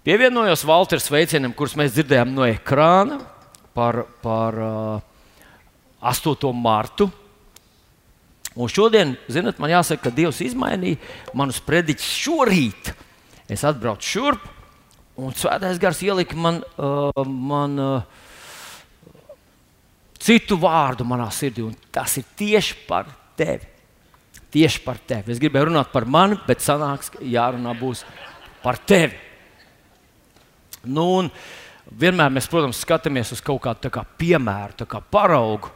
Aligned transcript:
Pievienojos 0.00 0.62
Valters 0.64 1.10
veicienam, 1.12 1.52
kurus 1.52 1.74
mēs 1.76 1.92
dzirdējām 1.92 2.30
no 2.32 2.46
ekrāna 2.48 3.18
par, 3.76 4.06
par 4.24 4.56
uh, 4.64 5.02
8. 6.00 6.48
martu. 6.56 7.10
Un 8.56 8.72
šodien, 8.72 9.12
zinot, 9.28 9.60
man 9.60 9.74
jāsaka, 9.74 10.06
ka 10.06 10.14
Dievs 10.16 10.40
izmainīja 10.46 10.96
manus 11.36 11.60
prediķus 11.68 12.08
šorīt. 12.24 12.90
Es 13.52 13.66
atbraucu 13.68 14.08
šurp, 14.08 14.48
un 15.20 15.36
Svētais 15.36 15.76
Gars 15.82 16.00
ielika 16.08 16.32
man, 16.48 16.64
uh, 16.80 17.20
man 17.28 17.78
uh, 17.84 19.14
citu 20.16 20.56
vārdu 20.64 21.04
manā 21.04 21.28
sirdī, 21.28 21.68
un 21.68 21.76
tas 21.92 22.16
ir 22.16 22.24
tieši 22.40 22.86
par 22.88 23.12
tevi. 23.36 23.68
Tieši 24.50 24.80
par 24.80 24.96
tevi. 25.04 25.36
Es 25.36 25.44
gribēju 25.44 25.74
runāt 25.74 25.92
par 25.92 26.08
mani, 26.08 26.40
bet 26.48 26.64
sanāks, 26.64 27.12
ka 27.12 27.20
jārunā 27.20 27.76
būs 27.76 28.08
par 28.64 28.80
tevi. 28.80 29.28
Nu, 30.84 31.28
vienmēr 31.90 32.32
mēs, 32.32 32.48
protams, 32.50 32.80
skatāmies 32.80 33.34
uz 33.34 33.42
kaut 33.44 33.60
kādu 33.66 33.92
kā 33.92 34.04
piemēru, 34.20 34.86
kā 34.88 35.02
paraugu. 35.12 35.72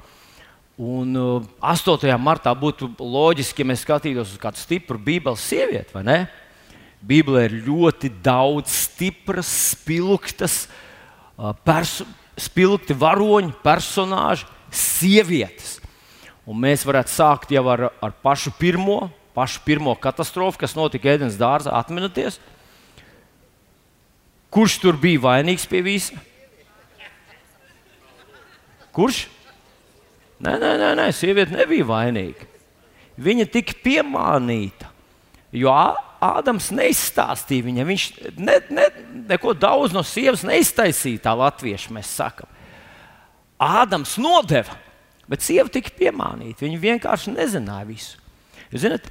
Un 0.80 1.14
uh, 1.14 1.44
8. 1.62 2.08
martā 2.18 2.50
būtu 2.58 2.88
loģiski, 2.98 3.62
ja 3.62 3.70
mēs 3.70 3.84
skatītos 3.84 4.32
uz 4.34 4.40
kādu 4.42 4.58
stipru 4.58 4.98
Bībeles 4.98 5.44
sievieti, 5.46 5.94
vai 5.94 6.02
ne? 6.02 6.18
Bībelē 7.04 7.44
ir 7.46 7.60
ļoti 7.66 8.10
daudz 8.24 8.72
stipras, 8.72 9.50
spilgtas, 9.74 10.64
uh, 11.36 11.52
perso 11.62 12.06
spilgti 12.40 12.96
varoņi, 12.98 13.52
personāži, 13.62 14.48
sievietes. 14.74 15.78
Un 16.44 16.58
mēs 16.60 16.84
varētu 16.84 17.12
sākt 17.12 17.54
jau 17.54 17.62
ar, 17.72 17.86
ar 18.02 18.16
pašu 18.24 18.52
pirmo, 18.58 19.06
pašu 19.36 19.62
pirmo 19.64 19.94
katastrofu, 19.96 20.60
kas 20.60 20.74
notika 20.76 21.12
Ēdienas 21.14 21.38
dārzā. 21.40 21.72
Atminaties, 21.78 22.40
kurš 24.54 24.78
tur 24.82 24.98
bija 25.00 25.22
vainīgs 25.26 25.66
pie 25.70 25.82
visa? 25.84 26.18
Kurš? 28.94 29.24
Nē, 30.44 30.56
nē, 30.60 30.72
nē, 30.78 30.90
nē 30.98 31.06
sieviete 31.14 31.56
nebija 31.56 31.86
vainīga. 31.88 32.46
Viņa 33.24 33.46
tika 33.50 33.76
piemānīta, 33.84 34.90
jo 35.54 35.70
Ādams 36.24 36.70
neizstāstīja 36.72 37.66
viņai. 37.66 37.84
Viņš 37.84 38.04
ne, 38.40 38.54
ne, 38.72 38.84
neko 39.28 39.52
daudz 39.58 39.92
no 39.92 40.00
sievas 40.06 40.44
neiztaisīja, 40.46 41.26
tā 41.26 41.34
latviešu 41.36 41.92
mēs 41.92 42.14
sakām. 42.16 42.48
Ādams 43.60 44.16
nodeva, 44.20 44.76
bet 45.28 45.44
sieva 45.44 45.68
tika 45.72 45.92
piemānīta. 45.98 46.64
Viņa 46.64 46.80
vienkārši 46.80 47.34
nezināja 47.34 47.88
visu. 47.88 48.22
Jūs 48.72 48.86
zināt, 48.86 49.10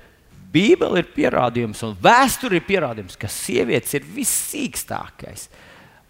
Bībele 0.54 1.02
ir 1.02 1.10
pierādījums, 1.16 1.82
un 1.88 1.96
vēsture 2.02 2.60
ir 2.60 2.68
pierādījums, 2.68 3.18
ka 3.18 3.30
sievietes 3.32 3.96
ir 3.98 4.06
vissīkstākais 4.06 5.48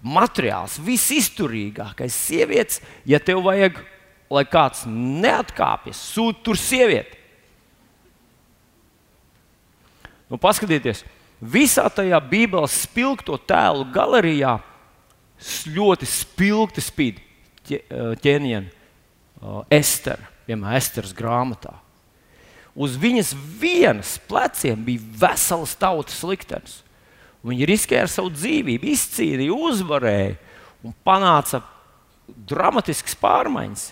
materiāls, 0.04 0.76
visizturīgākais. 0.84 2.16
Sievietes, 2.28 2.82
ja 3.08 3.22
tev 3.24 3.46
vajag 3.46 3.80
lai 4.34 4.46
kāds 4.50 4.86
neatkāpjas, 4.90 6.00
sūta 6.14 6.42
tur 6.48 6.60
sievieti. 6.60 7.20
Nu, 10.32 10.40
paskatieties, 10.42 11.04
visā 11.38 11.86
tajā 11.94 12.18
Bībeles 12.30 12.84
spilgto 12.88 13.38
tēlu 13.38 13.86
galerijā 13.94 14.58
ļoti 15.70 16.08
spilgti 16.10 16.82
spīd 16.82 17.20
ķēniņa 17.68 18.64
Estera, 19.74 20.32
piemēram, 20.48 20.78
Esteras 20.80 21.14
grāmatā. 21.16 21.76
Uz 22.74 22.96
viņas 22.98 23.34
vienas 23.62 24.16
pleciem 24.30 24.80
bija 24.86 25.04
vesels 25.26 25.76
tautas 25.78 26.24
liktenis. 26.26 26.80
Viņa 27.44 27.68
riskēja 27.70 28.06
ar 28.06 28.12
savu 28.12 28.32
dzīvību, 28.34 28.88
izcīnīja, 28.94 29.54
uzvarēja 29.54 30.38
un 30.84 30.96
panāca 31.06 31.60
dramatiskas 32.48 33.18
pārmaiņas 33.20 33.92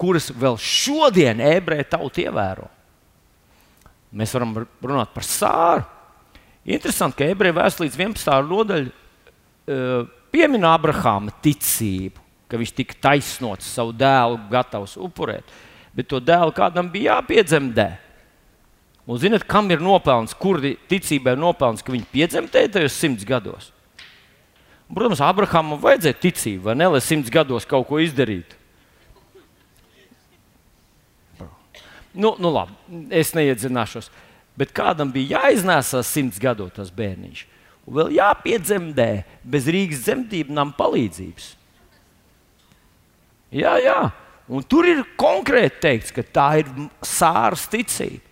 kuras 0.00 0.30
vēl 0.32 0.56
šodien 0.60 1.42
ebreju 1.44 1.88
tauta 1.92 2.24
ievēro. 2.24 2.68
Mēs 4.16 4.32
varam 4.34 4.56
runāt 4.64 5.12
par 5.14 5.26
sāru. 5.26 5.84
Interesanti, 6.64 7.18
ka 7.20 7.28
ebreju 7.30 7.56
vēstures 7.56 7.86
līdz 7.86 7.98
11. 8.00 8.32
nodaļai 8.48 8.88
uh, 8.90 10.08
piemin 10.32 10.66
Abrahāma 10.66 11.34
ticību, 11.44 12.22
ka 12.50 12.58
viņš 12.60 12.72
tika 12.76 12.96
taisnots, 13.08 13.68
savu 13.76 13.94
dēlu 13.96 14.40
gatavs 14.50 14.96
upurēt. 15.00 15.52
Bet 15.94 16.08
to 16.10 16.20
dēlu 16.22 16.54
kādam 16.56 16.90
bija 16.92 17.18
jāpiedzemdē. 17.18 17.88
Un 19.10 19.18
zinot, 19.18 19.42
kam 19.42 19.66
ir 19.74 19.80
nopelns, 19.82 20.36
kuri 20.38 20.76
ticībai 20.90 21.34
ir 21.34 21.40
nopelns, 21.42 21.82
ka 21.82 21.90
viņi 21.90 22.06
piedzemdēja 22.12 22.76
tajos 22.76 22.94
simts 22.94 23.26
gados? 23.26 23.72
Protams, 24.86 25.22
Abrahamam 25.22 25.80
vajadzēja 25.82 26.18
ticību, 26.22 26.62
vai 26.68 26.76
ne, 26.78 26.86
lai 26.94 27.00
simts 27.02 27.32
gados 27.32 27.66
kaut 27.66 27.88
ko 27.88 27.98
izdarītu. 28.02 28.58
Nu, 32.14 32.36
nu 32.42 32.50
labi, 32.54 32.74
es 33.14 33.34
neiedzināšos. 33.34 34.10
Bet 34.58 34.74
kādam 34.74 35.10
bija 35.14 35.40
jāiznēsā 35.40 36.02
simts 36.06 36.38
gadu 36.42 36.68
tas 36.74 36.90
bērniņš. 36.94 37.44
Un 37.86 37.98
vēl 37.98 38.14
jāpiedzemdē 38.18 39.10
bez 39.42 39.66
Rīgas 39.70 40.06
dzemdību 40.06 40.54
nama 40.54 40.74
palīdzības. 40.78 41.52
Jā, 43.58 43.76
jā. 43.82 44.00
Un 44.50 44.66
tur 44.66 44.86
ir 44.90 45.06
konkrēti 45.18 45.82
teikts, 45.82 46.14
ka 46.14 46.26
tā 46.26 46.48
ir 46.62 46.74
sāras 47.06 47.66
ticība. 47.70 48.29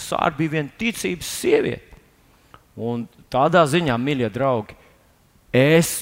Sāra 0.00 0.32
bija 0.36 0.56
viena 0.56 0.72
ticības 0.80 1.28
sieviete. 1.40 1.98
Un 2.80 3.04
tādā 3.32 3.62
ziņā, 3.68 3.96
mīļie 4.00 4.30
draugi, 4.32 4.76
es 5.52 6.00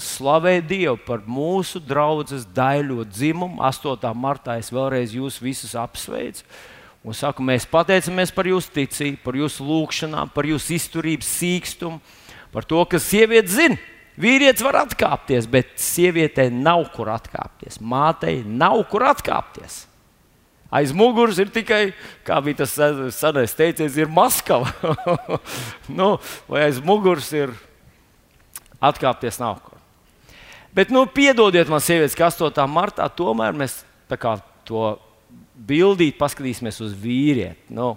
slavēju 0.00 0.64
Dievu 0.66 0.98
par 1.06 1.22
mūsu 1.28 1.80
draugu 1.84 2.40
daļo 2.56 3.04
dzimumu. 3.08 3.60
8. 3.62 4.08
martā 4.16 4.56
es 4.60 4.72
vēlreiz 4.72 5.14
jūs 5.14 5.38
visus 5.42 5.76
apsveicu. 5.78 6.46
Un 7.02 7.16
saku, 7.18 7.42
mēs 7.42 7.66
pateicamies 7.66 8.30
par 8.34 8.46
jūsu 8.46 8.70
ticību, 8.76 9.18
par 9.24 9.34
jūsu 9.34 9.64
lūgšanām, 9.66 10.30
par 10.34 10.46
jūsu 10.46 10.76
izturību, 10.76 11.26
sīkstumu, 11.26 11.98
par 12.54 12.66
to, 12.68 12.78
ka 12.86 13.00
sieviete 13.02 13.50
zina, 13.50 13.78
vīrietis 14.22 14.62
var 14.62 14.84
atkāpties, 14.84 15.48
bet 15.50 15.74
sievietei 15.82 16.46
nav 16.54 16.86
kur 16.94 17.10
atkāpties. 17.10 17.80
Mātei 17.82 18.44
nav 18.46 18.78
kur 18.92 19.08
atkāpties. 19.10 19.82
Aiz 20.72 20.92
muguras 20.96 21.36
ir 21.42 21.50
tikai, 21.52 21.90
kā 22.24 22.38
bija 22.40 22.62
tas 22.62 22.72
senais 23.12 23.52
teiciens, 23.52 23.98
ir 24.00 24.08
Maskava. 24.08 24.72
nu, 25.98 26.14
vai 26.48 26.64
aiz 26.64 26.80
muguras 26.80 27.28
ir 27.36 27.52
atkāpties 28.80 29.36
nav 29.42 29.60
kur. 29.60 29.76
Bet, 30.72 30.88
nu, 30.88 31.04
piedodiet 31.04 31.68
man, 31.68 31.82
sievietes, 31.84 32.16
ka 32.16 32.30
8. 32.32 32.64
martā 32.72 33.04
tomēr 33.12 33.52
mēs 33.52 33.82
to 34.64 34.86
bildīt, 35.52 36.16
paskatīsimies 36.16 36.80
uz 36.80 36.96
vīrieti. 36.96 37.68
Nu, 37.76 37.92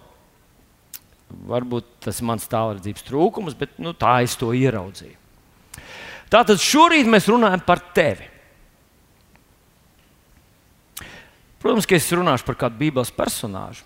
varbūt 1.47 1.87
tas 2.03 2.19
ir 2.19 2.27
mans 2.27 2.51
tālredzības 2.51 3.07
trūkums, 3.07 3.55
bet 3.57 3.79
nu, 3.79 3.95
tā 3.95 4.17
es 4.27 4.35
to 4.39 4.51
ieraudzīju. 4.51 5.15
Tātad 6.31 6.59
šorīt 6.59 7.07
mēs 7.07 7.29
runājam 7.31 7.63
par 7.63 7.79
tevi. 7.95 8.27
Protams, 11.65 11.87
ka 11.89 11.97
es 11.97 12.11
runāšu 12.13 12.45
par 12.45 12.59
kādu 12.61 12.77
Bībeles 12.77 13.09
personāžu. 13.09 13.81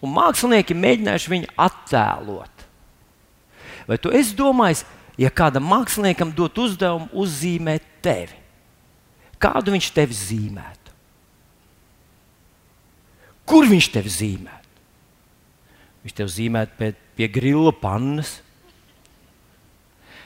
Un 0.00 0.14
mākslinieki 0.16 0.72
mēģinājuši 0.72 1.28
viņu 1.28 1.50
attēlot. 1.60 2.62
Vai 3.84 3.98
tu 4.00 4.08
esi 4.16 4.32
domājis, 4.38 4.86
ja 5.20 5.28
kādam 5.28 5.66
māksliniekam 5.68 6.32
dot 6.32 6.56
uzdevumu 6.56 7.10
uzzīmēt 7.20 7.84
tevi, 8.00 8.38
kādu 9.36 9.74
viņš 9.74 9.90
tevi 9.98 10.16
zīmētu? 10.16 10.94
Kur 13.48 13.68
viņš 13.68 13.90
tevi 13.92 14.14
zīmētu? 14.14 14.72
Viņš 16.06 16.16
tevi 16.22 16.32
zīmētu 16.32 16.80
pie, 16.80 16.90
pie 17.18 17.28
grila 17.36 17.74
pannas, 17.76 18.38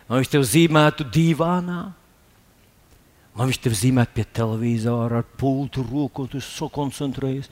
vai 0.06 0.22
viņš 0.22 0.32
tevi 0.36 0.50
zīmētu 0.52 1.10
divānā, 1.10 1.80
vai 3.36 3.48
viņš 3.48 3.60
tevi 3.64 3.78
zīmētu 3.78 4.16
pie 4.16 4.24
televizora 4.36 5.22
ar 5.22 5.28
pultu 5.40 5.84
roku, 5.86 6.26
tu 6.28 6.40
sakoncentrējies. 6.44 7.48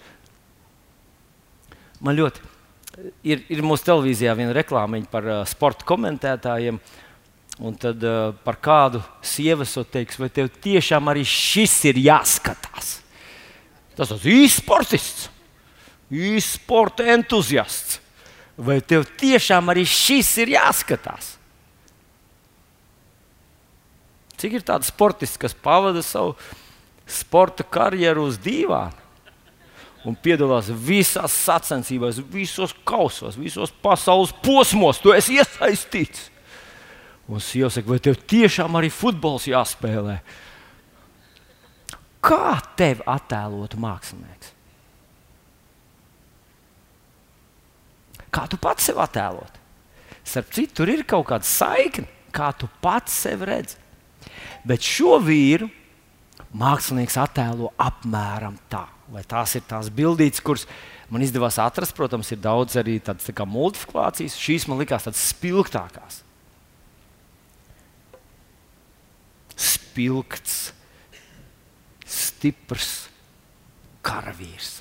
Man 2.01 2.17
ļoti 2.17 2.51
ir, 3.25 3.45
ir 3.53 3.63
mūsu 3.65 3.87
televīzijā 3.89 4.35
viena 4.39 4.55
reklāmiņa 4.57 5.11
par 5.13 5.29
uh, 5.29 5.41
sporta 5.49 5.87
komentētājiem. 5.89 6.81
Un 7.61 7.75
tad 7.77 8.05
uh, 8.07 8.31
par 8.45 8.57
kādu 8.63 9.03
sievieti 9.27 9.85
teiks, 9.93 10.17
vai 10.21 10.31
tev 10.33 10.49
tiešām 10.65 11.11
arī 11.13 11.27
šis 11.29 11.75
ir 11.91 12.01
jāskatās? 12.01 12.95
Tas 13.99 14.15
ir 14.17 14.31
īsts 14.33 14.63
sportists, 14.63 15.27
īsts 16.09 16.57
sporta 16.57 17.05
entuziasts. 17.13 17.99
Vai 18.61 18.79
tev 18.85 19.07
tiešām 19.21 19.73
arī 19.73 19.87
šis 19.89 20.35
ir 20.43 20.55
jāskatās? 20.57 21.35
Cik 24.41 24.57
ir 24.57 24.65
tādi 24.65 24.89
sportisti, 24.89 25.43
kas 25.43 25.53
pavada 25.53 26.01
savu 26.05 26.33
sporta 27.11 27.67
karjeru 27.67 28.25
uz 28.31 28.39
dīvāna 28.41 28.97
un 30.09 30.15
piedalās 30.17 30.71
visās 30.73 31.35
sacensībās, 31.45 32.23
visos 32.33 32.73
kausos, 32.89 33.37
visos 33.37 33.73
pasaules 33.83 34.33
posmos? 34.41 35.01
Tu 35.03 35.13
esi 35.13 35.37
iesaistīts. 35.37 36.31
Un 37.31 37.43
sieva 37.45 37.69
saka, 37.71 37.93
vai 37.93 38.01
tev 38.03 38.17
tiešām 38.27 38.79
arī 38.81 38.89
futbols 38.91 39.45
jāspēlē? 39.51 40.17
Kā 42.25 42.57
tevi 42.81 43.05
attēlotu 43.09 43.79
mākslinieks? 43.81 44.55
Kā 48.31 48.47
tu 48.51 48.59
pats 48.63 48.89
sev 48.89 48.99
attēlot? 49.03 49.61
Starp 50.27 50.51
citu, 50.55 50.81
tur 50.81 50.91
ir 50.93 51.05
kaut 51.09 51.29
kāda 51.31 51.47
saikne, 51.47 52.09
kā 52.35 52.51
tu 52.57 52.69
pats 52.83 53.15
sevi 53.25 53.49
redzi. 53.49 53.79
Bet 54.67 54.85
šo 54.85 55.19
vīru 55.25 55.69
mākslinieks 56.57 57.19
attēlo 57.21 57.71
apmēram 57.81 58.59
tā. 58.71 58.87
Vai 59.11 59.23
tās 59.27 59.57
ir 59.59 59.65
tās 59.67 59.91
bildītas, 59.91 60.43
kuras 60.45 60.67
man 61.11 61.25
izdevās 61.25 61.59
atrast, 61.63 61.97
protams, 61.99 62.31
ir 62.31 62.43
daudz 62.43 62.77
arī 62.79 62.99
tādas 63.03 63.27
tā 63.27 63.47
multiplācijas. 63.47 64.39
Šīs 64.39 64.69
man 64.71 64.79
likās 64.79 65.09
tādas 65.09 65.25
spilgtākās. 65.33 66.21
Spilgts, 69.61 70.71
stiprs 72.07 72.93
karavīrs. 74.07 74.79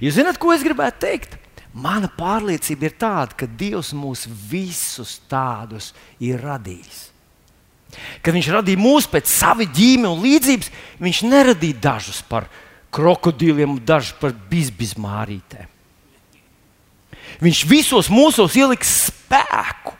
Jūs 0.00 0.16
zināt, 0.16 0.38
ko 0.40 0.54
es 0.54 0.64
gribētu 0.64 1.02
teikt? 1.02 1.36
Mana 1.76 2.08
pārliecība 2.08 2.88
ir 2.88 2.94
tāda, 2.96 3.36
ka 3.36 3.48
Dievs 3.50 3.90
mūs 3.92 4.24
visus 4.48 5.18
tādus 5.28 5.90
ir 6.22 6.40
radījis. 6.40 7.10
Kad 8.22 8.34
Viņš 8.34 8.50
radīja 8.52 8.80
mūs 8.80 9.06
pēc 9.10 9.30
sava 9.30 9.64
ģīme 9.64 10.08
un 10.10 10.22
līdzības, 10.24 10.70
Viņš 11.02 11.22
neradīja 11.28 11.80
dažus 11.88 12.20
par 12.26 12.48
krokodīliem, 12.94 13.78
dažus 13.84 14.16
par 14.20 14.34
bizbizmārītēm. 14.50 15.72
Viņš 17.42 17.62
visos 17.68 18.08
mūsos 18.12 18.54
ieliks 18.56 18.92
spēku. 19.10 19.92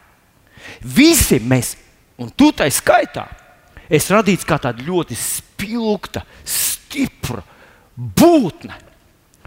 Visi 0.81 1.39
mēs, 1.43 1.75
un 2.21 2.31
tu 2.33 2.51
tai 2.57 2.71
skaitā, 2.73 3.27
es 3.93 4.09
radīts 4.13 4.47
kā 4.47 4.59
tāda 4.63 4.85
ļoti 4.87 5.17
spilgta, 5.19 6.25
stipra 6.47 7.43
būtne, 7.97 8.77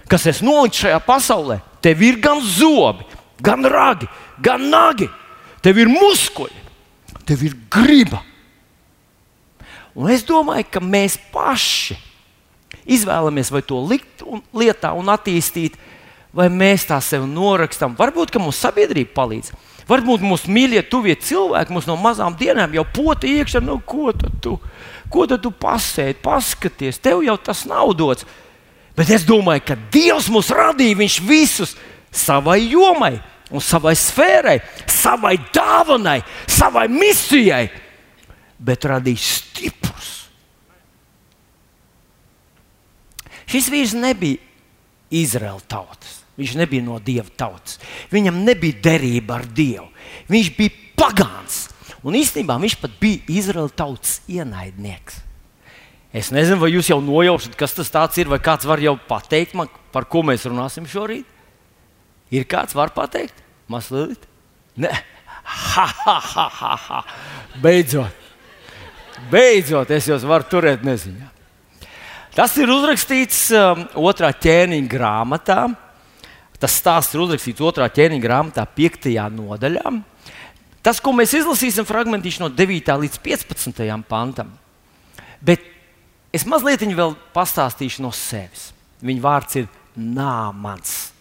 kas 0.09 0.27
es 0.29 0.43
noliku 0.45 0.83
šajā 0.83 0.99
pasaulē. 1.05 1.59
Tev 1.81 2.01
ir 2.03 2.19
gan 2.21 2.41
zobi, 2.43 3.05
gan 3.41 3.65
ragi, 3.65 4.09
gan 4.43 4.65
nagi, 4.69 5.07
tev 5.63 5.79
ir 5.79 5.91
muskuļi, 5.91 6.65
tev 7.25 7.45
ir 7.47 7.55
griba. 7.71 8.23
Un 9.99 10.11
es 10.13 10.23
domāju, 10.23 10.67
ka 10.71 10.81
mēs 10.83 11.17
paši 11.33 11.97
izvēlamies 12.89 13.51
vai 13.51 13.61
to 13.65 13.79
likt 13.83 14.23
un, 14.23 14.41
lietā 14.55 14.93
un 14.95 15.11
attīstīt, 15.11 15.75
vai 16.33 16.47
mēs 16.53 16.87
tā 16.87 16.99
sev 17.03 17.25
norakstām. 17.27 17.97
Varbūt 17.99 18.37
mums 18.39 18.61
sabiedrība 18.63 19.11
palīdz. 19.17 19.51
Varbūt 19.89 20.21
mūsu 20.21 20.51
mīļie, 20.53 20.83
tuvie 20.85 21.15
cilvēki 21.17 21.73
mums 21.73 21.87
no 21.89 21.97
mazām 21.97 22.35
dienām 22.37 22.75
jau 22.77 22.85
pota 22.93 23.27
iekšā, 23.27 23.61
nu, 23.65 23.79
ko 23.81 24.13
tad 24.13 24.35
tu, 24.43 24.59
ko 25.09 25.25
tad 25.27 25.41
tu 25.41 25.49
pasēdi, 25.49 26.19
paskaties, 26.21 27.01
tev 27.01 27.23
jau 27.25 27.35
tas 27.41 27.65
nav 27.67 27.95
dots. 27.97 28.27
Bet 28.95 29.09
es 29.15 29.25
domāju, 29.25 29.65
ka 29.65 29.79
Dievs 29.91 30.29
mūs 30.29 30.53
radīja, 30.53 30.99
Viņš 30.99 31.17
visus 31.25 31.75
savai 32.13 32.61
jomai 32.69 33.17
savai 33.57 33.95
sfērai, 33.97 34.59
savai 34.85 35.33
dāvanai, 35.55 36.19
savai 36.45 36.85
misijai, 36.93 37.65
bet 38.59 38.87
radīja 38.89 39.23
stiprus. 39.23 40.11
Šis 43.49 43.69
vīrs 43.73 43.95
nebija 43.97 44.37
Izraēla 45.09 45.63
tautas. 45.67 46.19
Viņš 46.39 46.53
nebija 46.55 46.85
no 46.85 46.99
dieva 47.03 47.27
tautas. 47.35 47.79
Viņam 48.13 48.43
nebija 48.45 48.77
derība 48.83 49.39
ar 49.39 49.47
Dievu. 49.47 49.89
Viņš 50.31 50.51
bija 50.55 50.75
pagāns. 50.99 51.65
Un 52.05 52.15
īstenībā 52.15 52.55
viņš 52.61 52.77
pat 52.79 52.93
bija 53.01 53.25
Izraēla 53.41 53.73
tautas 53.75 54.19
ienaidnieks. 54.31 55.19
Es 56.15 56.31
nezinu, 56.33 56.57
vai 56.61 56.71
jūs 56.71 56.87
jau 56.89 56.97
nojaušat, 57.03 57.57
kas 57.59 57.75
tas 57.75 58.17
ir, 58.17 58.29
vai 58.31 58.39
kāds 58.41 58.65
var 58.65 58.81
jau 58.81 58.95
pateikt 59.09 59.53
man, 59.57 59.69
par 59.93 60.07
ko 60.09 60.23
mēs 60.25 60.47
runāsim 60.47 60.87
šorīt. 60.89 61.27
Ir 62.33 62.47
kāds 62.49 62.73
var 62.77 62.93
pateikt? 62.95 63.43
Mazliet? 63.69 64.23
Nē, 64.79 64.89
ha, 65.43 65.85
ha, 65.85 66.15
ha, 66.17 66.47
ha, 66.55 66.73
ha. 66.87 67.01
Beidzot, 67.61 68.15
beidzot, 69.31 69.91
es 69.91 70.07
jūs 70.09 70.25
varu 70.27 70.47
turēt 70.49 70.85
neziņā. 70.87 71.27
Tas 72.35 72.53
ir 72.61 72.71
uzrakstīts 72.71 73.49
um, 73.57 73.83
otrā 73.99 74.29
ķēniņa 74.31 74.89
grāmatā. 74.89 75.63
Tas 76.59 76.75
stāsts 76.79 77.15
ir 77.15 77.23
uzrakstīts 77.23 77.63
otrā 77.63 77.87
ķēniņa 77.91 78.23
grāmatā, 78.23 78.65
5. 78.77 79.09
nodaļā. 79.35 79.91
Tas, 80.85 81.01
ko 81.03 81.11
mēs 81.15 81.33
izlasīsim, 81.35 81.87
fragmentīši 81.87 82.43
no 82.43 82.49
9. 82.53 82.93
līdz 83.03 83.19
15. 83.25 83.83
pantam. 84.07 84.53
Bet 85.43 85.63
es 86.35 86.45
mazliet 86.47 86.83
vēl 86.83 87.15
pastāstīšu 87.35 88.03
no 88.05 88.13
sevis. 88.15 88.69
Viņa 89.03 89.23
vārds 89.23 89.59
ir 89.59 89.69
Nāmans. 89.99 91.11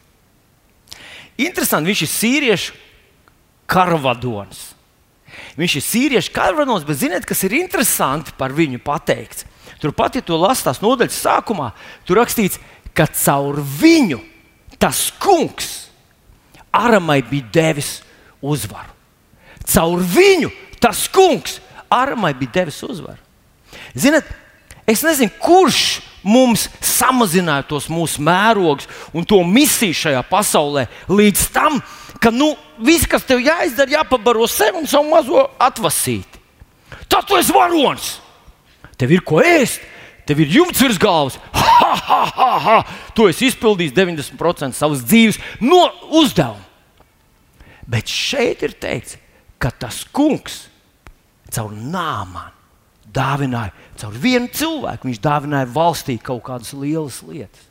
Interesanti, 1.38 1.90
viņš 1.90 2.02
ir 2.02 2.10
sīriešu 2.10 2.76
karavadonis. 3.70 4.77
Viņš 5.58 5.76
ir 5.78 5.84
sīriešu 5.84 6.32
karavadonis, 6.34 6.86
bet 6.88 7.00
ziniet, 7.00 7.26
kas 7.28 7.42
ir 7.46 7.56
interesanti 7.58 8.34
par 8.38 8.54
viņu 8.56 8.80
pateikts? 8.84 9.46
Turpat, 9.78 10.18
ja 10.18 10.24
to 10.26 10.38
lasās 10.40 10.80
nodaļas 10.82 11.20
sākumā, 11.22 11.70
tur 12.06 12.18
rakstīts, 12.18 12.58
ka 12.96 13.06
caur 13.14 13.60
viņu 13.60 14.18
tas 14.78 15.08
kungs 15.22 15.86
Aramai 16.74 17.22
bija 17.24 17.46
devis 17.52 17.98
uzvaru. 18.44 18.90
Caur 19.68 20.02
viņu 20.02 20.50
tas 20.82 21.06
kungs 21.10 21.58
Aramai 21.90 22.34
bija 22.36 22.58
devis 22.60 22.82
uzvaru. 22.84 23.18
Ziniet, 23.96 24.26
es 24.86 25.02
nezinu, 25.06 25.32
kurš 25.40 26.00
mums 26.22 26.66
samazināja 26.84 27.66
tos 27.70 27.88
mūsu 27.92 28.22
mērogus 28.24 28.88
un 29.16 29.26
to 29.28 29.40
misiju 29.46 29.96
šajā 29.96 30.22
pasaulē 30.28 30.86
līdz 31.08 31.46
tam, 31.54 31.80
ka 32.22 32.32
nu, 32.34 32.54
viss, 32.82 33.08
kas 33.08 33.26
tev 33.28 33.42
jāizdara, 33.44 33.98
jāpabaro 33.98 34.48
sev 34.50 34.80
un 34.80 34.88
savu 34.88 35.10
mazo 35.12 35.44
atvasīt. 35.60 36.40
Tad 37.08 37.28
tu 37.28 37.36
esi 37.36 37.54
varonis! 37.54 38.16
tev 38.98 39.14
ir 39.14 39.22
ko 39.26 39.40
ēst, 39.44 39.82
tev 40.28 40.42
ir 40.42 40.52
jumts 40.58 40.82
virs 40.82 40.98
galvas. 41.00 41.38
Ha, 41.78 41.94
ha, 41.94 42.22
ha, 42.34 42.46
ha. 42.58 42.78
Tu 43.16 43.28
esi 43.30 43.46
izpildījis 43.52 43.94
90% 43.96 44.76
savas 44.76 45.04
dzīves 45.06 45.38
no 45.62 45.84
uzdevuma. 46.18 46.66
Bet 47.88 48.10
šeit 48.12 48.64
ir 48.66 48.74
teikts, 48.76 49.14
ka 49.62 49.70
tas 49.72 50.02
kungs 50.12 50.66
caur 51.54 51.70
nāmām 51.72 52.50
dāvināja, 53.14 53.72
caur 53.96 54.18
vienu 54.20 54.50
cilvēku 54.52 55.08
viņš 55.08 55.20
dāvināja 55.24 55.70
valstī 55.72 56.18
kaut 56.20 56.42
kādas 56.50 56.74
lielas 56.76 57.22
lietas. 57.24 57.62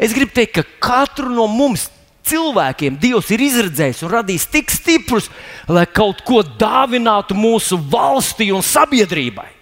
Es 0.00 0.14
gribu 0.16 0.32
teikt, 0.38 0.54
ka 0.56 0.64
katru 0.86 1.28
no 1.34 1.44
mums 1.50 1.90
cilvēkiem 2.26 2.96
Dievs 3.00 3.30
ir 3.34 3.42
izredzējis 3.46 4.04
un 4.06 4.12
radījis 4.14 4.48
tik 4.52 4.72
stiprus, 4.74 5.28
lai 5.68 5.86
kaut 5.86 6.22
ko 6.26 6.42
dāvinātu 6.42 7.36
mūsu 7.38 7.78
valstī 7.90 8.50
un 8.54 8.64
sabiedrībai. 8.66 9.52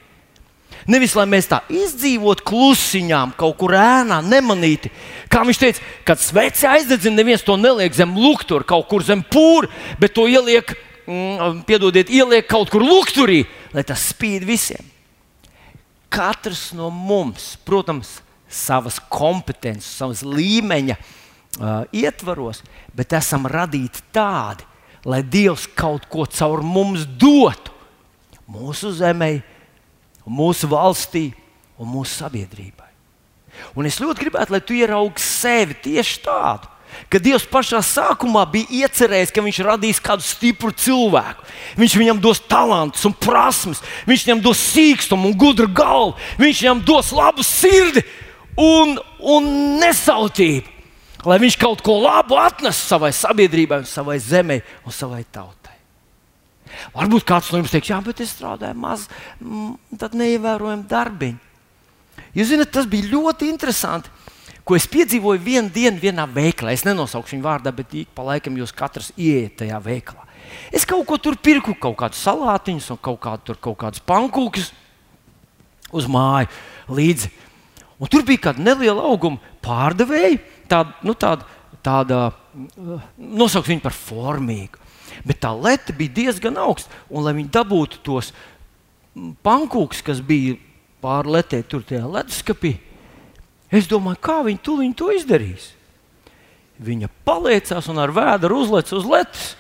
Nevis 0.91 1.15
lai 1.17 1.25
mēs 1.29 1.49
tā 1.49 1.63
izdzīvotu 1.73 2.45
klusiņām, 2.45 3.33
kaut 3.41 3.57
kur 3.61 3.73
ēnā, 3.79 4.19
nemanīti. 4.25 4.91
Kā 5.33 5.41
viņš 5.47 5.61
teica, 5.61 5.85
kad 6.05 6.21
sveci 6.21 6.69
aizdedzina, 6.69 7.17
neviens 7.17 7.45
to 7.45 7.57
neliek 7.57 7.95
zem 7.97 8.13
luktura, 8.19 8.67
kaut 8.69 8.91
kur 8.91 9.05
zem 9.05 9.23
pūra, 9.25 9.71
bet 10.01 10.13
to 10.17 10.27
ieliek, 10.29 10.75
mm, 11.07 11.63
piedodiet, 11.69 12.13
ieliek 12.13 12.49
kaut 12.51 12.69
kur 12.73 12.85
lukturī, 12.85 13.47
lai 13.73 13.87
tas 13.87 14.11
spīd 14.13 14.45
visiem. 14.45 14.85
Katrs 16.13 16.69
no 16.77 16.93
mums, 16.93 17.55
protams, 17.65 18.19
savas 18.55 19.01
kompetences, 19.11 19.89
savas 19.97 20.21
līmeņa 20.23 20.99
uh, 21.59 21.85
ietvaros, 21.95 22.63
bet 22.95 23.15
esam 23.17 23.49
radīti 23.51 24.03
tādi, 24.15 24.67
lai 25.05 25.23
Dievs 25.23 25.67
kaut 25.77 26.09
ko 26.11 26.27
caur 26.27 26.63
mums 26.65 27.05
dotu 27.07 27.73
mūsu 28.49 28.93
zemē 28.95 29.39
mūsu 30.25 30.69
valstī 30.71 31.31
un 31.79 31.91
mūsu 31.91 32.23
sabiedrībai. 32.23 32.91
Un 33.79 33.87
es 33.87 34.01
ļoti 34.03 34.25
gribētu, 34.25 34.55
lai 34.55 34.63
tu 34.65 34.77
ieraugi 34.77 35.23
sevi 35.23 35.77
tieši 35.85 36.23
tādu. 36.25 36.71
Ka 37.11 37.19
Dievs 37.19 37.47
pašā 37.51 37.81
sākumā 37.83 38.45
bija 38.51 38.85
iecerējis, 38.85 39.33
ka 39.35 39.43
Viņš 39.43 39.59
radīs 39.67 40.01
kādu 40.03 40.23
stipru 40.23 40.71
cilvēku. 40.71 41.43
Viņš 41.79 41.97
viņam 41.99 42.21
dos 42.23 42.39
talantus 42.47 43.03
un 43.09 43.15
prasmes, 43.19 43.83
Viņš 44.07 44.27
viņam 44.27 44.43
dos 44.45 44.61
sīkstumu 44.75 45.31
un 45.31 45.39
gudru 45.39 45.67
galvu, 45.67 46.15
Viņš 46.39 46.63
viņam 46.63 46.85
dos 46.87 47.11
labu 47.15 47.47
sirdi 47.47 48.05
un, 48.55 48.95
un 49.19 49.51
nesautību. 49.83 50.71
Lai 51.25 51.39
viņš 51.41 51.57
kaut 51.61 51.81
ko 51.85 51.99
labu 52.03 52.37
atnestu 52.41 52.91
savai 52.91 53.13
sabiedrībai, 53.17 53.85
savai 53.89 54.19
zemē 54.21 54.61
un 54.85 54.93
savai 54.93 55.23
tautai. 55.25 55.73
Varbūt 56.95 57.25
kāds 57.29 57.51
no 57.53 57.61
jums 57.61 57.73
teiks, 57.73 57.91
jā, 57.93 58.01
bet 58.05 58.21
es 58.25 58.35
strādāju 58.35 58.77
maz, 58.77 59.07
tad 60.01 60.17
neievērojami 60.19 60.87
darbiņi. 60.91 61.41
Jūs 62.35 62.51
zināt, 62.51 62.73
tas 62.75 62.89
bija 62.91 63.13
ļoti 63.13 63.49
interesanti. 63.51 64.11
Ko 64.65 64.77
es 64.79 64.87
piedzīvoju 64.89 65.43
vienu 65.45 65.69
dienu 65.69 66.01
vienā 66.01 66.25
veikalā. 66.31 66.73
Es 66.73 66.87
nenosaukšu 66.87 67.37
viņu 67.37 67.45
vārdā, 67.45 67.73
bet 67.75 67.93
ik 68.01 68.15
pa 68.17 68.25
laikam 68.25 68.57
jūs 68.57 68.73
katrs 68.75 69.11
ieiet 69.13 69.59
tajā 69.61 69.77
veikalā. 69.85 70.25
Es 70.73 70.87
kaut 70.89 71.05
ko 71.09 71.19
tur 71.21 71.37
pirku, 71.37 71.75
kaut 71.77 71.99
kādus 72.01 72.23
salātiņus 72.25 72.91
un 72.95 73.01
kaut, 73.05 73.21
kādu, 73.23 73.57
kaut 73.61 73.77
kādus 73.81 74.03
pankūkus 74.09 74.71
uz 75.95 76.09
māju 76.11 76.49
līdzi. 76.97 77.31
Un 78.01 78.11
tur 78.11 78.25
bija 78.27 78.49
kāda 78.49 78.65
neliela 78.65 79.05
auguma 79.07 79.53
pārdevēja, 79.65 80.41
tāda, 80.71 80.95
nu, 81.07 81.15
tāda, 81.19 81.47
tāda 81.85 82.21
nosauksim 83.19 83.75
viņu 83.75 83.85
par 83.85 83.97
formīgu. 83.97 84.81
Bet 85.27 85.41
tā 85.45 85.53
leta 85.55 85.95
bija 85.95 86.17
diezgan 86.17 86.59
augsta, 86.59 86.91
un 87.11 87.27
lai 87.27 87.35
viņi 87.37 87.53
dabūtu 87.55 88.01
tos 88.07 88.33
pankūkus, 89.47 90.03
kas 90.05 90.23
bija 90.25 90.57
pārletē 91.05 91.61
tur 91.69 91.85
tajā 91.87 92.07
leduskapī, 92.09 92.75
es 93.75 93.89
domāju, 93.91 94.21
kā 94.25 94.41
viņi 94.47 94.63
to, 94.65 94.79
viņi 94.81 94.99
to 94.99 95.11
izdarīs. 95.15 95.71
Viņa 96.85 97.11
paliecās 97.27 97.87
un 97.93 98.01
ar 98.03 98.11
vēdru 98.15 98.59
uzlec 98.65 98.91
uz 98.97 99.05
ledus. 99.07 99.53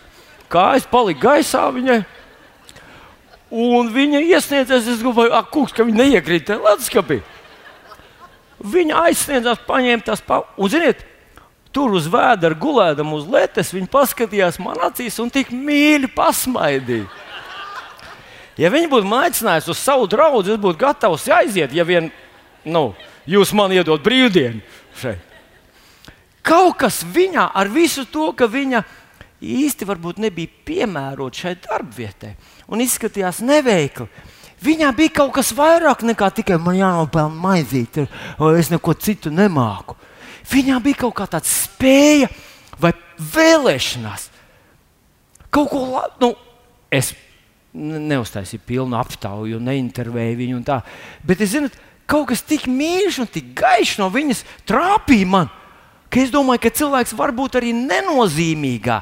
Kājas 0.50 0.86
palika 0.90 1.28
gaisā 1.28 1.68
viņai. 1.74 2.00
Un 3.54 3.92
viņa 3.94 4.24
iesniedzās, 4.32 4.88
es 4.90 5.02
domāju, 5.02 5.30
ak, 5.36 5.52
kungs, 5.54 5.74
ka 5.74 5.86
viņa 5.86 6.00
neiekrīt 6.00 6.48
tajā 6.48 6.58
leduskapī. 6.64 7.20
Viņa 8.64 9.02
aizsniedzās, 9.08 9.60
paņēma 9.66 10.06
tās 10.06 10.22
pa... 10.24 10.40
un, 10.56 10.70
ziniet, 10.72 11.02
tur 11.74 11.92
uz 11.98 12.06
vēdera 12.10 12.56
gulēdam 12.56 13.12
uz 13.16 13.26
letes, 13.28 13.74
viņa 13.74 13.90
paskatījās 13.92 14.60
man 14.62 14.80
acīs 14.86 15.18
un 15.20 15.32
tik 15.34 15.50
mīļi 15.52 16.08
pasmaidīja. 16.14 17.10
Ja 18.60 18.70
viņi 18.70 18.88
būtu 18.90 19.10
aicinājuši 19.18 19.72
uz 19.72 19.80
savu 19.82 20.06
draugu, 20.10 20.44
es 20.46 20.60
būtu 20.62 20.78
gatavs 20.78 21.26
aiziet, 21.34 21.74
ja 21.74 21.84
vien 21.84 22.12
nu, 22.64 22.92
jūs 23.26 23.52
man 23.56 23.74
iedod 23.74 24.02
brīvdienu 24.04 24.62
šeit. 25.00 25.32
Kaut 26.44 26.76
kas 26.78 27.00
viņā 27.08 27.48
ar 27.56 27.70
visu 27.72 28.04
to, 28.04 28.28
ka 28.36 28.46
viņa 28.46 28.84
īsti 29.44 29.88
varbūt 29.88 30.20
nebija 30.22 30.52
piemērota 30.68 31.44
šai 31.44 31.54
darbvietai 31.64 32.34
un 32.68 32.84
izskatījās 32.84 33.40
neveikli. 33.44 34.06
Viņā 34.64 34.90
bija 34.96 35.12
kaut 35.20 35.34
kas 35.36 35.52
vairāk 35.56 36.04
nekā 36.08 36.30
tikai 36.38 36.56
man 36.62 36.78
jānopelna 36.78 37.36
maizīte, 37.36 38.06
vai 38.38 38.54
es 38.60 38.70
neko 38.72 38.94
citu 38.96 39.32
nemāku. 39.34 39.96
Viņā 40.48 40.78
bija 40.84 41.02
kaut 41.04 41.16
kā 41.18 41.26
tāda 41.28 41.48
spēja 41.48 42.30
vai 42.80 42.94
vēlēšanās. 43.34 44.30
Kaut 45.52 45.68
ko 45.70 45.82
labi, 45.92 46.16
nu, 46.24 46.30
es 46.92 47.12
neuztaisīju 47.74 48.62
pilnu 48.64 48.96
aptauju, 48.98 49.60
neintervēju 49.62 50.38
viņu 50.40 50.62
tā. 50.66 50.80
Bet 51.26 51.44
es 51.44 51.52
zinu, 51.52 51.68
kaut 52.08 52.30
kas 52.32 52.44
tik 52.46 52.64
mīļš 52.70 53.20
un 53.20 53.30
tik 53.34 53.52
gaišs 53.58 53.98
no 54.00 54.08
viņas 54.14 54.44
trāpīja 54.68 55.28
man, 55.28 55.52
ka 56.08 56.22
es 56.22 56.32
domāju, 56.32 56.64
ka 56.64 56.74
cilvēks 56.80 57.16
var 57.18 57.34
būt 57.36 57.60
arī 57.60 57.74
nenozīmīgā, 57.76 58.98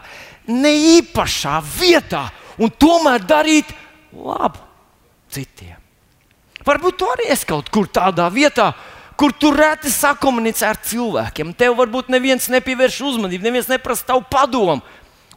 ne 0.50 0.74
īpašā 0.98 1.60
vietā 1.78 2.26
un 2.58 2.72
tomēr 2.82 3.22
darīt 3.28 3.70
labu 4.12 4.71
citiem. 5.32 5.78
Varbūt 6.66 6.98
tu 7.00 7.08
arī 7.10 7.30
esi 7.34 7.48
kaut 7.48 7.70
kur 7.74 7.88
tādā 7.90 8.28
vietā, 8.30 8.70
kur 9.18 9.34
tu 9.34 9.50
reti 9.54 9.90
sakomunicē 9.90 10.68
ar 10.70 10.78
cilvēkiem. 10.82 11.52
Tev 11.58 11.76
varbūt 11.80 12.10
neviens 12.12 12.48
nepievērš 12.52 13.00
uzmanību, 13.10 13.46
neviens 13.46 13.70
neprasa 13.70 14.12
tavu 14.12 14.24
padomu. 14.30 14.80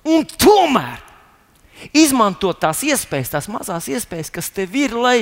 Un 0.06 0.25
tomēr 0.25 1.02
izmanto 1.96 2.54
tās 2.54 2.84
iespējas, 2.86 3.34
tās 3.34 3.50
mazās 3.52 3.90
iespējas, 3.92 4.32
kas 4.34 4.52
tev 4.54 4.75
ir, 4.78 4.94
lai 4.94 5.18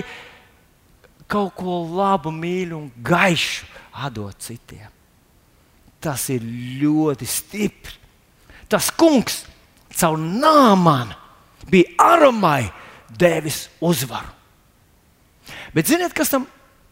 kaut 1.31 1.55
ko 1.57 1.81
labu, 1.87 2.33
mīļu 2.35 2.77
un 2.77 2.91
gaišu 3.05 3.69
atdot 4.03 4.43
citiem. 4.43 4.91
Tas 6.03 6.27
ir 6.33 6.43
ļoti 6.83 7.27
stipri. 7.29 7.99
Tas 8.67 8.89
kungs 8.91 9.43
caur 9.93 10.19
nāmanu 10.19 11.15
bija 11.69 11.93
aramai 12.01 12.65
devis 13.07 13.67
uzvaru. 13.81 14.42
Bet 15.73 15.89
ziniet, 15.89 16.13
kas 16.13 16.31
tam 16.31 16.47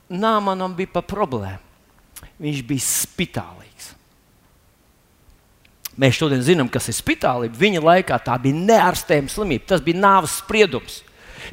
nāmanam 0.10 0.74
bija 0.76 0.90
pa 0.96 1.04
problēmu? 1.06 1.62
Viņš 2.42 2.62
bija 2.66 2.86
spitālīgs. 2.86 3.92
Mēs 6.02 6.18
šodien 6.18 6.42
zinām, 6.46 6.70
kas 6.72 6.88
ir 6.90 6.98
spitālība. 6.98 7.60
Viņa 7.60 7.84
laikā 7.84 8.18
tā 8.26 8.38
bija 8.42 8.58
neārstējama 8.58 9.30
slimība. 9.30 9.68
Tas 9.74 9.84
bija 9.86 10.02
nāves 10.02 10.40
spriedums. 10.42 11.02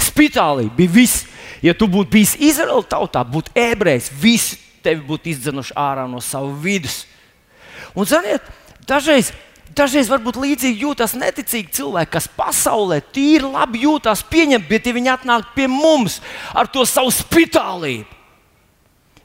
Spitālība 0.01 0.77
bija 0.79 0.95
viss. 0.95 1.27
Ja 1.65 1.75
tu 1.77 1.89
būtu 1.91 2.13
bijis 2.15 2.37
Izraēla 2.39 2.87
tautā, 2.87 3.25
būtu 3.27 3.53
ebrejs, 3.59 4.13
visi 4.15 4.61
tevi 4.85 5.03
būtu 5.05 5.33
izdzenuši 5.33 5.75
ārā 5.77 6.05
no 6.09 6.21
savas 6.23 6.55
vidus. 6.63 7.01
Un, 7.97 8.07
ziniet, 8.07 8.45
dažreiz 8.87 9.33
Dažreiz 9.77 10.09
varbūt 10.11 10.39
līdzīgi 10.41 10.85
jūtas 10.87 11.15
neticīgi 11.19 11.75
cilvēki, 11.77 12.13
kas 12.17 12.29
pasaulē 12.39 13.01
tīri 13.13 13.49
labi 13.49 13.83
jūtas 13.85 14.25
pieņemti, 14.31 14.69
bet 14.71 14.89
ja 14.89 14.95
viņi 14.97 15.13
atnāk 15.13 15.53
pie 15.57 15.69
mums 15.71 16.21
ar 16.57 16.71
to 16.73 16.87
savu 16.89 17.13
spitālību, 17.15 18.07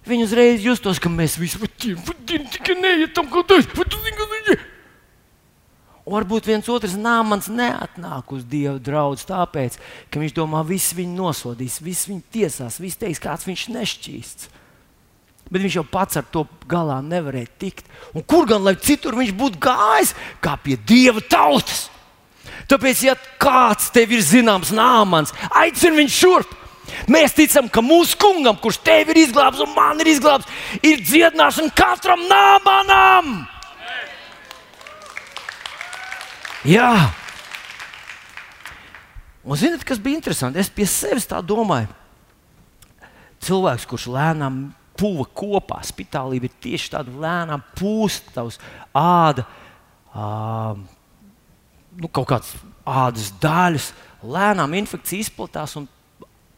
viņi 0.10 0.28
uzreiz 0.28 0.66
justos, 0.66 1.00
ka 1.00 1.12
mēs 1.12 1.38
visi 1.40 1.62
tikai 1.64 2.78
neietām 2.82 3.30
kaut 3.32 3.52
kādā. 3.54 4.60
Varbūt 6.04 6.50
viens 6.52 6.68
otrs 6.68 6.98
nāmans 7.00 7.48
neatnāk 7.48 8.34
uz 8.36 8.44
Dieva 8.44 8.76
draugu 8.76 9.24
tāpēc, 9.24 9.78
ka 10.12 10.20
viņš 10.20 10.34
domā, 10.36 10.60
viss 10.68 10.92
viņu 10.98 11.16
nosodīs, 11.16 11.80
viss 11.80 12.10
viņu 12.10 12.26
tiesās, 12.36 12.82
viss 12.84 13.00
teiks, 13.00 13.24
kāds 13.24 13.48
viņš 13.48 13.70
nešķīsts 13.72 14.52
bet 15.52 15.62
viņš 15.62 15.80
jau 15.80 15.86
pats 15.88 16.20
ar 16.20 16.28
to 16.32 16.46
galā 16.70 17.00
nevarēja 17.06 17.52
tikt. 17.62 17.88
Un 18.14 18.26
kur 18.26 18.48
gan 18.50 18.64
lai 18.66 18.76
citur 18.80 19.18
viņš 19.18 19.34
būtu 19.38 19.62
gājis, 19.64 20.16
kā 20.44 20.56
pie 20.64 20.78
dieva 20.78 21.22
tautas? 21.22 21.88
Tāpēc, 22.70 23.06
ja 23.06 23.16
kāds 23.42 23.90
tev 23.94 24.14
ir 24.16 24.24
zināms 24.24 24.72
nāmans, 24.76 25.34
aicini 25.52 26.04
viņu 26.04 26.14
šurp. 26.14 26.60
Mēs 27.12 27.36
ticam, 27.36 27.70
ka 27.72 27.82
mūsu 27.84 28.18
kungam, 28.20 28.58
kurš 28.60 28.82
tevi 28.84 29.14
ir 29.16 29.24
izglābs 29.24 29.62
un 29.64 29.72
man 29.76 30.00
ir 30.04 30.10
izglābs, 30.12 30.48
ir 30.84 31.02
dziedināšana 31.04 31.72
katram 31.76 32.26
nāmanam. 32.28 33.34
Jā, 36.64 36.92
un 39.44 39.60
zināt, 39.60 39.84
kas 39.84 40.00
bija 40.00 40.16
interesanti? 40.16 40.62
Es 40.62 40.72
pie 40.72 40.88
sevis 40.88 41.28
tā 41.28 41.42
domāju. 41.44 41.90
Cilvēks, 43.44 43.88
kurš 43.90 44.08
lēnām 44.14 44.62
puva 45.00 45.26
kopā. 45.26 45.82
Spitālība 45.86 46.50
ir 46.50 46.58
tieši 46.64 46.94
tāda 46.96 47.14
lēnām 47.24 47.64
pūst, 47.78 48.32
tavs 48.36 48.60
āda, 48.98 49.46
uh, 50.14 50.78
nu, 51.98 52.10
kaut 52.10 52.30
kādas 52.32 52.54
ādas 52.84 53.32
daļas, 53.42 53.92
lēnām 54.24 54.76
infekcija 54.80 55.26
izplatās 55.26 55.76
un 55.80 55.88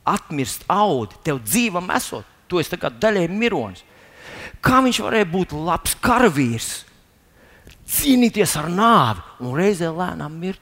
atmirst 0.06 0.66
audi. 0.72 1.18
Tev 1.26 1.42
dzīvam 1.46 1.90
esot, 1.96 2.28
tu 2.50 2.62
esi 2.62 2.78
daļai 2.78 3.28
mironis. 3.32 3.84
Kā 4.66 4.82
viņš 4.82 5.02
varēja 5.06 5.30
būt 5.30 5.54
labs 5.54 5.96
karavīrs, 6.02 6.70
cīnīties 7.86 8.56
ar 8.58 8.70
nāvi 8.72 9.26
un 9.46 9.58
reizē 9.58 9.92
lēnām 9.94 10.40
mirt? 10.42 10.62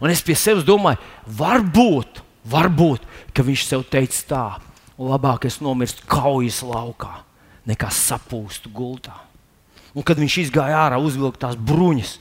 Un 0.00 0.08
es 0.10 0.22
pie 0.24 0.36
sevis 0.38 0.64
domāju, 0.64 1.00
varbūt, 1.26 2.22
varbūt 2.48 3.04
ka 3.34 3.44
viņš 3.44 3.66
sev 3.66 3.84
teica 3.90 4.22
tā 4.30 4.46
labāk 5.00 5.46
es 5.48 5.60
nomirstu 5.64 6.06
kaujas 6.10 6.60
laukā, 6.66 7.22
nekā 7.66 7.90
sapūstu 7.92 8.70
gultā. 8.74 9.16
Un 9.94 10.02
kad 10.02 10.18
viņš 10.18 10.38
izgāja 10.48 10.80
ārā, 10.88 10.98
uzvilka 10.98 11.46
tās 11.46 11.58
bruņas, 11.58 12.16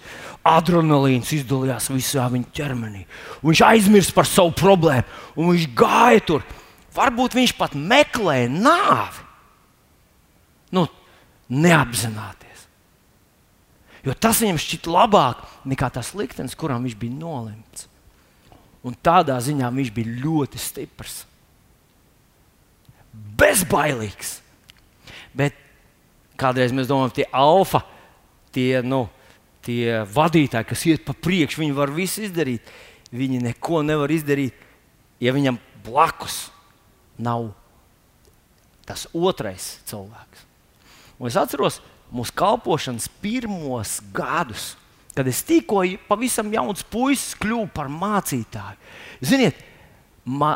adrenalīns 0.46 1.32
izdalījās 1.40 1.90
visā 1.90 2.28
viņa 2.30 2.52
ķermenī. 2.54 3.06
Viņš 3.42 3.64
aizmirsa 3.66 4.14
par 4.14 4.30
savu 4.30 4.54
problēmu, 4.58 5.06
un 5.38 5.54
viņš 5.54 5.70
gāja 5.78 6.22
tur. 6.28 6.46
Varbūt 6.94 7.34
viņš 7.40 7.56
pat 7.58 7.74
meklēja 7.74 8.52
nāvi. 8.54 9.26
Nu, 10.74 10.86
neapzināties. 11.50 12.68
Jo 14.06 14.14
tas 14.14 14.44
viņam 14.44 14.62
šķita 14.62 14.94
labāk 14.94 15.42
nekā 15.70 15.90
tas 15.96 16.12
liktenis, 16.18 16.58
kuram 16.60 16.86
viņš 16.86 16.98
bija 17.00 17.18
nolemts. 17.18 17.88
Un 18.84 18.94
tādā 19.00 19.40
ziņā 19.42 19.70
viņš 19.74 19.94
bija 19.96 20.18
ļoti 20.22 20.62
stiprs 20.62 21.24
bezbailīgs. 23.14 24.40
Bet 25.34 25.58
kādreiz 26.40 26.74
mēs 26.76 26.90
domājam, 26.90 27.14
tie 27.18 27.28
alfa, 27.30 27.84
tie, 28.54 28.82
nu, 28.86 29.06
tie 29.66 30.04
vadītāji, 30.14 30.70
kas 30.70 30.86
iet 30.90 31.06
pa 31.08 31.16
priekšu, 31.16 31.64
viņi 31.64 31.78
var 31.78 31.94
visu 31.94 32.26
izdarīt. 32.28 32.70
Viņi 33.14 33.44
neko 33.44 33.84
nevar 33.86 34.12
izdarīt, 34.12 34.58
ja 35.22 35.34
viņam 35.36 35.60
blakus 35.86 36.48
nav 37.22 37.52
tas 38.88 39.06
otrais 39.14 39.78
cilvēks. 39.88 40.48
Un 41.22 41.30
es 41.30 41.38
atceros 41.40 41.80
mūsu 42.14 42.34
kalpošanas 42.36 43.06
pirmos 43.22 44.00
gadus, 44.16 44.74
kad 45.14 45.30
es 45.30 45.44
tikko 45.46 45.84
pavisam 46.10 46.50
jauns 46.54 46.84
puisis 46.90 47.38
kļuvu 47.40 47.70
par 47.74 47.90
mācītāju. 47.94 48.80
Ziniet, 49.24 49.60
ma, 50.26 50.56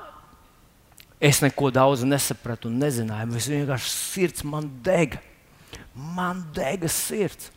Es 1.19 1.41
neko 1.41 1.71
daudz 1.73 2.03
nesapratu 2.05 2.69
un 2.69 2.77
nezināju. 2.81 3.37
Es 3.39 3.49
vienkārši 3.49 3.89
sirds 3.89 4.45
man 4.45 4.69
dega. 4.85 5.21
Man 5.95 6.43
dega 6.53 6.89
sirds. 6.91 7.49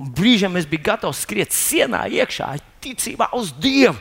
Un 0.00 0.12
brīžiem 0.16 0.54
es 0.56 0.68
biju 0.68 0.86
gatavs 0.86 1.24
skriet 1.26 1.52
sienā 1.52 2.06
iekšā, 2.08 2.54
ticībā 2.80 3.32
uz 3.36 3.50
Dievu. 3.60 3.98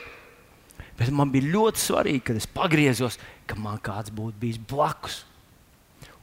Bet 0.99 1.09
man 1.15 1.31
bija 1.31 1.49
ļoti 1.55 1.81
svarīgi, 1.81 2.21
kad 2.29 2.39
es 2.39 2.47
pagriezos, 2.47 3.17
ka 3.47 3.57
man 3.59 3.79
kāds 3.83 4.11
būtu 4.13 4.39
bijis 4.39 4.61
blakus. 4.69 5.23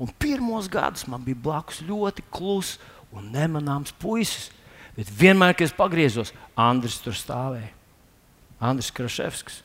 Un 0.01 0.13
pirmos 0.21 0.69
gadus 0.69 1.07
man 1.09 1.25
bija 1.25 1.41
blakus 1.43 1.83
ļoti 1.85 2.25
kluss 2.31 2.77
un 3.13 3.31
nemanāms 3.33 3.95
puisis. 4.01 4.51
Bet 4.97 5.11
vienmēr, 5.13 5.57
kad 5.57 5.69
es 5.69 5.77
pagriezos, 5.77 6.33
Andris 6.57 7.01
tur 7.05 7.17
stāvēja. 7.17 7.73
Andris 8.61 8.93
Kraševskis. 8.97 9.61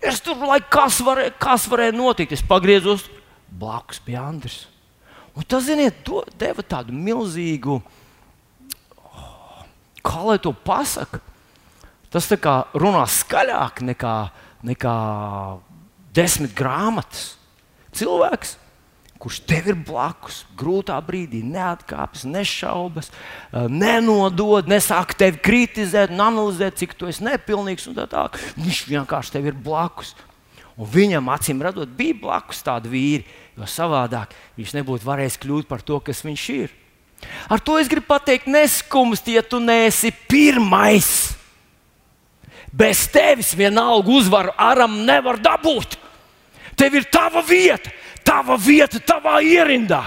Es 0.00 0.22
tur 0.24 0.38
lai 0.48 0.60
kas 0.64 0.98
varēja, 1.04 1.34
kas 1.40 1.66
varēja 1.68 1.92
notikt. 1.96 2.32
Es 2.32 2.44
pagriezos, 2.46 3.04
blakus 3.50 4.00
bija 4.04 4.24
Andris. 4.28 4.64
Un 5.36 5.46
tas, 5.46 5.66
ziniet, 5.68 6.00
to 6.06 6.22
deva 6.40 6.64
tādu 6.66 6.94
milzīgu, 6.96 7.76
oh, 9.06 9.60
kā 10.04 10.22
lai 10.26 10.38
to 10.42 10.52
pasakā. 10.52 11.20
Tas 12.10 12.26
runā 12.74 13.04
skaļāk 13.06 13.84
nekā, 13.86 14.14
nekā 14.66 14.94
desmit 16.16 16.56
grāmatas. 16.58 17.36
Cilvēks, 17.94 18.56
kurš 19.20 19.42
tev 19.44 19.68
ir 19.68 19.76
blakus, 19.76 20.44
grūtā 20.56 20.96
brīdī 21.04 21.42
neatkāpjas, 21.44 22.24
nešaubas, 22.24 23.10
eh, 23.10 23.68
nenodod, 23.68 24.70
nesāk 24.70 25.12
tevi 25.14 25.36
kritizēt, 25.44 26.14
analizēt, 26.14 26.78
cik 26.80 26.96
tu 26.96 27.06
esi 27.06 27.26
nepilnīgs 27.26 27.86
un 27.88 27.98
tā 27.98 28.08
tālāk. 28.08 28.40
Viņš 28.56 28.86
vienkārši 28.88 29.36
tev 29.36 29.46
ir 29.46 29.52
blakus. 29.52 30.14
Un 30.80 30.86
viņam, 30.88 31.28
acīm 31.28 31.60
redzot, 31.60 31.90
bija 31.92 32.16
blakus 32.16 32.62
tādi 32.64 32.88
vīri, 32.88 33.24
jo 33.58 33.68
savādāk 33.68 34.32
viņš 34.56 34.72
nebūtu 34.78 35.04
varējis 35.04 35.36
kļūt 35.42 35.68
par 35.68 35.82
to, 35.82 36.00
kas 36.00 36.22
viņš 36.24 36.44
ir. 36.56 36.70
Ar 37.50 37.60
to 37.60 37.76
es 37.76 37.88
gribu 37.88 38.06
pateikt, 38.06 38.48
neskumst, 38.48 39.28
ja 39.28 39.42
tu 39.42 39.60
neesi 39.60 40.08
pirmais. 40.28 41.36
Bez 42.72 43.04
tevis 43.12 43.52
vienalga 43.52 44.08
uzvaru 44.08 44.54
aram 44.56 45.02
nevar 45.04 45.36
dabūt. 45.36 45.98
Tev 46.78 46.94
ir 46.96 47.04
tava 47.12 47.42
vieta, 47.44 47.90
tava 48.26 48.56
vieta, 48.60 49.00
tavā 49.02 49.40
ierindā. 49.44 50.04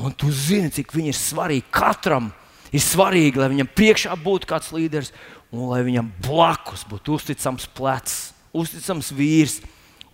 Un 0.00 0.14
tu 0.16 0.30
zini, 0.32 0.70
cik 0.72 0.94
viņi 0.94 1.12
ir 1.12 1.18
svarīgi. 1.18 1.66
Katram 1.74 2.30
ir 2.70 2.82
svarīgi, 2.84 3.40
lai 3.40 3.50
viņam 3.52 3.70
priekšā 3.74 4.16
būtu 4.22 4.48
kāds 4.50 4.70
līderis 4.74 5.12
un 5.50 5.66
lai 5.72 5.82
viņam 5.86 6.10
blakus 6.22 6.84
būtu 6.88 7.16
uzticams 7.18 7.66
plecs, 7.74 8.30
uzticams 8.54 9.10
vīrs 9.14 9.58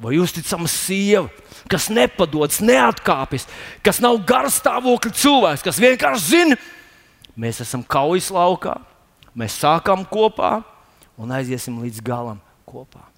vai 0.00 0.18
uzticama 0.21 0.68
sieva, 0.68 1.30
kas 1.73 1.88
nepadodas, 1.92 2.61
neatkāpjas, 2.64 3.47
kas 3.85 4.00
nav 4.04 4.18
garstāvokļa 4.28 5.12
cilvēks, 5.16 5.64
kas 5.64 5.80
vienkārši 5.80 6.25
zina, 6.25 6.59
mēs 7.37 7.62
esam 7.64 7.85
kaujas 7.85 8.28
laukā, 8.33 8.76
mēs 9.37 9.56
sākam 9.62 10.04
kopā, 10.09 10.59
un 11.16 11.33
aiziesim 11.33 11.80
līdz 11.80 12.04
galam 12.04 12.40
kopā. 12.68 13.15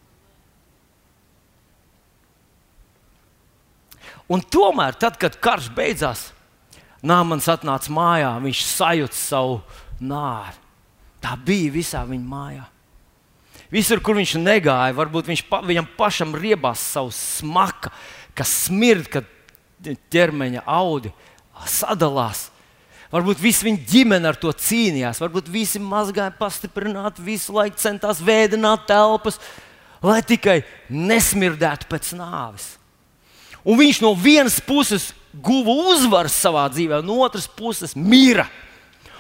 Un 4.28 4.42
tomēr, 4.44 4.96
tad, 5.00 5.16
kad 5.20 5.38
karš 5.40 5.70
beidzās, 5.76 6.26
Nāmans 6.98 7.46
atnāca 7.46 7.92
mājā, 7.94 8.32
viņš 8.42 8.64
sajūta 8.72 9.14
savu 9.14 9.60
nāri. 10.02 10.56
Tā 11.22 11.36
bija 11.46 11.70
visā 11.74 12.02
viņa 12.06 12.26
mājā. 12.26 12.64
Visur, 13.70 14.00
kur 14.02 14.16
viņš 14.18 14.34
negāja, 14.40 14.96
varbūt 14.96 15.28
viņš 15.28 15.42
pa, 15.50 15.60
viņam 15.66 15.86
pašam 15.98 16.32
riebās 16.34 16.82
savu 16.94 17.12
smaku, 17.14 17.92
kas 18.34 18.54
smird, 18.64 19.10
kad 19.12 19.28
ķermeņa 20.10 20.64
audi 20.66 21.12
sadalās. 21.68 22.48
Varbūt 23.12 23.40
visa 23.40 23.66
viņa 23.68 23.84
ģimene 23.88 24.28
ar 24.28 24.38
to 24.40 24.50
cīnījās, 24.52 25.20
varbūt 25.22 25.46
visi 25.52 25.80
mazgāja 25.80 26.34
pastiprināt, 26.36 27.20
visu 27.22 27.54
laiku 27.56 27.78
centās 27.80 28.20
vēdināt 28.24 28.88
telpas, 28.90 29.38
lai 30.02 30.18
tikai 30.26 30.60
nesmirdētu 30.90 31.88
pēc 31.92 32.10
nāves. 32.18 32.74
Un 33.68 33.76
viņš 33.76 34.00
no 34.00 34.14
vienas 34.16 34.58
puses 34.64 35.10
guva 35.44 35.74
uzvaru 35.92 36.30
savā 36.32 36.64
dzīvē, 36.72 37.02
no 37.04 37.20
otras 37.26 37.48
puses 37.48 37.92
mira. 37.96 38.46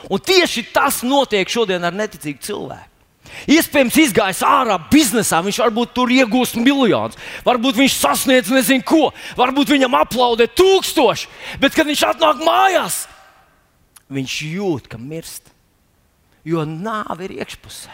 Un 0.08 0.22
tieši 0.22 0.68
tas 0.72 1.02
notiek 1.04 1.50
šodien 1.50 1.84
ar 1.84 1.96
neticīgu 1.96 2.40
cilvēku. 2.46 2.94
Iespējams, 3.48 3.96
izgājis 4.00 4.40
ārā 4.46 4.78
biznesā, 4.90 5.42
viņš 5.44 5.60
varbūt 5.60 5.92
tur 5.96 6.12
iegūst 6.12 6.56
miljonus, 6.60 7.18
varbūt 7.44 7.76
viņš 7.76 7.96
sasniedz 8.00 8.50
nezinu 8.52 8.86
ko, 8.88 9.10
varbūt 9.36 9.74
viņam 9.74 9.98
aplaudē 10.00 10.48
tūkstoši, 10.56 11.28
bet 11.60 11.76
kad 11.76 11.88
viņš 11.88 12.06
atnāk 12.08 12.40
mājās, 12.46 13.02
viņš 14.08 14.36
jūt, 14.48 14.88
ka 14.88 15.00
mirst. 15.00 15.52
Jo 16.48 16.64
nāve 16.64 17.26
ir 17.26 17.36
iekšpusē. 17.42 17.92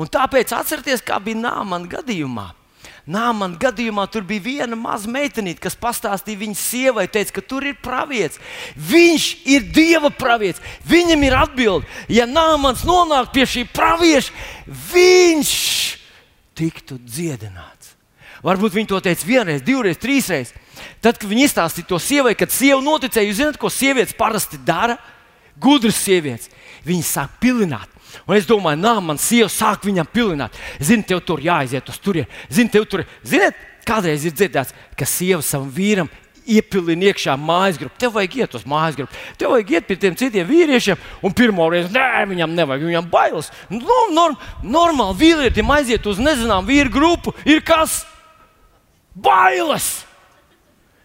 Un 0.00 0.08
tāpēc 0.10 0.50
atcerieties, 0.56 1.04
kā 1.04 1.20
bija 1.22 1.38
Nāmana 1.38 1.86
gadījumā. 1.90 2.48
Nāmana 3.08 3.56
gadījumā 3.60 4.04
tur 4.12 4.24
bija 4.28 4.44
viena 4.44 4.76
maza 4.76 5.08
meitenīte, 5.10 5.62
kas 5.64 5.78
pastāstīja 5.78 6.42
viņas 6.42 6.64
sievai, 6.72 7.06
teica, 7.10 7.38
ka 7.38 7.44
tur 7.44 7.64
ir 7.66 7.78
pravietis. 7.82 8.40
Viņš 8.76 9.28
ir 9.48 9.68
dieva 9.74 10.12
pravietis. 10.12 10.62
Viņam 10.88 11.24
ir 11.26 11.36
atbilde, 11.38 11.88
ja 12.12 12.28
Nāmans 12.28 12.84
nonāk 12.88 13.32
pie 13.34 13.46
šī 13.48 13.64
pravieša, 13.72 14.34
viņš 14.92 15.54
tiktu 16.60 17.00
dziedināts. 17.06 17.96
Varbūt 18.44 18.76
viņi 18.76 18.88
to 18.88 19.00
teica 19.04 19.26
vienreiz, 19.28 19.62
divreiz, 19.64 19.98
trīsreiz. 20.00 20.54
Tad, 21.04 21.18
kad 21.20 21.28
viņi 21.28 21.44
izstāstīja 21.44 21.88
to 21.90 21.98
sievai, 22.00 22.32
kad 22.38 22.52
sieva 22.52 22.80
noticēja, 22.84 23.28
jūs 23.28 23.40
zināt, 23.40 23.58
ko 23.60 23.68
sievietes 23.72 24.16
parasti 24.16 24.60
dara? 24.64 24.96
Gudras 25.60 25.98
sievietes. 26.00 26.48
Viņas 26.86 27.10
sāk 27.18 27.34
pilināt. 27.42 27.99
Un 28.26 28.36
es 28.36 28.48
domāju, 28.48 28.80
nā, 28.80 28.94
man 29.04 29.20
sieva 29.20 29.50
sāk 29.52 29.86
viņam 29.88 30.08
pilināt. 30.12 30.56
Zini, 30.80 31.06
tev 31.06 31.22
tur 31.26 31.42
jāaiziet 31.44 31.88
uz 31.90 32.00
turieni. 32.02 32.28
Zini, 32.50 32.72
tev 32.72 32.86
tur, 32.90 33.04
ziniet, 33.26 33.58
kādreiz 33.86 34.26
ir 34.26 34.34
dzirdēts, 34.36 34.74
ka 34.98 35.08
sieva 35.08 35.42
savam 35.44 35.70
vīram 35.74 36.10
iepilina 36.50 37.10
iekšā 37.10 37.36
mājas 37.38 37.78
grupu. 37.80 37.98
Tev 38.00 38.14
vajag 38.16 38.36
iet 38.40 38.58
uz 38.58 38.66
mājas 38.68 38.98
grupu. 38.98 39.16
Tev 39.38 39.54
vajag 39.54 39.72
iet 39.76 39.88
pie 39.88 39.96
tiem 40.00 40.18
citiem 40.18 40.48
vīriešiem, 40.48 41.00
un 41.22 41.34
pirmo 41.36 41.68
reizi 41.70 41.92
nē, 41.94 42.26
viņam 42.32 42.54
nevajag, 42.56 42.86
viņam 42.90 43.10
bailes. 43.12 43.50
Nu, 43.72 44.04
norm, 44.14 44.38
normāli 44.62 45.18
vīrietim 45.24 45.74
aiziet 45.74 46.06
uz 46.10 46.20
nezināmu 46.22 46.70
vīru 46.70 46.94
grupu 46.94 47.34
ir 47.48 47.62
kas? 47.66 48.02
Bailes! 49.14 50.09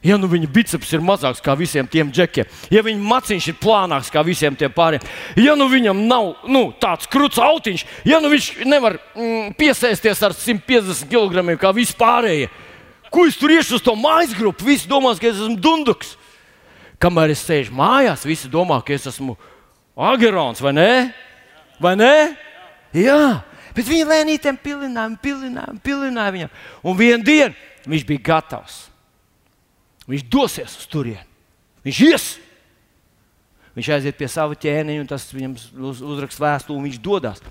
Ja 0.05 0.19
nu 0.21 0.29
viņa 0.29 0.47
biceps 0.53 0.91
ir 0.93 1.01
mazāks 1.01 1.41
kā 1.41 1.55
visiem 1.57 1.87
tiem 1.89 2.11
džekiem, 2.13 2.45
ja 2.69 2.83
viņa 2.85 3.01
maciņš 3.09 3.47
ir 3.49 3.57
plānāks 3.57 4.11
kā 4.13 4.21
visiem 4.25 4.53
tiem 4.57 4.69
pāriem, 4.73 5.01
ja 5.41 5.55
nu 5.57 5.65
viņam 5.71 6.03
nav 6.05 6.45
nu, 6.45 6.67
tāds 6.81 7.09
krūts 7.09 7.41
autiņš, 7.41 7.85
ja 8.05 8.19
nu 8.21 8.29
viņš 8.29 8.51
nevar 8.69 8.99
mm, 9.15 9.55
piesēsties 9.57 10.21
ar 10.27 10.37
150 10.37 11.09
kg 11.09 11.57
kā 11.57 11.73
vispārējie, 11.73 12.51
ko 13.09 13.25
es 13.25 13.39
tur 13.41 13.55
iešu 13.55 13.79
uz 13.79 13.85
to 13.85 13.97
mājas 13.97 14.37
grupu? 14.37 14.67
Visi 14.69 14.89
domās, 14.91 15.17
ka 15.17 15.31
es 15.31 15.39
esmu 15.39 15.57
dunduks. 15.57 16.13
Kamēr 17.01 17.33
es 17.33 17.41
sēžu 17.43 17.73
mājās, 17.75 18.27
visi 18.27 18.49
domā, 18.51 18.79
ka 18.85 18.93
es 18.95 19.09
esmu 19.09 19.35
agerons 19.95 20.61
vai 20.63 20.73
nē? 20.75 20.89
Vai 21.81 21.95
nē? 21.99 22.15
Jā, 22.95 23.41
bet 23.75 23.89
viņi 23.89 24.07
lēnītēm 24.07 24.59
pilināja, 24.61 25.17
pilināja, 25.23 25.79
pilināja 25.83 26.35
viņam. 26.35 26.59
Un 26.85 26.99
vienā 26.99 27.25
dienā 27.25 27.89
viņš 27.89 28.05
bija 28.07 28.29
gatavs. 28.29 28.85
Viņš 30.09 30.25
dosies 30.29 30.75
uz 30.79 30.89
turieni. 30.89 31.25
Viņš 31.85 32.01
ies. 32.09 32.25
Viņš 33.75 33.91
aiziet 33.97 34.17
pie 34.17 34.27
sava 34.31 34.55
ķēniņa, 34.55 35.01
un 35.03 35.09
tas 35.09 35.25
viņam 35.33 35.55
uz, 35.89 35.99
uzraksta 35.99 36.45
vēstuli, 36.45 36.77
un 36.79 36.85
viņš 36.87 36.99
dodas. 37.03 37.41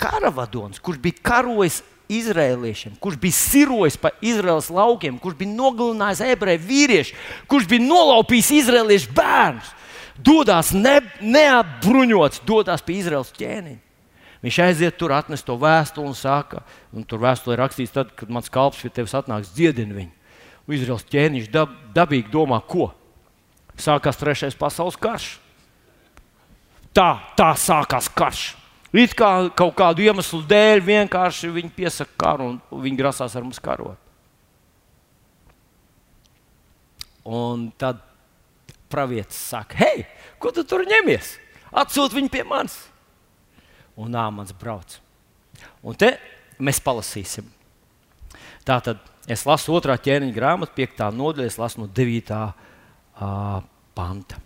Karavadons, 0.00 0.80
kurš 0.82 0.98
bija 1.04 1.22
karojis 1.24 1.80
izrēliešiem, 2.12 2.96
kurš 3.02 3.18
bija 3.22 3.36
sirojis 3.36 3.96
pa 3.98 4.12
Izraels 4.24 4.68
laukiem, 4.70 5.16
kurš 5.22 5.38
bija 5.38 5.54
nogalinājis 5.54 6.22
ebreju 6.26 6.62
vīriešu, 6.66 7.16
kurš 7.50 7.68
bija 7.70 7.86
nolaupījis 7.86 8.52
izrēliešu 8.60 9.14
bērnus, 9.16 9.72
dodas 10.18 10.72
ne, 10.74 10.98
neapbruņots, 11.22 12.42
dodas 12.46 12.84
pie 12.84 13.00
Izraels 13.00 13.32
ķēniņa. 13.38 13.82
Viņš 14.44 14.58
aiziet 14.62 14.98
tur, 15.00 15.14
atnes 15.16 15.42
to 15.42 15.56
vēstuli 15.58 16.10
un 16.10 16.14
saka, 16.14 16.60
un 16.94 17.06
tur 17.08 17.22
vēstulē 17.22 17.56
rakstīts, 17.58 17.94
tad, 17.94 18.12
kad 18.14 18.30
mans 18.30 18.52
kalps 18.52 18.82
pie 18.84 18.92
tevis 18.92 19.16
atnāks, 19.16 19.54
dziedini 19.56 19.96
viņu. 19.96 20.12
Izraels 20.74 21.06
ķēniņš 21.06 21.50
dab, 21.52 21.74
dabīgi 21.94 22.32
domā, 22.32 22.58
ko? 22.66 22.90
Sākās 23.78 24.18
trešais 24.18 24.56
pasaules 24.58 24.96
karš. 24.98 25.36
Tā, 26.96 27.10
tā 27.36 27.50
sākās 27.60 28.08
karš. 28.10 28.48
It 28.96 29.12
kā 29.18 29.28
kaut 29.52 29.74
kādu 29.76 30.06
iemeslu 30.06 30.40
dēļ 30.48 30.80
vienkārši 30.86 31.50
viņi 31.52 31.72
piesaka 31.76 32.14
karu 32.16 32.48
un 32.54 32.82
viņi 32.82 32.98
grasās 32.98 33.34
ar 33.36 33.44
mums 33.44 33.60
karot. 33.60 33.98
Un 37.26 37.66
tad 37.76 38.00
pravietis 38.88 39.38
saka, 39.50 39.76
hei, 39.82 40.06
ko 40.38 40.52
tu 40.54 40.62
tur 40.64 40.86
ņemies? 40.86 41.34
Atsūti 41.76 42.16
viņu 42.20 42.30
pie 42.32 42.44
manis. 42.46 42.78
Un 43.98 44.14
nāmans 44.14 44.54
brauc. 44.56 44.96
Un 45.82 45.98
te 45.98 46.14
mēs 46.62 46.80
palasīsim. 46.84 47.48
Tā 48.64 48.78
tad 48.84 49.02
Es 49.26 49.42
lasu 49.46 49.74
otrā 49.74 49.96
ķēniņa 49.98 50.34
grāmatu, 50.34 50.74
5. 50.76 51.02
nodaļa, 51.16 51.50
es 51.50 51.58
lasu 51.58 51.82
no 51.82 51.88
9. 51.90 52.36
Uh, 53.16 53.58
panta. 53.96 54.38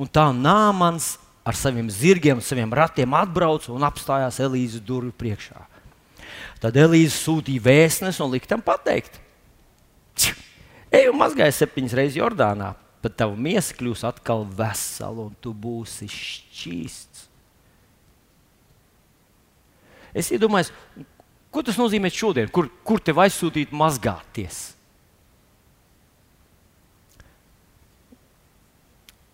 Un 0.00 0.08
tā 0.10 0.26
Nāmans 0.36 1.14
ar 1.46 1.56
saviem 1.56 1.88
zirgiem, 1.92 2.40
saviem 2.44 2.72
ratiem 2.74 3.14
atbrauca 3.16 3.72
un 3.72 3.84
apstājās 3.86 4.40
Elīzes 4.44 4.84
durvju 4.84 5.14
priekšā. 5.16 5.64
Tad 6.60 6.76
Elīze 6.76 7.14
sūtīja 7.16 7.64
vēstnes 7.64 8.20
un 8.20 8.34
lika 8.34 8.50
tam 8.52 8.62
pateikt: 8.64 9.16
Ej, 10.90 11.08
un 11.08 11.16
mazgāj 11.20 11.52
septiņas 11.56 11.96
reizes 11.96 12.18
Jordānā, 12.20 12.74
tad 13.00 13.16
tava 13.16 13.38
miesa 13.38 13.76
kļūs 13.78 14.04
atkal 14.08 14.44
vesela 14.44 15.28
un 15.30 15.36
tu 15.40 15.54
būsi 15.56 16.10
šķīsts. 16.10 17.26
Es 20.10 20.28
iedomājos, 20.34 20.72
ko 21.50 21.64
tas 21.66 21.78
nozīmē 21.80 22.10
šodien, 22.14 22.50
kur, 22.52 22.70
kur 22.86 23.02
tev 23.02 23.22
aizsūtīt 23.24 23.74
mazgāties. 23.76 24.68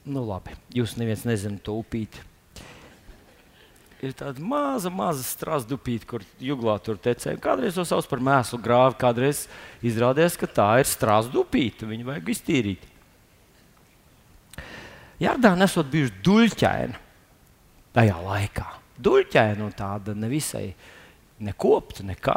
Nu, 0.07 0.23
labi, 0.23 0.55
jūs 0.77 0.95
neviens 1.01 1.27
nezināt 1.27 1.65
to 1.67 1.75
upīti 1.81 2.23
ir 4.05 4.15
tāda 4.17 4.43
maza, 4.43 4.91
maza 4.93 5.25
strāzdupīte, 5.25 6.07
kur 6.09 6.25
juglā 6.43 6.77
tur 6.85 6.99
tecēja. 7.01 7.41
Kādreiz 7.43 7.77
to 7.79 7.85
sauc 7.89 8.09
par 8.11 8.23
mēslu 8.25 8.61
grāvi, 8.63 8.99
kādreiz 9.01 9.45
izrādījās, 9.87 10.39
ka 10.41 10.49
tā 10.51 10.69
ir 10.83 10.91
strāzdupīte. 10.91 11.89
Viņu 11.89 12.09
vajag 12.11 12.33
iztīrīt. 12.35 12.87
Jardāna 15.23 15.65
esot 15.65 15.89
bijusi 15.93 16.21
duļķaina 16.27 17.01
tajā 17.97 18.19
laikā. 18.27 18.67
Duļķaina 19.01 19.65
un 19.65 19.73
tāda 19.77 20.17
nevisai 20.17 20.69
nekopta, 21.43 22.05
nekā. 22.07 22.37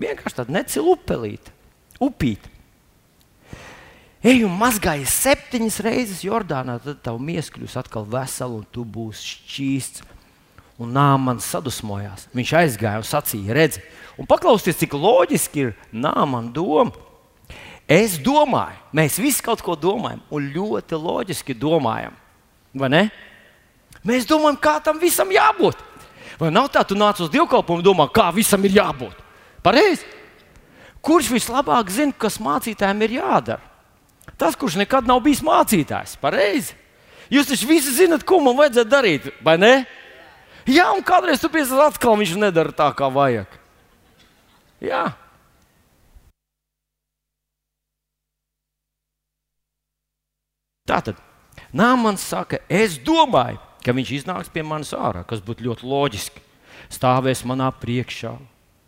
Vienkārši 0.00 0.40
tāda 0.40 0.56
necila 0.56 0.96
upelīte, 0.96 1.52
upīte. 2.02 2.50
Ej 4.24 4.46
un 4.46 4.54
mazgājies 4.56 5.12
septiņas 5.20 5.82
reizes 5.84 6.24
Jordānā, 6.24 6.78
tad 6.80 7.02
tev 7.04 7.20
miesa 7.20 7.52
kļūs 7.52 7.76
atkal 7.76 8.06
vesela 8.08 8.56
un 8.56 8.64
tu 8.72 8.86
būsi 8.88 9.34
šķīsts 9.34 10.06
Un 10.82 10.90
Nāmans 10.90 11.46
sadusmojās. 11.46 12.26
Viņš 12.34 12.52
aizgāja 12.58 12.98
un 12.98 13.06
sacīja, 13.06 13.54
redzi, 13.54 13.82
un 14.18 14.26
paklausieties, 14.26 14.80
cik 14.80 14.96
loģiski 14.98 15.68
ir 15.68 15.74
Nāmana 15.94 16.50
doma. 16.54 16.90
Es 17.86 18.16
domāju, 18.18 18.80
mēs 18.96 19.20
visi 19.22 19.44
kaut 19.44 19.62
ko 19.62 19.76
domājam, 19.78 20.24
un 20.34 20.48
ļoti 20.50 20.98
loģiski 20.98 21.54
domājam. 21.60 22.16
Vai 22.74 22.90
ne? 22.90 23.02
Mēs 24.02 24.26
domājam, 24.26 24.58
kā 24.58 24.78
tam 24.82 24.98
visam 24.98 25.30
jābūt. 25.30 25.78
Vai 26.40 26.50
nav 26.54 26.70
tā, 26.72 26.82
tu 26.86 26.96
nāc 26.98 27.20
uz 27.22 27.30
dievkalpojumu 27.32 27.82
un 27.82 27.86
domā, 27.86 28.06
kā 28.12 28.28
visam 28.34 28.62
ir 28.66 28.76
jābūt? 28.78 29.18
Pareizi! 29.64 30.06
Kurš 31.04 31.28
vislabāk 31.34 31.90
zina, 31.92 32.14
kas 32.16 32.40
mācītājiem 32.40 33.02
ir 33.04 33.18
jādara? 33.18 33.72
Tas, 34.40 34.56
kurš 34.56 34.78
nekad 34.80 35.06
nav 35.06 35.20
bijis 35.24 35.42
mācītājs, 35.44 36.16
pareizi. 36.22 36.72
Jūs 37.32 37.50
taču 37.50 37.68
visi 37.68 37.92
zinat, 37.92 38.24
ko 38.26 38.40
man 38.42 38.56
vajadzētu 38.58 38.90
darīt, 38.90 39.28
vai 39.44 39.58
ne? 39.60 39.74
Jā, 40.68 40.88
un 40.96 41.04
kādreiz 41.04 41.42
tu 41.42 41.50
piesāc 41.52 41.92
atkal, 41.92 42.16
viņš 42.20 42.32
nedara 42.40 42.72
tā, 42.72 42.88
kā 42.96 43.10
vajag. 43.12 43.60
Jā. 44.84 45.04
Tātad 50.88 51.20
Nāmans 51.74 52.22
saka, 52.22 52.60
es 52.70 53.00
domāju, 53.02 53.58
ka 53.84 53.94
viņš 53.96 54.16
iznāks 54.20 54.50
pie 54.52 54.64
manis 54.66 54.94
ārā, 54.96 55.24
kas 55.28 55.44
būtu 55.44 55.68
ļoti 55.68 55.88
loģiski. 55.88 56.42
Stāvēs 56.92 57.44
manā 57.48 57.70
priekšā, 57.80 58.34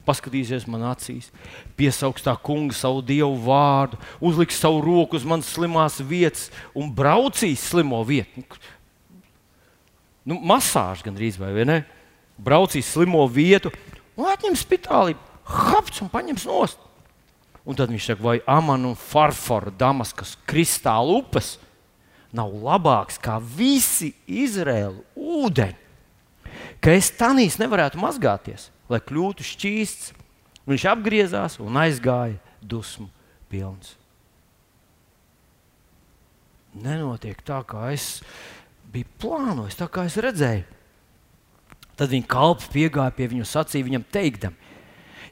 paskatīsies 0.07 0.67
man 0.71 0.85
acīs, 0.91 1.31
piesaugs 1.79 2.25
tā 2.25 2.35
kunga 2.37 2.75
savu 2.77 3.03
dievu 3.05 3.39
vārdu, 3.47 3.99
uzliks 4.21 4.59
savu 4.61 4.83
roku 4.85 5.19
uz 5.19 5.27
manas 5.27 5.49
slimās 5.55 6.01
vietas 6.05 6.51
un 6.77 6.91
braucīs 6.95 7.65
slimo 7.71 8.03
vietu 8.07 8.45
nu, 10.27 10.41
masāžu 10.43 11.07
gandrīz 11.07 11.39
vai 11.41 11.53
ne? 11.67 11.83
Braucīs 12.37 12.89
slimo 12.91 13.23
vietu 13.31 13.73
atņems 14.17 14.65
spitāli, 14.65 15.17
hapts 15.47 16.03
un 16.05 16.11
paņems 16.13 16.47
nost. 16.49 16.83
Un 17.67 17.79
tad 17.79 17.91
viņš 17.91 18.11
saka, 18.13 18.23
vai 18.23 18.37
amanu 18.47 18.93
un 18.93 18.99
farforu 18.99 19.73
Damaskas 19.75 20.37
kristāla 20.47 21.17
upes 21.19 21.57
nav 22.37 22.53
labāks 22.53 23.19
kā 23.23 23.39
visi 23.41 24.13
Izraēlu 24.29 25.03
ūdeņi, 25.17 25.77
ka 26.85 26.95
es 26.97 27.11
tanīs 27.17 27.59
nevarētu 27.61 28.01
mazgāties, 28.01 28.71
lai 28.93 29.03
kļūtu 29.03 29.47
šķīsts. 29.47 30.15
Viņš 30.67 30.85
apgriezās 30.91 31.61
un 31.63 31.79
aizgāja 31.79 32.41
dusmu 32.59 33.07
pilns. 33.51 33.95
Nenotiek 36.77 37.39
tā, 37.47 37.61
kā 37.65 37.93
es 37.95 38.19
bija 38.93 39.09
plānojis, 39.23 39.79
tā 39.79 39.87
kā 39.89 40.05
es 40.11 40.19
redzēju. 40.21 40.67
Tad 41.97 42.13
viņa 42.13 42.29
kalps 42.29 42.67
piegāja 42.73 43.15
pie 43.17 43.31
viņa 43.31 43.45
un 43.47 43.49
sacīja 43.49 43.87
viņam, 43.87 44.05
teikdam, 44.13 44.57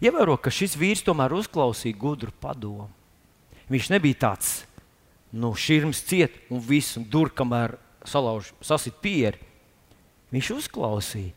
ievēro, 0.01 0.39
ka 0.41 0.53
šis 0.55 0.79
vīrs 0.81 1.05
tomēr 1.05 1.35
uzklausīja 1.37 1.99
gudru 2.01 2.33
padomu. 2.41 2.89
Viņš 3.69 3.91
nebija 3.93 4.23
tāds, 4.29 4.55
nu, 5.35 5.51
šķirms 5.59 6.03
ciet 6.07 6.37
un 6.53 6.63
viss, 6.63 6.99
dur, 7.11 7.33
kamēr 7.35 7.77
salauž, 8.07 8.53
sasit 8.65 8.97
pieri. 9.03 9.41
Viņš 10.35 10.51
uzklausīja, 10.57 11.35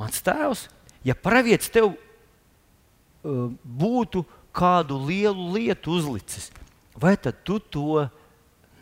mans 0.00 0.20
tēvs, 0.24 0.66
ja 1.04 1.16
pravietis 1.16 1.72
tev 1.72 1.92
uh, 1.92 3.48
būtu 3.64 4.24
kādu 4.56 4.98
lielu 5.08 5.52
lietu 5.56 5.96
uzlicis, 5.98 6.50
vai 6.98 7.16
tad 7.20 7.40
tu 7.46 7.58
to 7.60 8.04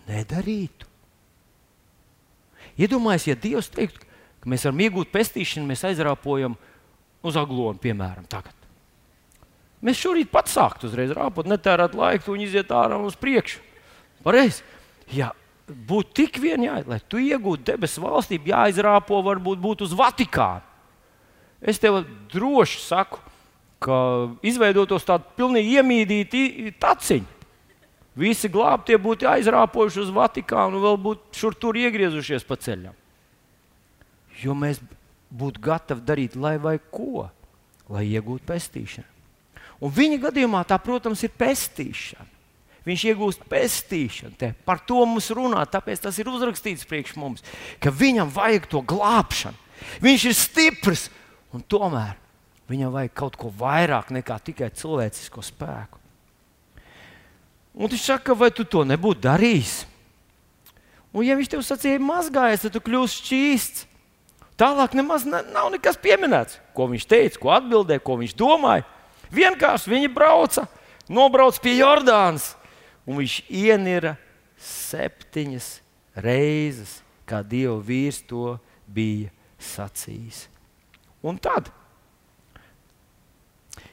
nedarītu? 0.08 0.86
Iedomājieties, 2.76 3.30
ja 3.30 3.36
Dievs 3.40 3.70
teiktu, 3.72 4.04
ka 4.42 4.50
mēs 4.52 4.66
varam 4.66 4.82
iegūt 4.84 5.12
pestīšanu, 5.14 5.68
mēs 5.70 5.84
aizrāpojam 5.88 6.58
uz 7.26 7.38
aglonu, 7.40 7.80
piemēram, 7.80 8.26
tagad. 8.28 8.52
Mēs 9.84 10.00
šorīt 10.00 10.28
pat 10.32 10.50
sāktu 10.50 10.88
uzreiz 10.88 11.12
rāpot, 11.16 11.48
netērēt 11.48 11.96
laiku 11.96 12.34
un 12.34 12.44
iziet 12.44 12.72
ārā 12.74 12.98
uz 13.02 13.16
priekšu. 13.18 13.62
Pareizi. 14.26 14.64
Ja 15.14 15.30
būtu 15.66 16.14
tik 16.22 16.40
vien 16.42 16.62
jāiet, 16.66 16.88
lai 16.90 16.98
tu 17.10 17.20
iegūtu 17.22 17.72
debesu 17.72 18.02
valstību, 18.04 18.50
jāizrāpo 18.52 19.20
varbūt 19.26 19.62
būt 19.62 19.86
uz 19.86 19.94
Vatikānu. 19.98 20.62
Es 21.62 21.80
tev 21.82 22.02
droši 22.30 22.82
saku, 22.84 23.18
ka 23.82 23.96
izveidotos 24.46 25.06
tādu 25.06 25.26
pilnīgi 25.38 25.78
iemīdītu 25.78 26.74
taciņu. 26.82 27.32
Visi 28.16 28.48
glābtie 28.48 28.96
būtu 29.00 29.28
aizrāpojuši 29.28 30.04
uz 30.06 30.12
Vatikānu 30.14 30.78
un 30.78 30.86
vēl 30.86 31.00
būtu 31.04 31.36
šur 31.36 31.56
tur 31.60 31.76
iegriezušies 31.76 32.46
pa 32.48 32.56
ceļam. 32.60 32.94
Jo 34.40 34.54
mēs 34.56 34.80
būtu 35.32 35.60
gatavi 35.64 36.04
darīt 36.06 36.36
lai 36.38 36.56
vai 36.60 36.78
ko, 36.78 37.26
lai 37.92 38.06
iegūtu 38.08 38.46
pestīšanu. 38.48 39.12
Un 39.84 39.92
viņa 39.92 40.22
gadījumā 40.22 40.62
tā, 40.64 40.78
protams, 40.80 41.20
ir 41.26 41.34
pestīšana. 41.36 42.35
Viņš 42.86 43.04
iegūst 43.10 43.46
pestīšanu. 43.50 44.36
Te. 44.38 44.52
Par 44.66 44.78
to 44.86 45.00
mums 45.08 45.32
runā, 45.34 45.64
tāpēc 45.66 46.04
tas 46.04 46.18
ir 46.22 46.30
uzrakstīts 46.30 46.86
priekš 46.86 47.16
mums, 47.18 47.42
ka 47.82 47.90
viņam 47.90 48.30
vajag 48.30 48.68
to 48.70 48.82
glābšanu. 48.86 49.58
Viņš 50.04 50.28
ir 50.30 50.36
stiprs, 50.38 51.08
un 51.54 51.66
tomēr 51.66 52.14
viņam 52.70 52.94
vajag 52.94 53.14
kaut 53.18 53.36
ko 53.38 53.50
vairāk 53.50 54.12
nekā 54.14 54.38
tikai 54.46 54.70
cilvēcisko 54.74 55.42
spēku. 55.44 56.00
Un 57.76 57.92
viņš 57.92 58.06
saka, 58.08 58.32
vai 58.38 58.48
tu 58.54 58.64
to 58.64 58.86
nebūtu 58.88 59.26
darījis? 59.26 59.82
Un, 61.12 61.24
ja 61.26 61.36
viņš 61.36 61.50
tev 61.52 61.62
sacīja, 61.64 62.00
mazgājies, 62.00 62.64
tad 62.64 62.72
tu 62.76 62.80
kļūsi 62.84 63.20
šķīsts. 63.20 63.84
Tālāk 64.56 64.94
nemaz 64.96 65.26
ne, 65.28 65.42
nav 65.52 65.68
nekas 65.74 65.98
pieminēts, 66.00 66.56
ko 66.72 66.88
viņš 66.88 67.04
teica, 67.08 67.40
ko 67.42 67.52
atbildēja, 67.52 68.00
ko 68.00 68.16
viņš 68.22 68.32
domāja. 68.36 68.86
Vienkārši 69.36 69.92
viņi 69.92 70.08
brauca, 70.12 70.64
nobrauca 71.12 71.60
pie 71.60 71.74
Jordānas, 71.76 72.54
un 73.06 73.20
viņš 73.20 73.38
ienira 73.48 74.16
septiņas 74.60 75.70
reizes, 76.20 77.00
kā 77.28 77.42
Dieva 77.46 77.78
vīrs 77.82 78.22
to 78.26 78.56
bija 78.86 79.32
sacījis. 79.58 80.46
Un 81.26 81.40
tad 81.42 81.72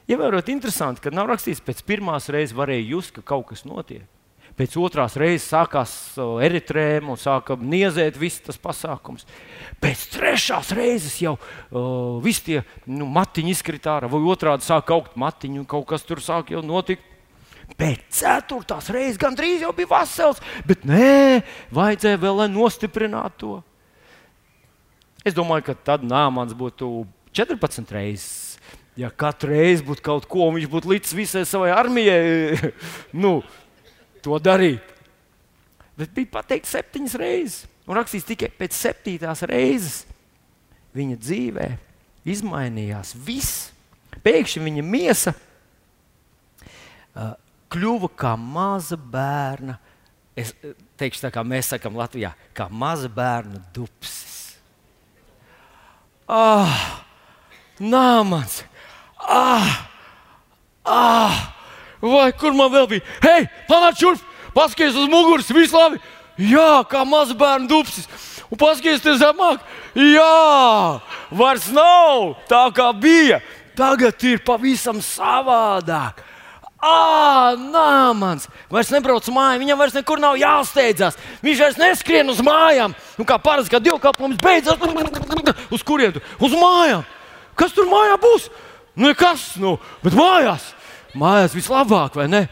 Ievērot, 0.04 0.50
interesanti, 0.52 1.00
ka 1.00 1.12
nav 1.14 1.30
rakstīts, 1.30 1.62
pēc 1.64 1.78
pirmās 1.88 2.28
reizes 2.32 2.52
varēja 2.56 2.90
just, 2.90 3.14
ka 3.16 3.22
kaut 3.24 3.46
kas 3.48 3.64
notiek. 3.64 4.04
Pēc 4.54 4.76
otrās 4.78 5.16
reizes 5.18 5.48
sākās 5.50 5.92
eritrēma 6.44 7.14
un 7.14 7.18
sāka 7.18 7.56
niezēt 7.58 8.18
visas 8.20 8.44
tas 8.44 8.60
pasākums. 8.60 9.24
Pēc 9.82 10.04
trešās 10.12 10.70
reizes 10.76 11.16
jau 11.24 11.32
uh, 11.34 12.20
viss 12.22 12.44
tie 12.44 12.60
nu, 12.86 13.08
matiņi 13.10 13.50
izkrita 13.56 13.96
ārā, 13.96 14.10
vai 14.12 14.20
otrādi 14.30 14.68
sāka 14.68 14.94
augt 14.94 15.16
matiņi 15.18 15.64
un 15.64 15.66
kaut 15.66 15.88
kas 15.90 16.06
tur 16.06 16.22
sāk 16.22 16.52
jau 16.54 16.62
notikt. 16.62 17.02
Pēc 17.74 18.02
ceturtās 18.12 18.90
reizes 18.92 19.20
gandrīz 19.20 19.64
jau 19.64 19.72
bija 19.76 19.90
vesels, 19.96 20.40
bet 20.68 20.84
nē, 20.86 21.42
vajadzēja 21.74 22.20
vēl 22.22 22.44
nostiprinātu 22.52 23.40
to. 23.40 23.54
Es 25.24 25.34
domāju, 25.34 25.70
ka 25.70 25.78
tad 25.92 26.04
nāmans 26.04 26.52
būtu 26.56 27.06
14 27.34 27.96
reizes 27.96 28.54
ja 28.98 29.10
katru 29.10 29.50
reizi 29.54 29.84
būtu 29.86 30.02
kaut 30.04 30.26
ko, 30.30 30.50
viņš 30.54 30.68
būtu 30.70 30.88
līdz 30.92 31.14
visai 31.18 31.44
savai 31.48 31.70
armijai, 31.74 32.72
nu, 33.24 33.32
to 34.24 34.38
darīt. 34.42 34.82
Bet 35.98 36.08
bija 36.14 36.34
pateikts 36.38 36.72
septiņas 36.74 37.14
reizes, 37.20 37.56
un 37.86 37.92
rakstīts 37.98 38.30
tikai 38.30 38.50
pēc 38.58 38.72
septītās 38.74 39.40
reizes 39.50 39.96
viņa 40.94 41.16
dzīvē 41.20 41.68
izmainījās 42.34 43.08
viss. 43.26 43.52
pēkšņi 44.24 44.60
viņa 44.64 44.82
miesa 44.86 45.32
uh, 45.34 47.34
kļuva 47.74 48.10
kā 48.14 48.34
maza 48.38 48.96
bērna. 48.96 49.78
Es 50.38 50.52
teikšu, 50.98 51.26
tā 51.26 51.30
kā 51.34 51.44
mēs 51.46 51.72
sakām 51.74 51.98
Latvijā, 51.98 52.32
kā 52.54 52.68
maza 52.70 53.10
bērna 53.10 53.60
dupsis. 53.74 54.54
Ah, 56.30 57.04
nāmans! 57.78 58.62
Ah, 59.20 59.86
ah, 60.84 61.36
vai 62.02 62.30
kur 62.36 62.54
man 62.56 62.72
vēl 62.72 62.88
bija? 62.94 63.06
Hei, 63.22 63.46
panāc 63.68 64.00
šurp! 64.00 64.22
Paskaties 64.54 64.98
uz 64.98 65.10
muguras, 65.10 65.50
viss 65.50 65.74
labi! 65.74 66.00
Jā, 66.38 66.82
kā 66.90 67.04
maza 67.06 67.36
bērna 67.38 67.68
dupsis! 67.70 68.08
Un 68.50 68.58
paskaties 68.58 69.20
zemāk! 69.20 69.62
Jā, 69.98 71.00
vairs 71.30 71.70
nav 71.74 72.34
tā 72.50 72.66
kā 72.74 72.90
bija! 72.96 73.42
Tagad 73.78 74.22
ir 74.26 74.42
pavisam 74.46 75.02
savādāk! 75.02 76.23
Ah, 76.84 77.54
nā, 77.56 78.12
mans! 78.12 78.44
Vairs 78.68 78.90
nebrauc 78.92 79.24
mājā, 79.32 79.56
viņam 79.62 79.78
vairs 79.80 79.94
nekur 79.96 80.20
nav 80.20 80.36
jāsteidzas. 80.36 81.16
Viņš 81.44 81.62
vairs 81.62 81.78
neskrien 81.80 82.28
uz 82.28 82.42
mājām. 82.44 82.92
Nu, 83.16 83.24
kā 83.24 83.38
parasti, 83.40 83.72
kad 83.72 83.84
dievkalpojums 83.86 84.42
beidzas, 84.42 84.76
uz 85.72 85.84
kurien? 85.86 86.18
Uz 86.36 86.56
mājām! 86.60 87.06
Kas 87.56 87.72
tur 87.72 87.88
mājā 87.88 88.18
būs? 88.20 88.50
Nu, 88.98 89.08
nekas, 89.08 89.54
nu, 89.62 89.78
bet 90.02 90.16
mājās. 90.18 90.74
Mājās 91.16 91.56
vislabāk, 91.56 92.18
vai 92.18 92.28
ne? 92.28 92.42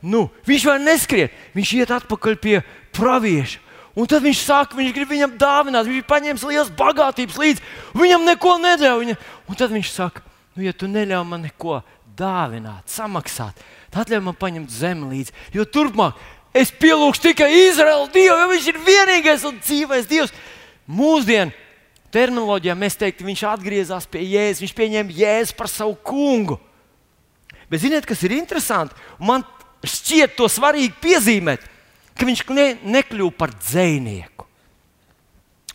Nu, 0.00 0.26
viņš 0.48 0.66
vairs 0.70 0.86
neskrien, 0.86 1.34
viņš 1.54 1.74
iet 1.76 1.92
atpakaļ 1.98 2.38
pie 2.40 2.56
pravieša. 2.96 3.60
Un 3.96 4.08
tad 4.08 4.24
viņš 4.24 4.40
saka, 4.44 4.76
viņš 4.76 4.92
grib 4.92 5.12
viņam 5.12 5.36
dāvināt, 5.40 5.86
viņš 5.88 6.00
ir 6.00 6.08
paņēmis 6.08 6.42
liels 6.48 6.72
bagātības 6.76 7.36
līdzi, 7.40 7.68
viņam 7.96 8.26
neko 8.28 8.56
nedēļ. 8.64 8.96
Viņa... 9.02 9.20
Un 9.48 9.60
tad 9.60 9.72
viņš 9.72 9.92
saka, 9.92 10.24
nu, 10.56 10.66
ja 10.66 10.74
tu 10.76 10.88
neļauj 10.88 11.24
man 11.28 11.46
neko 11.48 11.78
dāvināt, 12.16 12.88
samaksāt, 12.90 13.58
tad 13.94 14.10
ļauj 14.10 14.24
man 14.24 14.38
paņemt 14.38 14.72
zemi 14.72 15.10
līdzi. 15.12 15.34
Jo 15.54 15.66
turpmāk 15.68 16.18
es 16.56 16.72
pielūgšu 16.72 17.28
tikai 17.28 17.50
Izraēlu 17.66 18.08
Dievu, 18.14 18.36
jo 18.40 18.50
viņš 18.52 18.68
ir 18.72 18.82
vienīgais 18.86 19.44
un 19.48 19.60
dzīvais 19.60 20.08
Dievs. 20.10 20.34
Mūsdienu 20.86 21.52
terminoloģijā 22.14 22.76
mēs 22.78 22.96
teiktu, 22.98 23.26
viņš 23.26 23.42
atgriezās 23.50 24.06
pie 24.08 24.22
Jēzus, 24.24 24.62
viņš 24.64 24.74
pieņēma 24.78 25.16
Jēzu 25.20 25.56
par 25.58 25.70
savu 25.70 25.96
kungu. 26.06 26.58
Bet 27.70 27.82
ziniet, 27.82 28.06
kas 28.06 28.22
ir 28.24 28.36
interesanti? 28.36 28.94
Man 29.18 29.44
šķiet 29.86 30.36
to 30.38 30.48
svarīgi 30.50 30.94
piezīmēt, 31.02 31.64
ka 32.16 32.28
viņš 32.28 32.44
ne, 32.54 32.68
nekļuva 32.96 33.34
par 33.36 33.52
dzinieku. 33.58 34.45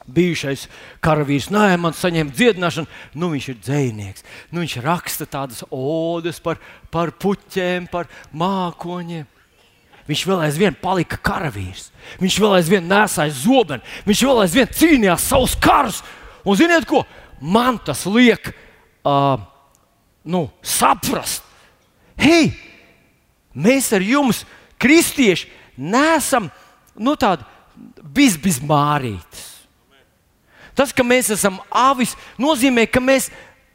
Bijušais 0.10 0.66
karavīrs, 1.04 1.52
nē, 1.54 1.76
man 1.78 1.94
saņēma 1.94 2.34
dziedināšanu, 2.34 2.90
nu 3.22 3.30
viņš 3.34 3.50
ir 3.52 3.60
dzinieks. 3.62 4.26
Nu, 4.50 4.64
viņš 4.64 4.80
raksta 4.82 5.28
tādas 5.30 5.62
odes 5.70 6.42
par, 6.42 6.58
par 6.90 7.14
puķiem, 7.22 7.86
par 7.92 8.10
mākoņiem. 8.34 9.28
Viņš 10.10 10.24
vēl 10.28 10.42
aizvien 10.48 10.76
palika 10.82 11.20
karavīrs. 11.22 11.92
Viņš 12.20 12.40
vēl 12.42 12.58
aizvien 12.58 12.90
nesāja 12.90 13.36
zobenu, 13.44 13.86
viņš 14.08 14.24
vēl 14.28 14.42
aizvien 14.44 14.74
cīnījās 14.74 15.28
savus 15.30 15.54
karus. 15.62 16.02
Un 16.42 16.58
ziniet, 16.58 16.88
ko 16.90 17.04
man 17.40 17.78
tas 17.86 18.02
liek 18.10 18.50
uh, 19.06 19.38
nu, 20.26 20.48
saprast? 20.66 21.46
Hei, 22.18 22.50
mēs 23.54 23.92
ar 23.94 24.04
jums, 24.06 24.42
kristieši, 24.82 25.48
nesam 25.78 26.50
nu, 26.98 27.14
tādi 27.16 27.46
bizbizmārītis. 28.02 29.51
Tas, 30.78 30.94
ka 30.96 31.04
mēs 31.04 31.32
esam 31.36 31.60
avis, 31.70 32.16
nozīmē, 32.40 32.88
ka 32.88 33.04
mēs 33.04 33.30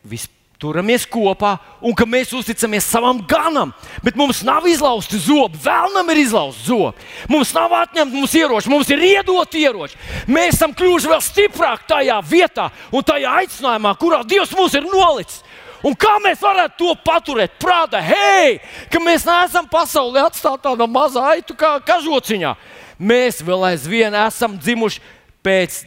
vispār 0.06 0.36
turamies 0.60 1.04
kopā 1.08 1.56
un 1.84 1.94
ka 1.96 2.06
mēs 2.08 2.32
uzticamies 2.36 2.86
savam 2.88 3.20
ganam. 3.28 3.72
Bet 4.04 4.16
mums 4.16 4.42
nav 4.46 4.66
izlausti 4.68 5.18
zobi, 5.20 5.60
vēlnam 5.62 6.12
ir 6.12 6.22
izlausti 6.22 6.70
zobi. 6.70 7.08
Mums 7.32 7.52
nav 7.56 7.74
atņemti 7.82 8.16
mūsu 8.16 8.40
ieroči, 8.40 8.72
mums 8.72 8.90
ir 8.92 9.02
iedoti 9.04 9.64
ieroči. 9.66 9.98
Mēs 10.32 10.56
esam 10.56 10.72
kļuvuši 10.76 11.12
vēl 11.12 11.24
stiprāki 11.24 11.90
tajā 11.90 12.20
vietā 12.24 12.70
un 12.90 13.04
tajā 13.04 13.34
aicinājumā, 13.42 13.92
kurā 14.00 14.22
Dievs 14.26 14.54
mūs 14.56 14.78
ir 14.78 14.88
nolicis. 14.88 15.42
Un 15.86 15.94
kā 15.94 16.16
mēs 16.24 16.40
varētu 16.42 16.80
to 16.80 16.94
paturēt 17.04 17.58
prātā? 17.62 18.00
Hei, 18.02 18.56
ka 18.90 18.98
mēs 19.02 19.26
neesam 19.28 19.68
pasaulē 19.70 20.24
atstāti 20.24 20.64
tādā 20.64 20.88
mazā 20.90 21.22
aitu 21.34 21.54
kā 21.58 21.76
kažociņā. 21.84 22.54
Mēs 22.96 23.42
vēl 23.44 23.68
aizvien 23.68 24.16
esam 24.24 24.56
dzimuši 24.56 25.04
pēc 25.44 25.82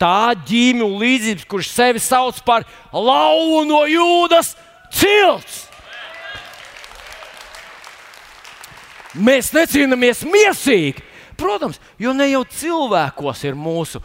tā 0.00 0.32
ģīmija 0.48 0.86
un 0.86 0.96
līdzības, 1.00 1.46
kurš 1.50 1.72
sevi 1.74 2.02
sauc 2.02 2.40
par 2.46 2.64
lauvu 2.92 3.64
no 3.68 3.82
jūdas 3.88 4.54
cilts. 4.94 5.66
Mēs 9.14 9.50
necīnāmies 9.54 10.22
miesīgi. 10.26 11.06
Protams, 11.40 11.78
jo 11.98 12.12
ne 12.12 12.26
jau 12.28 12.42
cilvēkos 12.44 13.42
ir 13.48 13.56
mūsu 13.56 14.02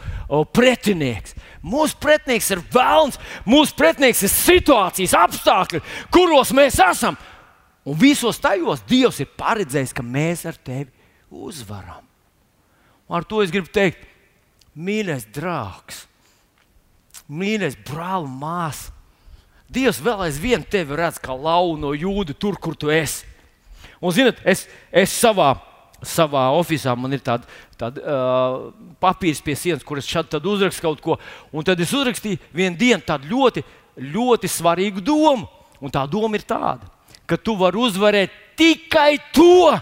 pretinieks. 0.56 1.34
Mūsu 1.66 1.98
pretinieks 2.00 2.48
ir 2.54 2.62
vēlns, 2.72 3.18
mūsu 3.44 3.76
pretinieks 3.76 4.22
ir 4.24 4.32
situācijas, 4.32 5.16
apstākļi, 5.20 5.82
kuros 6.14 6.54
mēs 6.56 6.78
esam. 6.80 7.18
Un 7.86 7.98
visos 8.00 8.40
tajos 8.42 8.82
Dievs 8.88 9.20
ir 9.22 9.28
paredzējis, 9.38 9.92
ka 9.94 10.02
mēs 10.02 10.46
ar 10.48 10.56
tevi 10.56 10.88
uzvaram. 11.30 12.02
Un 13.06 13.18
ar 13.20 13.26
to 13.28 13.44
es 13.44 13.52
gribu 13.54 13.70
teikt, 13.70 14.00
mīļais 14.76 15.26
draugs, 15.34 16.04
mīļais 17.32 17.78
brāl, 17.88 18.28
māsa. 18.28 18.92
Dievs 19.72 19.98
vēl 19.98 20.28
aizvien 20.28 20.62
tevi 20.62 20.94
redz 20.94 21.18
kā 21.18 21.34
lauvu 21.34 21.74
no 21.80 21.90
jūda, 21.96 22.36
tur, 22.38 22.54
kur 22.62 22.76
tu 22.78 22.92
esi. 22.92 23.26
Un, 23.98 24.12
zinot, 24.14 24.38
es, 24.46 24.66
es 24.94 25.14
savā, 25.16 25.56
savā 26.06 26.44
oficiālā 26.54 26.94
man 27.00 27.16
ir 27.16 27.24
tāda, 27.24 27.48
tāda 27.80 28.04
uh, 28.04 28.68
papīrs 29.02 29.42
pie 29.42 29.56
sienas, 29.58 29.82
kur 29.82 29.98
es 29.98 30.06
šādi 30.06 30.38
uzrakstu 30.38 30.84
kaut 30.84 31.02
ko. 31.02 31.16
Un 31.50 31.66
tad 31.66 31.80
es 31.82 31.94
uzrakstīju 31.96 32.38
vienu 32.54 32.78
dienu 32.78 33.02
tādu 33.02 33.32
ļoti, 33.32 33.64
ļoti 34.14 34.52
svarīgu 34.52 35.02
domu. 35.02 35.48
Un 35.82 35.92
tā 35.92 36.04
doma 36.08 36.38
ir 36.38 36.46
tāda, 36.46 36.86
ka 37.26 37.36
tu 37.36 37.56
vari 37.58 37.80
uzvarēt 37.80 38.38
tikai 38.56 39.18
to, 39.34 39.74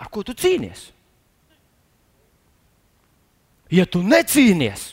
ar 0.00 0.08
ko 0.10 0.24
tu 0.26 0.34
cīnies 0.34 0.88
ja 3.72 3.86
tu 3.88 4.02
necīnies, 4.04 4.92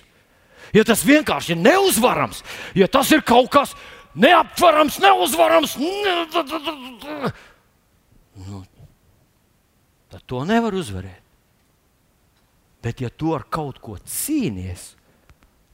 ja 0.75 0.85
tas 0.87 1.03
vienkārši 1.05 1.55
ir 1.55 1.61
neuzvarams, 1.61 2.43
ja 2.77 2.87
tas 2.91 3.11
ir 3.15 3.23
kaut 3.27 3.51
kas 3.53 3.75
neaptverams, 4.15 4.99
neuzvarams, 5.03 5.77
ne... 5.79 7.31
nu, 8.47 8.63
tad 10.09 10.23
to 10.25 10.45
nevar 10.47 10.77
uzvarēt. 10.77 11.25
Bet, 12.79 13.01
ja 13.03 13.09
tu 13.11 13.33
ar 13.35 13.43
kaut 13.51 13.81
ko 13.83 13.97
cīnies, 14.07 14.93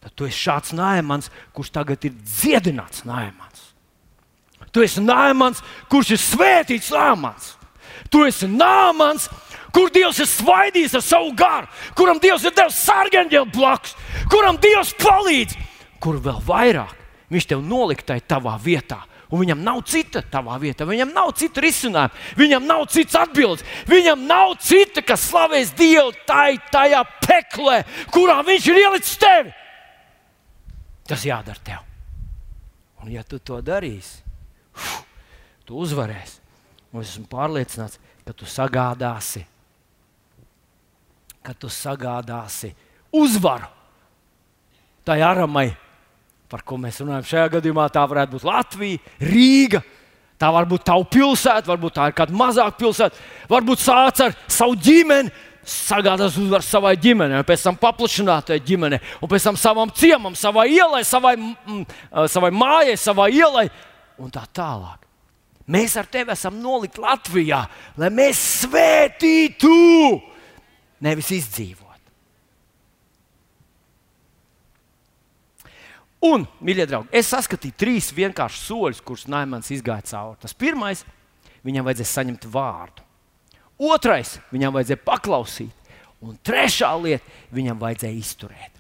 tad 0.02 0.16
tu 0.18 0.26
esi 0.26 0.48
šāds 0.48 0.74
nāmans, 0.74 1.30
kurš 1.54 1.70
tagad 1.76 2.08
ir 2.08 2.16
dziedināts 2.18 3.06
nāmans. 3.06 3.62
Tu 4.74 4.84
esi 4.84 5.04
nāmans, 5.04 5.62
kurš 5.92 6.16
ir 6.16 6.22
svētīts 6.22 6.90
nāmans. 6.92 7.54
Tu 8.12 8.26
esi 8.28 8.50
nāmans, 8.50 9.30
kur 9.76 9.92
Dievs 9.92 10.22
ir 10.24 10.30
svaidījis 10.32 10.96
ar 10.96 11.04
savu 11.04 11.34
garu, 11.36 11.68
kuram 11.98 12.22
Dievs 12.24 12.46
ir 12.48 12.56
devis 12.56 12.80
sargaņģeli 12.88 13.52
blakus, 13.56 13.96
kuram 14.32 14.60
Dievs 14.62 14.94
palīdz, 15.02 15.58
kur 16.00 16.22
vēl 16.24 16.40
vairāk 16.48 16.96
viņš 17.34 17.50
tev 17.50 17.66
noliktai 17.66 18.22
tavā 18.24 18.56
vietā. 18.62 19.02
Un 19.34 19.42
viņam 19.42 19.64
nav 19.66 19.80
cita 19.90 20.22
tavā 20.32 20.56
vietā, 20.62 20.86
viņam 20.86 21.10
nav 21.16 21.32
cita 21.36 21.64
risinājuma, 21.64 22.14
viņam 22.38 22.68
nav 22.70 22.84
cits 22.94 23.18
atbildes, 23.18 23.66
viņam 23.90 24.22
nav 24.30 24.54
cita, 24.62 25.02
kas 25.02 25.26
slavēs 25.32 25.74
Dievu 25.76 26.14
tai, 26.30 26.60
tajā 26.72 27.02
peklē, 27.26 27.80
kurā 28.14 28.38
viņš 28.46 28.68
ir 28.70 28.82
ielicis 28.84 29.18
tevi. 29.20 29.52
Tas 31.10 31.26
jādara 31.26 31.66
tev. 31.66 31.82
Un, 33.02 33.10
ja 33.14 33.26
tu 33.26 33.42
to 33.42 33.58
darīsi, 33.66 34.22
tu 35.66 35.82
uzvarēsi. 35.82 36.40
Un 36.94 37.02
es 37.02 37.12
esmu 37.16 37.26
pārliecināts, 37.30 38.00
ka 38.26 38.34
tu 38.38 38.48
sagādāsi 38.48 39.44
ka 41.46 41.54
tu 41.54 41.70
sagādāsi 41.72 42.74
uzvaru 43.16 43.70
tai 45.06 45.22
aramai, 45.22 45.70
par 46.50 46.64
ko 46.66 46.80
mēs 46.82 46.98
runājam. 47.04 47.28
Šajā 47.30 47.50
gadījumā 47.60 47.86
tā 47.94 48.02
varētu 48.10 48.36
būt 48.36 48.48
Latvija, 48.48 49.14
Rīga. 49.22 49.84
Tā 50.42 50.50
var 50.52 50.66
būt 50.68 50.84
tava 50.84 51.06
pilsēta, 51.08 51.70
varbūt 51.70 51.96
tā 51.96 52.10
ir 52.10 52.16
kāda 52.18 52.36
mazāka 52.36 52.76
pilsēta. 52.82 53.22
Varbūt 53.48 53.84
sāc 53.86 54.20
ar 54.26 54.34
savu 54.52 54.76
ģimeni, 54.76 55.32
sagādās 55.66 56.36
uzvaru 56.42 56.66
savai 56.66 56.94
ģimenei, 57.02 57.46
pēc 57.48 57.64
tam 57.66 57.78
paplašinātai 57.82 58.60
ģimenei, 58.66 59.00
un 59.22 59.32
pēc 59.32 59.48
tam 59.48 59.58
savam 59.58 59.90
ciemam, 59.96 60.36
savai 60.38 60.68
ielai, 60.76 61.02
savai, 61.08 61.34
mm, 61.40 61.86
savai 62.30 62.52
mājai, 62.54 62.98
savai 63.00 63.32
ielai 63.34 63.66
un 64.22 64.34
tā 64.34 64.44
tālāk. 64.54 65.02
Mēs 65.72 65.96
ar 65.98 66.06
tevi 66.06 66.36
esam 66.36 66.60
nolikti 66.62 67.02
Latvijā, 67.02 67.64
lai 67.98 68.12
mēs 68.14 68.42
svētītu 68.66 69.74
nevis 71.06 71.32
izdzīvot. 71.36 71.86
Un, 76.26 76.46
mīļie 76.64 76.88
draugi, 76.90 77.12
es 77.14 77.30
saskatīju 77.30 77.78
trīs 77.78 78.10
vienkāršus 78.16 78.70
soļus, 78.70 79.02
kurus 79.06 79.28
Naimans 79.30 79.70
izgāja 79.74 80.08
cauri. 80.10 80.40
Tas 80.42 80.56
pirmais, 80.58 81.04
viņam 81.66 81.86
vajadzēja 81.86 82.12
saņemt 82.12 82.48
vārdu. 82.50 83.04
Otrais, 83.92 84.38
viņam 84.54 84.74
vajadzēja 84.78 85.04
paklausīt. 85.06 85.92
Un 86.26 86.38
trešā 86.42 86.90
lieta, 87.04 87.36
viņam 87.54 87.78
vajadzēja 87.82 88.18
izturēt. 88.18 88.80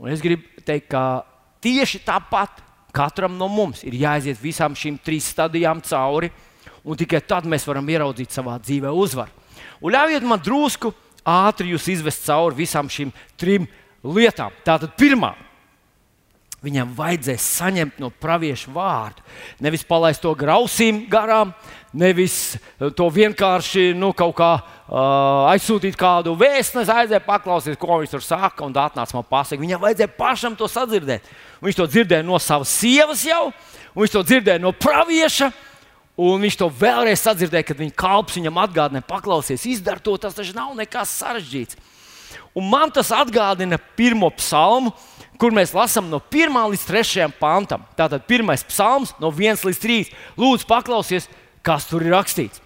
Un 0.00 0.12
es 0.12 0.22
gribu 0.24 0.64
teikt, 0.64 0.88
ka 0.94 1.26
tieši 1.64 2.00
tāpat 2.06 2.62
katram 2.96 3.36
no 3.36 3.48
mums 3.52 3.82
ir 3.84 3.96
jāiziet 3.98 4.40
visām 4.40 4.76
šīm 4.78 4.96
trīs 5.04 5.28
stadijām 5.34 5.82
cauri, 5.84 6.30
un 6.86 6.96
tikai 6.96 7.20
tad 7.26 7.48
mēs 7.48 7.66
varam 7.68 7.88
ieraudzīt 7.92 8.32
savā 8.32 8.56
dzīvē 8.62 8.92
uzvaru. 8.94 9.44
Un 9.82 9.92
ļaujiet 9.92 10.24
man 10.24 10.40
drusku 10.40 10.94
ātri 11.26 11.72
jūs 11.74 11.88
izvest 11.96 12.24
cauri 12.26 12.62
visām 12.62 12.90
šīm 12.92 13.10
trim 13.38 13.66
lietām. 14.06 14.54
Tātad 14.66 14.94
pirmā. 14.98 15.34
Viņam 16.64 16.94
vajadzēs 16.96 17.44
saņemt 17.60 17.98
no 18.02 18.08
pravieša 18.10 18.72
vārdu. 18.74 19.22
Nevis 19.62 19.84
palaist 19.86 20.22
to 20.24 20.32
grausīm 20.34 21.02
garām, 21.10 21.52
nevis 21.94 22.56
to 22.96 23.06
vienkārši 23.12 23.90
nu, 23.94 24.08
kaut 24.16 24.34
kā 24.38 24.48
uh, 24.56 24.96
aizsūtīt 25.52 25.98
kādu 26.00 26.32
vēstnesi, 26.40 26.90
aiziet 26.90 27.26
paklausīties, 27.28 27.78
ko 27.78 28.00
viņš 28.00 28.16
tur 28.16 28.24
saka, 28.24 28.64
un 28.66 28.74
atnāc 28.82 29.12
man 29.14 29.28
pasakot. 29.28 29.62
Viņam 29.62 29.84
vajadzēja 29.84 30.16
pašam 30.16 30.56
to 30.58 30.66
sadzirdēt. 30.70 31.28
Viņš 31.62 31.78
to 31.78 31.86
dzirdēja 31.92 32.26
no 32.26 32.40
savas 32.42 32.72
sievas 32.72 33.22
jau, 33.28 33.52
un 33.92 34.02
viņš 34.02 34.16
to 34.16 34.24
dzirdēja 34.26 34.64
no 34.64 34.72
pravieša. 34.74 35.52
Un 36.16 36.40
viņš 36.40 36.56
to 36.56 36.70
vēlreiz 36.72 37.20
sadzirdēja, 37.20 37.66
kad 37.68 37.80
viņa 37.80 37.92
kalps 37.98 38.38
viņam 38.38 38.62
atgādināja, 38.62 39.04
paklausies, 39.04 39.66
izdara 39.68 40.00
to, 40.00 40.14
tas 40.16 40.36
taču 40.36 40.54
nav 40.56 40.72
nekas 40.78 41.12
sarežģīts. 41.20 41.76
Un 42.56 42.70
man 42.72 42.88
tas 42.92 43.10
atgādina 43.12 43.76
pirmo 43.98 44.30
psalmu, 44.32 44.94
kur 45.36 45.52
mēs 45.52 45.74
lasām 45.76 46.08
no 46.08 46.22
1 46.32 46.56
līdz 46.72 46.86
3 46.88 47.26
pantam. 47.36 47.84
Tātad 47.98 48.24
pirmais 48.28 48.64
psalms 48.64 49.12
no 49.20 49.28
1 49.28 49.60
līdz 49.68 49.82
3. 49.82 50.14
Lūdzu, 50.40 50.64
paklausies, 50.70 51.28
kas 51.60 51.84
tur 51.90 52.06
ir 52.06 52.14
rakstīts. 52.16 52.62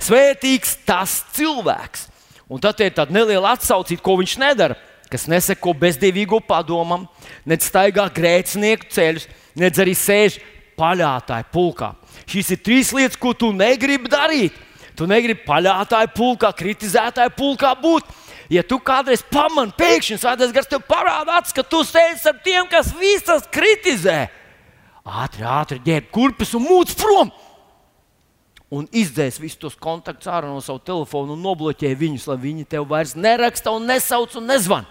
Svētīgs 0.00 0.78
tas 0.88 1.20
cilvēks. 1.36 2.08
Un 2.48 2.60
tad 2.60 2.80
ir 2.80 2.92
tāda 2.96 3.12
neliela 3.12 3.52
atsaucība, 3.52 4.00
ko 4.04 4.16
viņš 4.20 4.38
nedara, 4.40 4.78
kas 5.12 5.28
neseko 5.28 5.74
bezdīvīgo 5.76 6.40
padomam, 6.48 7.06
ne 7.44 7.60
staigā 7.60 8.06
grēcinieku 8.12 8.88
ceļus, 8.92 9.28
ne 9.60 9.68
arī 9.68 9.94
sēž 9.96 10.40
paļātāju 10.78 11.50
pulkā. 11.52 11.92
Šīs 12.30 12.52
ir 12.54 12.60
trīs 12.64 12.92
lietas, 12.96 13.18
ko 13.20 13.34
tu 13.36 13.52
negribi 13.54 14.10
darīt. 14.10 14.56
Tu 14.94 15.08
negribi 15.10 15.42
paļātāju 15.46 16.12
pulkā, 16.14 16.52
kritizētāju 16.54 17.34
pulkā 17.36 17.72
būt. 17.80 18.10
Ja 18.52 18.62
tu 18.66 18.78
kādreiz 18.78 19.24
pamani, 19.32 19.72
pēkšņi 19.78 20.18
svētais 20.20 20.52
gars 20.54 20.68
tev 20.70 20.84
parāda 20.86 21.38
acis, 21.40 21.54
ka 21.56 21.64
tu 21.66 21.80
sēdi 21.86 22.20
ar 22.28 22.36
tiem, 22.44 22.68
kas 22.70 22.92
visas 22.98 23.48
kritizē, 23.50 24.26
ātri, 25.04 25.46
ātri 25.48 25.80
ģērb 25.84 26.10
kurpes 26.12 26.52
un 26.54 26.66
mūc 26.68 26.92
prom. 27.00 27.32
Un 28.74 28.86
izdzēs 28.90 29.38
visus 29.38 29.60
tos 29.60 29.76
kontaktus 29.78 30.28
ārā 30.30 30.48
no 30.50 30.60
sava 30.64 30.82
telefona 30.82 31.34
un 31.34 31.42
nobloķē 31.44 31.92
viņus, 31.98 32.28
lai 32.30 32.38
viņi 32.42 32.68
tev 32.74 32.88
vairs 32.90 33.14
neraksta 33.16 33.72
un 33.74 33.86
nesauc 33.88 34.34
un 34.40 34.48
nezvan. 34.50 34.88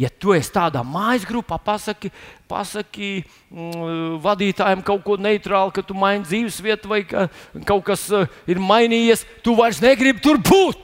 Ja 0.00 0.08
tu 0.10 0.32
esi 0.34 0.50
tādā 0.50 0.82
mājas 0.82 1.22
grupā, 1.28 1.54
pasaki, 1.62 2.10
pasaki 2.50 3.22
mm, 3.22 4.16
vadītājiem 4.24 4.82
kaut 4.86 5.04
ko 5.06 5.14
neitrālu, 5.20 5.70
ka 5.74 5.84
tu 5.86 5.94
maini 5.94 6.26
dzīves 6.26 6.58
vietu 6.64 6.90
vai 6.90 7.04
ka 7.06 7.28
kaut 7.68 7.84
kas 7.86 8.08
uh, 8.10 8.26
ir 8.50 8.58
mainījies, 8.58 9.22
tu 9.46 9.54
vairs 9.58 9.78
negribi 9.84 10.22
tur 10.24 10.40
būt. 10.42 10.80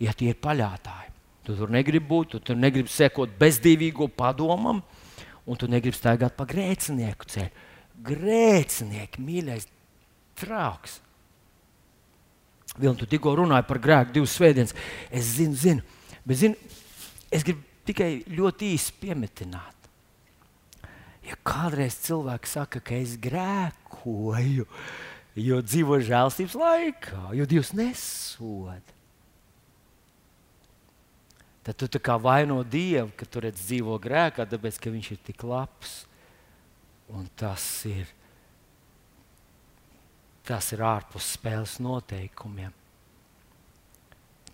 Ja 0.00 0.14
tie 0.16 0.30
ir 0.30 0.38
paļātāji, 0.38 1.10
tu 1.48 1.56
tur 1.58 1.72
negribi 1.74 2.06
būt, 2.06 2.36
tu 2.36 2.40
tur 2.46 2.58
negribi 2.58 2.92
sekot 2.94 3.32
bezdīvīgo 3.40 4.06
padomam, 4.14 4.84
un 5.42 5.58
tu 5.58 5.66
negribi 5.70 5.98
staigāt 5.98 6.36
pa 6.38 6.46
grēcinieku 6.48 7.26
ceļu. 7.26 7.66
Grēcinieki, 8.06 9.20
mīļais 9.20 9.66
draugs. 10.40 11.00
Vilni, 12.78 12.96
tu 13.02 13.08
tikko 13.10 13.34
runāji 13.36 13.66
par 13.66 13.80
grēku 13.82 14.14
divas 14.14 14.36
svētdienas. 14.38 14.76
Es 15.10 15.34
zinu, 15.34 15.58
zinu, 15.58 15.82
bet 16.24 16.38
zinu, 16.40 16.70
es 17.34 17.42
gribu 17.44 17.66
tikai 17.88 18.22
ļoti 18.30 18.72
īsi 18.76 18.94
piemetināt. 19.00 19.76
Ja 21.26 21.36
kādreiz 21.46 21.98
cilvēks 22.02 22.56
saka, 22.56 22.80
ka 22.82 22.96
es 22.96 23.16
grēkoju, 23.20 24.66
jo 25.40 25.58
dzīvo 25.62 26.00
žēlstības 26.04 26.56
laikā, 26.58 27.20
jo 27.38 27.46
Dievs 27.48 27.74
nesoda, 27.76 28.96
tad 31.66 31.84
tu 31.84 32.00
kā 32.02 32.16
vaino 32.18 32.62
Dievu, 32.64 33.12
ka 33.14 33.28
tur 33.28 33.46
dzīvo 33.52 33.98
grēkā, 34.02 34.48
tāpēc 34.48 34.80
ka 34.80 34.90
viņš 34.90 35.12
ir 35.14 35.22
tik 35.28 35.44
labs. 35.46 36.00
Un 37.10 37.26
tas 37.38 37.62
ir, 37.90 38.06
tas 40.46 40.72
ir 40.72 40.82
ārpus 40.86 41.34
spēles 41.34 41.80
noteikumiem 41.82 42.79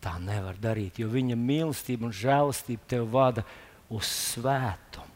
tā 0.06 0.14
nevar 0.22 0.58
darīt, 0.62 1.00
jo 1.02 1.10
viņa 1.10 1.36
mīlestība 1.38 2.06
un 2.06 2.14
žēlastība 2.14 2.90
tev 2.94 3.08
vada 3.10 3.42
uz 3.90 4.06
svētumu, 4.06 5.10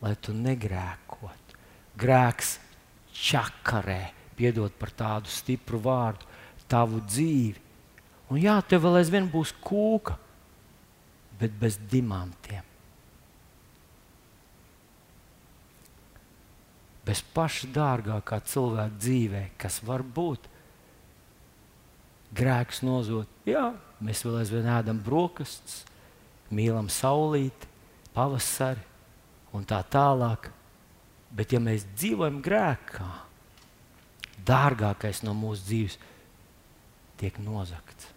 lai 0.00 0.14
tu 0.20 0.32
negrēkotu. 0.36 1.60
Grēks 2.00 2.56
čakarē, 3.16 4.00
piedod 4.36 4.72
par 4.76 4.92
tādu 4.96 5.32
stipru 5.32 5.80
vārdu, 5.84 6.28
tavu 6.68 7.02
dzīvi. 7.04 7.60
Un 8.32 8.40
jā, 8.42 8.56
tev 8.66 8.86
vēl 8.86 9.00
aizvien 9.02 9.28
būs 9.30 9.52
kūka, 9.64 10.16
bet 11.40 11.52
bez 11.60 11.76
dimantiem. 11.90 12.64
Bez 17.06 17.20
paša 17.36 17.68
dārgākā 17.70 18.40
cilvēka 18.50 18.98
dzīvē, 18.98 19.42
kas 19.60 19.78
var 19.86 20.02
būt 20.02 20.48
grēks 22.36 22.82
nozot. 22.86 23.30
Jā, 23.48 23.70
Mēs 24.04 24.20
vēl 24.26 24.42
aizvien 24.42 24.66
ēdam 24.68 24.98
brokastis, 25.00 25.84
mīlam 26.52 26.90
saulīti, 26.92 27.68
pavasari 28.12 28.82
un 29.56 29.64
tā 29.64 29.80
tālāk. 29.88 30.50
Bet, 31.36 31.52
ja 31.52 31.60
mēs 31.60 31.86
dzīvojam 31.96 32.42
grēkā, 32.44 33.06
dārgākais 34.46 35.22
no 35.24 35.32
mūsu 35.36 35.64
dzīves 35.66 35.96
tiek 37.20 37.38
nozagts. 37.42 38.12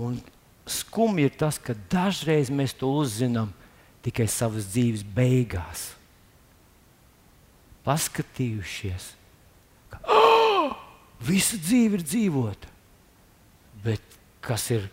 Un 0.00 0.20
skumji 0.68 1.26
ir 1.28 1.34
tas, 1.40 1.58
ka 1.58 1.74
dažreiz 1.92 2.52
mēs 2.52 2.76
to 2.76 2.92
uzzinām 3.00 3.50
tikai 4.04 4.28
savas 4.30 4.68
dzīves 4.70 5.02
beigās. 5.16 5.90
Paskatījušies, 7.84 9.08
ka 9.92 10.02
oh, 10.14 10.76
visa 11.24 11.58
dzīve 11.58 11.98
ir 11.98 12.06
dzīvota, 12.06 12.69
kas 14.44 14.68
ir 14.74 14.86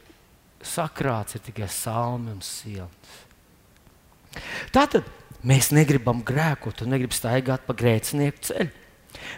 sakrāts, 0.64 1.38
ir 1.38 1.44
tikai 1.46 1.70
salmi 1.72 2.34
un 2.34 2.42
silts. 2.46 3.24
Tātad 4.76 5.08
mēs 5.48 5.72
negribam 5.74 6.24
grēkot 6.26 6.84
un 6.84 6.94
negribam 6.94 7.16
staigāt 7.16 7.64
pa 7.68 7.76
grēcinieku 7.78 8.50
ceļu. 8.50 8.74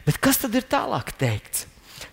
Bet 0.08 0.18
kas 0.22 0.42
tad 0.42 0.56
ir 0.58 0.66
tālāk 0.68 1.14
teikts? 1.20 1.68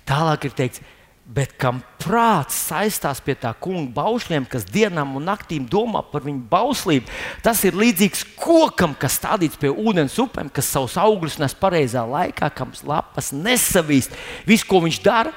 Tālāk 0.07 0.47
ir 0.47 0.55
teikts, 0.55 0.83
bet 1.27 1.57
kam 1.59 1.81
prāts 2.03 2.59
saistās 2.69 3.19
pie 3.25 3.35
tā 3.39 3.51
kunga 3.59 3.91
baušļiem, 3.97 4.47
kas 4.51 4.67
dienām 4.71 5.17
un 5.19 5.27
naktīm 5.27 5.67
domā 5.71 6.05
par 6.07 6.23
viņu 6.27 6.45
bauslību, 6.51 7.11
tas 7.43 7.65
ir 7.67 7.79
līdzīgs 7.79 8.23
kokam, 8.39 8.95
kas 8.95 9.19
stādīts 9.19 9.59
pie 9.59 9.73
ūdens 9.73 10.19
upēm, 10.23 10.53
kas 10.55 10.71
savus 10.71 10.95
augļus 11.03 11.41
nes 11.43 11.57
pareizā 11.59 12.05
laikā, 12.07 12.51
kam 12.55 12.75
lapas 12.87 13.33
nesavīst. 13.35 14.15
Viss, 14.47 14.67
ko 14.67 14.85
viņš 14.87 15.01
dara, 15.03 15.35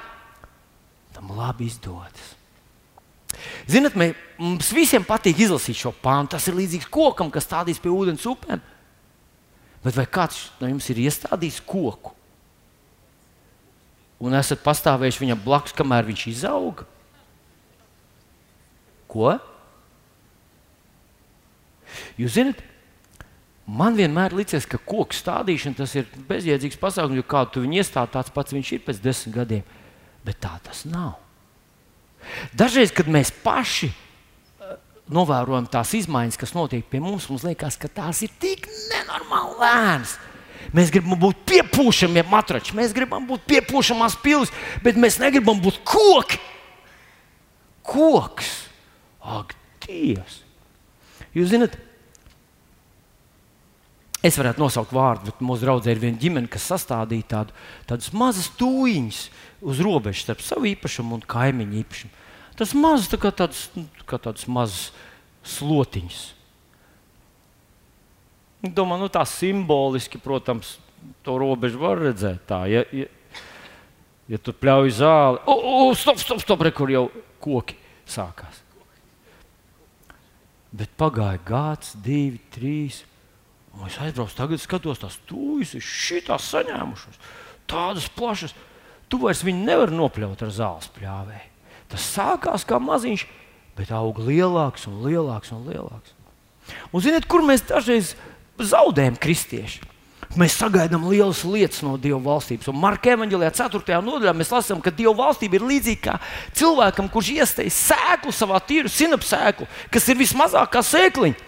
tam 1.16 1.34
labi 1.38 1.70
izdodas. 1.72 2.36
Ziniet, 3.70 3.96
mē, 3.98 4.12
mums 4.42 4.72
visiem 4.76 5.06
patīk 5.06 5.42
izlasīt 5.46 5.78
šo 5.80 5.94
pāntu. 6.04 6.36
Tas 6.36 6.48
ir 6.50 6.58
līdzīgs 6.58 6.90
kokam, 6.92 7.32
kas 7.34 7.48
stādīs 7.48 7.82
pie 7.82 7.92
ūdens 7.94 8.26
upēm. 8.30 8.62
Bet 9.84 9.96
vai 9.96 10.06
kāds 10.12 10.50
no 10.60 10.68
jums 10.68 10.90
ir 10.92 11.04
iestādījis 11.06 11.62
koku? 11.68 12.16
Un 14.20 14.36
esat 14.36 14.60
pastāvējuši 14.66 15.24
viņam 15.24 15.44
blakus, 15.46 15.76
kamēr 15.76 16.08
viņš 16.10 16.26
izauga? 16.34 16.88
Ko? 19.10 19.38
Jūs 22.20 22.36
zināt, 22.36 22.60
man 23.66 23.96
vienmēr 23.98 24.36
liekas, 24.36 24.68
ka 24.70 24.82
koku 24.82 25.16
stādīšana 25.16 25.80
tas 25.80 25.96
ir 25.96 26.12
bezjēdzīgs 26.28 26.82
pasākums, 26.82 27.18
jo 27.18 27.26
kādu 27.26 27.56
tu 27.56 27.64
viņu 27.64 27.80
iestādi, 27.80 28.14
tāds 28.18 28.36
pats 28.36 28.54
viņš 28.54 28.76
ir 28.76 28.86
pēc 28.86 29.02
desmit 29.06 29.40
gadiem. 29.40 29.74
Bet 30.28 30.44
tā 30.44 30.58
tas 30.68 30.84
nav. 30.90 31.16
Dažreiz, 32.58 32.94
kad 32.96 33.10
mēs 33.12 33.32
paši 33.44 33.90
uh, 33.90 34.76
novērojam 35.12 35.70
tās 35.72 35.94
izmaiņas, 35.98 36.40
kas 36.40 36.56
notiek 36.58 36.86
pie 36.90 37.02
mums, 37.04 37.30
mums 37.32 37.46
liekas, 37.48 37.80
ka 37.80 37.92
tās 37.92 38.24
ir 38.26 38.34
tik 38.42 38.68
nenormāli 38.92 39.58
lēnas. 39.62 40.18
Mēs 40.76 40.92
gribam 40.94 41.18
būt 41.18 41.44
piepūšamie 41.50 42.26
matrači, 42.30 42.76
mēs 42.78 42.94
gribam 42.94 43.26
būt 43.30 43.48
piepūšamās 43.50 44.20
pilsētas, 44.22 44.82
bet 44.86 45.00
mēs 45.02 45.18
negribam 45.22 45.62
būt 45.64 45.80
koki. 45.88 46.42
Koks, 47.90 48.50
ak, 49.26 49.56
Dievs! 49.82 50.44
Jūs 51.34 51.50
zināt, 51.50 51.74
Es 54.20 54.36
varētu 54.36 54.60
nosaukt 54.60 54.92
vārdu, 54.92 55.30
bet 55.30 55.44
mūsu 55.48 55.64
draudzē 55.64 55.94
ir 55.94 56.02
viena 56.02 56.20
ģimene, 56.20 56.50
kas 56.52 56.66
sastādīja 56.68 57.28
tādu, 57.34 57.54
tādas 57.88 58.10
mazas 58.12 58.50
tūjiņas 58.60 59.20
uz 59.62 59.80
robežas 59.84 60.26
starp 60.26 60.44
savu 60.46 60.70
īpašumu 60.72 61.20
un 61.20 61.24
kaimiņu 61.30 61.80
īpašumu. 61.84 62.26
Tas 62.60 62.76
mazs, 62.76 63.08
tā 63.12 63.20
kā 63.22 63.32
tāds, 63.32 63.70
nu, 63.76 63.86
kā 64.08 64.20
tāds 64.20 64.48
mazs 64.52 64.90
slotiņš. 65.48 66.20
Domāju, 68.76 69.06
nu, 69.06 69.12
tā 69.12 69.24
simboliski, 69.24 70.20
protams, 70.20 70.76
to 71.24 71.38
robežu 71.40 71.80
var 71.80 72.02
redzēt. 72.04 72.44
Tā, 72.50 72.66
ja, 72.68 72.84
ja, 72.92 73.08
ja 74.28 74.40
tu 74.44 74.52
pļauj 74.52 74.98
zāli, 75.00 75.40
o, 75.48 75.56
o, 75.56 75.92
stop, 75.96 76.20
stop, 76.20 76.44
stop, 76.44 76.66
re, 76.68 76.74
kur 76.76 76.92
jau 76.92 77.06
koki 77.40 77.78
sākās. 78.10 78.66
Bet 80.76 80.92
pagāja 81.00 81.40
gads, 81.48 81.96
divi, 82.04 82.42
trīs. 82.54 83.06
Un 83.74 83.88
es 83.88 83.96
aizbraucu, 84.02 84.36
tagad 84.38 84.62
skatos, 84.62 85.00
tās 85.02 85.16
tūjas 85.30 85.76
ir 85.78 85.86
šitās 85.86 86.50
saņēmušas. 86.52 87.22
Tādas 87.70 88.10
plašas. 88.14 88.54
Tu 89.10 89.18
vairs 89.22 89.44
viņu 89.46 89.66
nevari 89.66 89.98
nopļaut 89.98 90.42
ar 90.46 90.54
zāles 90.54 90.90
pļāvēju. 90.94 91.46
Tas 91.90 92.10
sākās 92.14 92.66
kā 92.70 92.78
maziņš, 92.82 93.26
bet 93.78 93.94
aug 93.96 94.20
lielāks 94.22 94.86
un 94.90 95.00
lielāks 95.06 95.54
un 95.56 95.64
lielāks. 95.66 96.14
Un 96.94 97.02
ziniet, 97.02 97.26
kur 97.30 97.42
mēs 97.46 97.66
dažreiz 97.66 98.14
zaudējam 98.62 99.18
kristieši? 99.18 99.88
Mēs 100.38 100.60
sagaidām 100.60 101.08
lielas 101.10 101.40
lietas 101.42 101.82
no 101.82 101.96
Dieva 101.98 102.20
valstības. 102.22 102.68
Un 102.70 102.78
Marka 102.78 103.10
evanģēlijā 103.16 103.50
4. 103.64 103.98
nodaļā 104.06 104.34
mēs 104.38 104.52
lasām, 104.54 104.82
ka 104.84 104.94
Dieva 104.94 105.16
valstība 105.18 105.58
ir 105.58 105.66
līdzīga 105.66 106.20
cilvēkam, 106.60 107.10
kurš 107.10 107.32
iesteiz 107.40 107.80
sēklu 107.90 108.34
savā 108.36 108.60
tīru 108.62 108.92
sinapsēklu, 108.94 109.66
kas 109.90 110.06
ir 110.12 110.20
vismazākā 110.20 110.84
sēkliņa. 110.86 111.48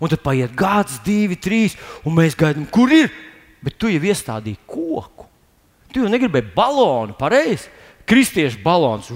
Un 0.00 0.10
tad 0.10 0.24
paiet 0.24 0.56
gads, 0.56 0.96
divi, 1.04 1.36
trīs, 1.36 1.76
un 2.04 2.16
mēs 2.16 2.36
gaidām, 2.38 2.64
kur 2.72 2.92
ir. 2.92 3.12
Bet 3.64 3.76
tu 3.80 3.92
jau 3.92 4.00
iestādīji 4.00 4.60
koku. 4.68 5.13
Tu 5.94 6.02
jau 6.02 6.10
negribēji 6.10 6.50
balonu, 6.56 7.14
pareizi. 7.18 7.70
Kristiešu 8.04 8.58
balons. 8.64 9.08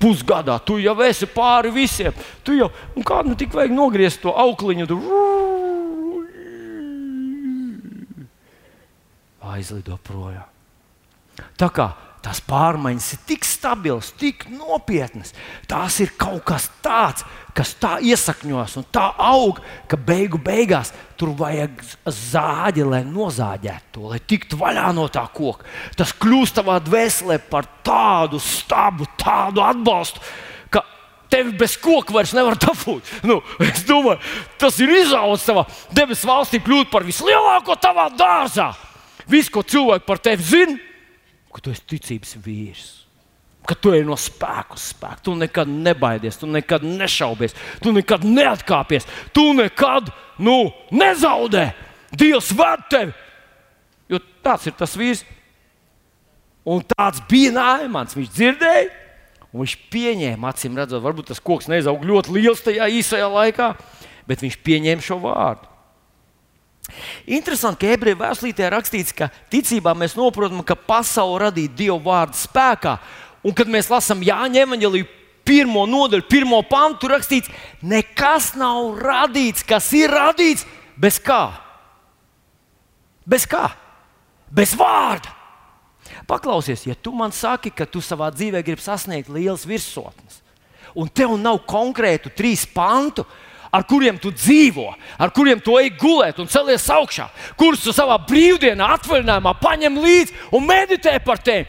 Pusgadā 0.00 0.58
tu 0.64 0.78
jau 0.80 0.94
esi 1.04 1.26
pāri 1.28 1.72
visiem. 1.74 2.14
Tu 2.44 2.60
jau, 2.60 2.68
kādu 3.04 3.32
nu 3.32 3.38
tik 3.40 3.56
vajag 3.56 3.72
nogriezt 3.74 4.20
to 4.22 4.32
aukliņu? 4.32 4.86
Tu 4.88 5.00
aizlido 9.50 9.98
projām. 10.04 10.46
Tā 11.58 11.68
kā 11.72 11.90
tās 12.24 12.40
pārmaiņas 12.44 13.12
ir 13.14 13.20
tik 13.28 13.46
stabilas, 13.48 14.10
tik 14.20 14.44
nopietnas, 14.52 15.32
tās 15.68 15.96
ir 16.04 16.12
kaut 16.20 16.42
kas 16.50 16.68
tāds, 16.84 17.24
kas 17.56 17.72
tā 17.80 17.96
iesakņos 18.04 18.76
un 18.80 18.86
tā 18.92 19.06
aug, 19.20 19.60
ka 19.88 19.96
beigu 19.96 20.38
beigās 20.42 20.92
tur 21.18 21.32
vajag 21.38 21.80
zāģi, 22.04 22.84
lai 22.86 23.00
nozāģētu 23.08 23.94
to, 23.96 24.04
lai 24.12 24.20
tiktu 24.20 24.60
vaļā 24.60 24.90
no 24.96 25.08
tā 25.12 25.24
koka. 25.32 25.66
Tas 25.96 26.12
kļūst 26.20 26.60
tavā 26.60 26.78
dvēselē 26.84 27.40
par 27.50 27.68
tādu 27.86 28.40
stabu, 28.42 29.08
tādu 29.20 29.64
atbalstu. 29.64 30.22
Tevi 31.30 31.52
bez 31.54 31.76
koka 31.78 32.10
vairs 32.10 32.32
nevar 32.34 32.56
dabūt. 32.58 33.06
Nu, 33.22 33.36
es 33.62 33.84
domāju, 33.86 34.18
tas 34.58 34.80
ir 34.82 34.90
izaugs 34.96 35.44
savā 35.46 35.62
debesu 35.94 36.26
valstī, 36.26 36.58
kļūt 36.58 36.90
par 36.90 37.06
vislielāko 37.06 37.76
tavā 37.78 38.08
dārzā. 38.18 38.72
Viss, 39.30 39.52
ko 39.52 39.62
cilvēki 39.62 40.08
par 40.08 40.18
tevi 40.18 40.42
zina, 40.42 40.89
ka 41.54 41.62
tu 41.64 41.72
esi 41.74 41.86
ticības 41.94 42.36
vīrs. 42.44 42.88
Ka 43.68 43.76
tu 43.76 43.92
ej 43.92 44.04
no 44.08 44.16
spēka 44.18 44.76
uz 44.78 44.90
spēku. 44.94 45.24
Tu 45.26 45.34
nekad 45.42 45.68
nebaidies, 45.70 46.38
tu 46.40 46.48
nekad 46.48 46.84
nešaubies, 46.86 47.54
tu 47.82 47.92
nekad 47.94 48.24
neatkāpies, 48.24 49.06
tu 49.36 49.50
nekad 49.56 50.08
nu, 50.40 50.70
nezaudē. 50.94 51.70
Dievs 52.16 52.50
ved 52.56 52.86
tevi. 52.90 53.12
Jo 54.10 54.18
tāds 54.42 54.66
ir 54.66 54.74
tas 54.78 54.96
vīrs. 54.98 55.22
Un 56.66 56.82
tāds 56.84 57.22
bija 57.28 57.52
Nāmans. 57.54 58.16
Viņš 58.16 58.32
dzirdēja, 58.34 58.88
un 59.50 59.62
viņš 59.62 59.76
pieņēma, 59.92 60.50
acīm 60.50 60.76
redzot, 60.78 61.02
varbūt 61.04 61.30
tas 61.32 61.42
koks 61.42 61.70
neizauga 61.70 62.06
ļoti 62.06 62.34
liels 62.36 62.64
tajā 62.64 62.88
īsajā 63.00 63.28
laikā, 63.30 63.72
bet 64.28 64.44
viņš 64.44 64.58
pieņēma 64.66 65.04
šo 65.04 65.20
vārdu. 65.24 65.68
Interesanti, 67.30 67.84
ka 67.84 67.94
ebreju 67.94 68.18
vēstulītē 68.20 68.68
rakstīts, 68.72 69.14
ka 69.14 69.30
ticībā 69.52 69.94
mēs 69.98 70.16
saprotam, 70.16 70.62
ka 70.66 70.74
pasaule 70.74 71.44
radīta 71.46 71.76
Dieva 71.78 71.98
vārda 72.02 72.38
spēkā. 72.38 72.96
Un 73.46 73.56
kad 73.56 73.70
mēs 73.70 73.88
lasām 73.92 74.24
Jāņa 74.24 74.64
evanģeliju 74.66 75.08
pirmo 75.46 75.86
nodaļu, 75.88 76.26
pirmo 76.30 76.60
pantu, 76.68 77.08
rakstīts, 77.10 77.50
nekas 77.82 78.52
nav 78.58 78.98
radīts, 79.00 79.64
kas 79.66 79.88
ir 79.96 80.12
radīts 80.12 80.66
bez 81.00 81.18
kā? 81.22 81.44
Bez 83.26 83.46
kā? 83.48 83.68
Bez 84.50 84.74
vārda. 84.78 85.36
Paklausies, 86.26 86.84
ja 86.86 86.94
tu 86.94 87.12
man 87.14 87.32
saki, 87.34 87.70
ka 87.70 87.86
tu 87.86 88.02
savā 88.02 88.30
dzīvē 88.34 88.62
gribi 88.66 88.82
sasniegt 88.82 89.30
lielas 89.30 89.66
virsotnes, 89.68 90.40
un 90.94 91.10
tev 91.10 91.36
nav 91.38 91.60
konkrētu 91.70 92.32
trīs 92.34 92.64
pantu, 92.66 93.24
ar 93.70 93.84
kuriem 93.86 94.18
tu 94.18 94.32
dzīvo, 94.34 94.88
ar 95.18 95.32
kuriem 95.34 95.60
tu 95.62 95.76
ej 95.78 95.92
gulēt 95.98 96.40
un 96.42 96.50
celies 96.50 96.88
augšā, 96.90 97.28
kurus 97.58 97.84
tu 97.84 97.94
savā 97.94 98.18
brīvdienā, 98.26 98.88
atvaļinājumā 98.96 99.54
paņem 99.62 100.00
līdzi 100.02 100.38
un 100.58 100.66
meditē 100.66 101.16
par 101.24 101.42
tiem, 101.44 101.68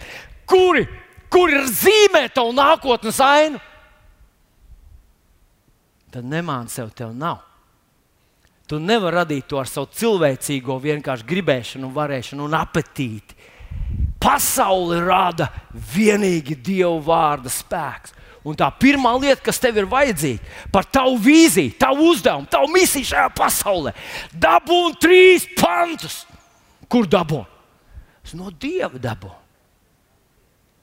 kuri, 0.49 0.88
kuri 1.32 1.62
zīmē 1.70 2.28
tavu 2.34 2.56
nākotnes 2.58 3.22
ainu. 3.26 3.62
Tad 6.12 6.28
nemāni 6.28 6.74
sev, 6.74 6.89
tev 6.95 7.14
nav. 7.16 7.39
Tu 8.68 8.80
nevari 8.80 9.18
radīt 9.20 9.47
to 9.52 9.60
ar 9.60 9.68
savu 9.68 9.89
cilvēcīgo 9.95 10.78
vienkārši 10.80 11.28
gribēšanu, 11.28 11.91
varēšanu 11.91 12.45
un 12.47 12.56
apetīti. 12.56 13.36
Pasauli 14.22 14.99
rada 15.04 15.49
vienīgi 15.91 16.56
Dieva 16.62 16.99
vārda 17.04 17.52
spēks. 17.52 18.14
Un 18.42 18.58
tā 18.58 18.72
pirmā 18.74 19.12
lieta, 19.22 19.42
kas 19.46 19.62
tev 19.62 19.78
ir 19.78 19.89
vajadzīga 19.89 20.72
par 20.74 20.88
tavu 20.89 21.20
vīziju, 21.22 21.76
tavu 21.78 22.10
uzdevumu, 22.10 22.50
tavu 22.50 22.72
misiju 22.74 23.12
šajā 23.12 23.28
pasaulē, 23.38 23.94
dabūt 24.34 24.98
trīs 25.04 25.46
pantus. 25.60 26.24
Kur 26.89 27.06
dabūt? 27.08 27.48
No 28.38 28.50
Dieva 28.50 28.98
dabūt. 29.02 29.38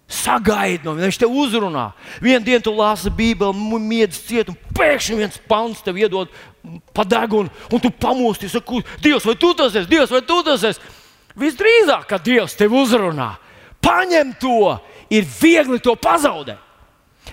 Sagaidi 0.09 0.87
no 0.87 0.95
viņa, 0.97 1.05
viņš 1.11 1.19
te 1.21 1.27
uzrunā. 1.29 1.91
Vienu 2.25 2.41
dienu 2.47 2.65
tu 2.65 2.73
lasi 2.73 3.11
Bībeli, 3.13 3.81
miedz 3.83 4.23
ciet, 4.25 4.49
un 4.49 4.57
pēkšņi 4.79 5.19
viens 5.19 5.37
pants 5.51 5.83
tev 5.85 5.99
iedod 6.01 6.33
pa 6.97 7.05
degunu, 7.05 7.53
un 7.73 7.83
tu 7.83 7.91
pamosties, 7.93 8.55
saki, 8.55 8.81
Dievs, 9.05 9.27
vai 9.29 9.37
tu 9.37 9.53
tas 9.57 9.75
esi? 9.75 9.89
Dievs, 9.91 10.15
vai 10.15 10.23
tu 10.25 10.39
tas 10.47 10.65
esi? 10.65 10.95
Visdrīzāk, 11.39 12.07
ka 12.09 12.19
Dievs 12.25 12.57
tevi 12.57 12.81
uzrunā. 12.81 13.35
Paņem 13.85 14.33
to, 14.41 14.79
ir 15.13 15.29
viegli 15.43 15.79
to 15.85 15.95
pazaudēt. 16.01 16.68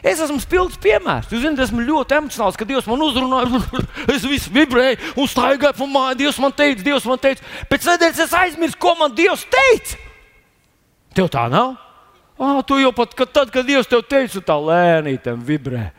Es 0.04 0.20
esmu 0.24 0.39
spilgts 0.41 0.80
piemērs. 0.82 1.30
Jūs 1.32 1.43
zināt, 1.43 1.62
esmu 1.66 1.86
ļoti 1.86 2.18
emocionāls, 2.18 2.58
ka 2.60 2.68
Dievs 2.68 2.89
man 2.89 3.04
uzrunāja. 3.06 3.62
Es 4.16 4.26
visu 4.28 4.52
vibrēju 4.54 5.16
un 5.22 5.30
staigāju 5.30 5.78
pa 5.78 5.88
māju. 5.89 6.20
Dievs 6.24 6.41
man 6.41 6.54
teica, 6.56 6.84
Dievs 6.86 7.08
man 7.10 7.22
teica. 7.22 7.46
Pēc 7.72 7.88
nedēļas 7.89 8.22
es 8.28 8.36
aizmirsu, 8.41 8.80
ko 8.82 8.96
man 9.00 9.16
Dievs 9.18 9.46
teica. 9.52 10.00
Tev 11.16 11.32
tā 11.32 11.48
nav? 11.52 11.76
Ah, 12.36 12.60
tu 12.68 12.78
jau 12.82 12.91
pat 12.96 13.14
kad, 13.16 13.32
tad, 13.32 13.52
kad 13.54 13.68
Dievs 13.68 13.88
tev 13.88 14.04
teica, 14.10 14.43
tā 14.43 14.58
lēnītēm 14.60 15.43
vibrē. 15.48 15.89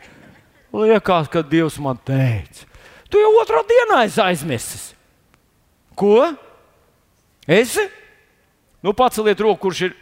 Liekas, 0.77 1.31
ka 1.33 1.41
Dievs 1.41 1.79
man 1.81 1.97
teica. 2.05 2.67
Tu 3.09 3.21
jau 3.21 3.31
otrā 3.41 3.63
dienā 3.65 4.03
esi 4.05 4.21
aizmirsis. 4.21 4.91
Ko? 5.97 6.27
Esi? 7.47 7.87
Nu, 8.83 8.93
paceliet 8.93 9.39
roku, 9.41 9.67
kurš 9.67 9.87
ir 9.87 9.95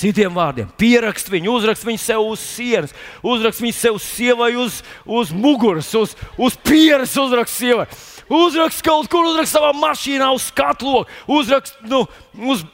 Citiem 0.00 0.32
vārdiem, 0.32 0.68
pierakst 0.80 1.28
viņu, 1.28 1.58
uzrakst 1.58 1.84
viņu 1.84 2.00
sev 2.00 2.22
uz 2.24 2.40
sienas, 2.40 2.94
uzrakst 3.20 3.60
viņu 3.60 3.76
sev 3.76 3.98
sievai 4.00 4.54
uz, 4.56 4.78
uz 5.04 5.32
muguras, 5.36 5.90
uz, 5.98 6.14
uz 6.40 6.56
pieres, 6.64 7.12
uzrakst 7.20 7.58
sievai. 7.60 7.84
Uzrakst 8.30 8.80
kaut 8.86 9.10
kur, 9.12 9.26
uzrakst 9.28 9.58
savā 9.58 9.74
mašīnā, 9.76 10.30
uz 10.32 10.46
skatu, 10.48 11.02
uzrakst, 11.28 11.76
nu, 11.90 12.04
uz, 12.48 12.64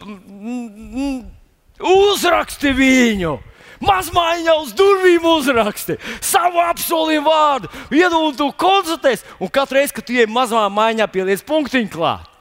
uzraksti 1.81 2.75
viņu. 2.77 3.35
Mazmaiņā 3.83 4.55
uz 4.63 4.71
durvīm 4.77 5.27
uzraksti 5.29 5.99
savu 6.25 6.63
apsolījumu 6.63 7.27
vārdu, 7.27 7.73
iedod 7.93 8.39
to 8.39 8.53
konsultēs, 8.55 9.27
un 9.43 9.51
katru 9.53 9.81
reizi, 9.81 9.99
kad 9.99 10.07
tu 10.07 10.15
ej 10.15 10.31
mazā 10.31 10.63
maiņā, 10.73 11.11
pieliec 11.11 11.43
punktiņu 11.45 11.93
klāt. 11.93 12.36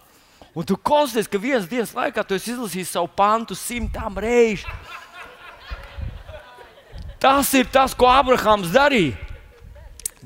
Un 0.55 0.63
tu 0.63 0.77
konstatēsi, 0.79 1.29
ka 1.31 1.41
vienas 1.41 1.67
dienas 1.67 1.91
laikā 1.95 2.23
tu 2.23 2.37
izlasīji 2.39 2.87
savu 2.87 3.09
pantu 3.11 3.57
simtām 3.59 4.15
reižu. 4.15 4.69
Tas 7.19 7.51
ir 7.57 7.67
tas, 7.71 7.95
ko 7.97 8.07
Abrahams 8.07 8.71
darīja. 8.71 9.24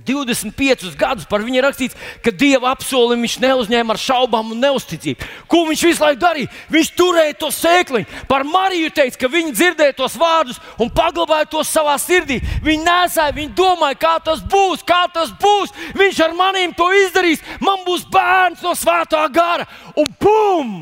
25 0.06 0.96
gadus 1.00 1.28
par 1.30 1.44
viņu 1.46 1.62
rakstīts, 1.64 1.98
ka 2.24 2.32
Dieva 2.32 2.72
apsolījumu 2.74 3.26
viņš 3.26 3.36
neuzņēma 3.44 3.96
ar 3.96 4.02
šaubām 4.02 4.54
un 4.54 4.62
neusticību. 4.64 5.28
Ko 5.50 5.64
viņš 5.68 5.84
visu 5.90 6.04
laiku 6.04 6.22
darīja? 6.22 6.52
Viņš 6.72 6.92
turēja 6.98 7.38
to 7.40 7.52
sēkliņu. 7.54 8.26
Par 8.30 8.46
Mariju 8.48 8.92
teica, 8.96 9.20
ka 9.22 9.32
viņa 9.32 9.56
dzirdēja 9.56 9.98
tos 9.98 10.18
vārdus 10.20 10.60
un 10.80 10.92
paglabāja 10.94 11.50
tos 11.52 11.72
savā 11.72 11.98
sirdī. 12.02 12.40
Viņa 12.66 12.86
nesāja, 12.88 13.36
viņa 13.36 13.56
domāja, 13.58 14.00
kā 14.00 14.16
tas 14.24 14.44
būs, 14.44 14.86
kā 14.88 15.04
tas 15.14 15.34
būs. 15.42 15.76
Viņš 16.00 16.24
ar 16.28 16.38
maniem 16.38 16.76
to 16.78 16.90
izdarīs. 17.06 17.44
Man 17.64 17.84
būs 17.88 18.08
bērns 18.12 18.64
no 18.66 18.76
svētā 18.78 19.26
gara. 19.34 19.68
Un 20.00 20.14
bum! 20.22 20.78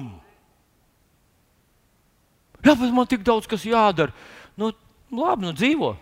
Jā, 2.65 2.74
bet 2.76 2.91
man 2.91 3.07
tik 3.07 3.24
daudz 3.24 3.47
kas 3.47 3.63
jādara. 3.63 4.11
Nu, 4.59 4.74
labi, 5.13 5.47
nu 5.47 5.53
dzīvo. 5.55 5.93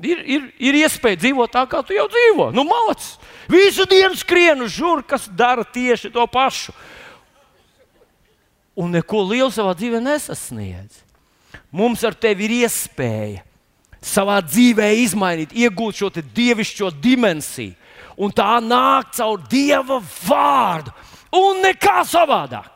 Ir, 0.00 0.22
ir, 0.24 0.46
ir 0.56 0.78
iespēja 0.80 1.18
dzīvot 1.20 1.52
tā, 1.52 1.66
kā 1.68 1.82
tu 1.84 1.94
jau 1.96 2.06
dzīvo. 2.10 2.48
Nu, 2.56 2.64
malacis. 2.68 3.18
Visu 3.50 3.84
dienu 3.90 4.16
skrienu 4.16 4.68
žur, 4.70 5.02
kas 5.04 5.28
dara 5.28 5.64
tieši 5.66 6.12
to 6.14 6.24
pašu. 6.30 6.72
Un 8.80 8.94
neko 8.96 9.22
lielu 9.28 9.50
savā 9.52 9.74
dzīvē 9.76 10.00
nesasniedz. 10.04 11.02
Mums 11.70 12.02
ar 12.06 12.16
tevi 12.16 12.48
ir 12.48 12.56
iespēja 12.62 13.44
savā 14.00 14.38
dzīvē 14.40 14.88
izmainīt, 15.02 15.52
iegūt 15.52 16.00
šo 16.00 16.10
dievišķo 16.16 16.90
dimensiju. 17.02 17.76
Un 18.20 18.32
tā 18.36 18.58
nāk 18.60 19.14
caur 19.16 19.40
Dieva 19.48 20.00
vārdu. 20.00 20.92
Un 21.36 21.62
nekā 21.64 22.00
savādāk. 22.08 22.68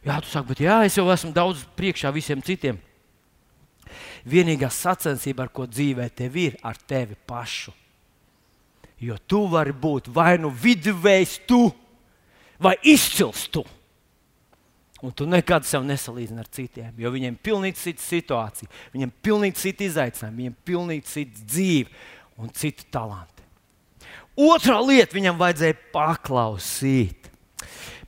Jā, 0.00 0.16
tu 0.22 0.30
saki, 0.30 0.48
bet 0.48 0.62
jā, 0.64 0.78
es 0.88 0.96
jau 0.96 1.04
esmu 1.12 1.30
daudz 1.36 1.66
priekšā 1.76 2.10
visiem 2.14 2.40
citiem. 2.42 2.78
Vienīgā 4.28 4.68
sacensība, 4.72 5.46
ar 5.46 5.52
ko 5.54 5.66
dzīvē 5.70 6.08
tev 6.14 6.36
ir, 6.40 6.56
ar 6.66 6.76
tevi 6.76 7.16
pašu. 7.26 7.72
Jo 9.00 9.16
tu 9.26 9.46
vari 9.48 9.72
būt 9.72 10.10
vai 10.12 10.34
nu 10.40 10.50
viduvējs, 10.52 11.38
tu 11.48 11.70
vai 12.60 12.74
izcils 12.84 13.46
tu. 13.48 13.64
Un 15.00 15.14
tu 15.16 15.24
nekad 15.24 15.64
sev 15.64 15.86
nesalīdzini 15.88 16.42
ar 16.42 16.48
citiem, 16.52 16.92
jo 17.00 17.08
viņiem 17.14 17.38
ir 17.38 17.44
pilnīgi 17.44 17.80
cita 17.80 18.04
situācija, 18.04 18.68
viņiem 18.92 19.08
ir 19.08 19.22
pilnīgi 19.24 19.56
cita 19.56 19.86
izaicinājuma, 19.86 20.36
viņiem 20.36 20.56
ir 20.58 20.66
pilnīgi 20.68 21.08
cita 21.08 21.46
dzīve 21.54 22.02
un 22.36 22.52
citi 22.52 22.84
talanti. 22.92 23.46
Otra 24.40 24.76
lieta 24.84 25.16
viņam 25.16 25.40
vajadzēja 25.40 25.78
paklausīt. 25.94 27.30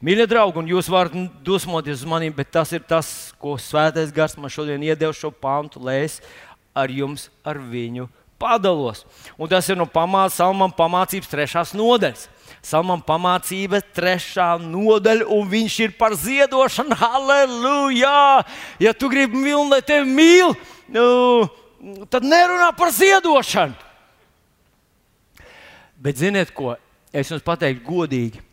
Mīļie 0.02 0.24
draugi, 0.26 0.58
un 0.58 0.66
jūs 0.66 0.88
varat 0.90 1.12
dusmoties 1.46 2.00
uz 2.00 2.08
maniem, 2.10 2.32
bet 2.34 2.48
tas 2.50 2.72
ir 2.74 2.82
tas, 2.82 3.30
ko 3.38 3.54
Svētais 3.54 4.10
Gars 4.10 4.34
man 4.34 4.50
šodien 4.50 4.82
iedeva 4.82 5.14
šo 5.14 5.30
pantu, 5.30 5.78
lai 5.78 6.00
es 6.08 6.16
ar 6.74 6.90
jums, 6.90 7.28
ar 7.46 7.60
viņu 7.62 8.08
padalos. 8.42 9.04
Un 9.38 9.46
tas 9.46 9.70
ir 9.70 9.78
no 9.78 9.86
pamācības, 9.86 10.40
Salmam 10.40 10.74
pamācības 10.74 11.30
trešās 11.30 11.74
nodaļas. 11.78 12.26
Salmam 12.66 12.98
pamācība 12.98 13.78
trešā 13.94 14.50
nodaļa, 14.66 15.30
un 15.30 15.46
viņš 15.54 15.78
ir 15.86 15.94
par 15.94 16.18
ziedošanu. 16.18 16.98
Halleluja! 16.98 18.42
Ja 18.82 18.98
tu 18.98 19.06
gribi 19.06 19.38
mīlēt, 19.38 19.70
lai 19.70 19.82
tevi 19.86 20.18
mīl, 20.18 20.58
nu, 20.90 21.06
tad 22.10 22.26
nerunā 22.26 22.72
par 22.74 22.90
ziedošanu. 22.90 23.78
Bet 26.02 26.18
ziniet 26.18 26.50
ko? 26.50 26.74
Es 27.14 27.30
jums 27.30 27.46
pateiktu 27.46 27.86
godīgi 27.86 28.48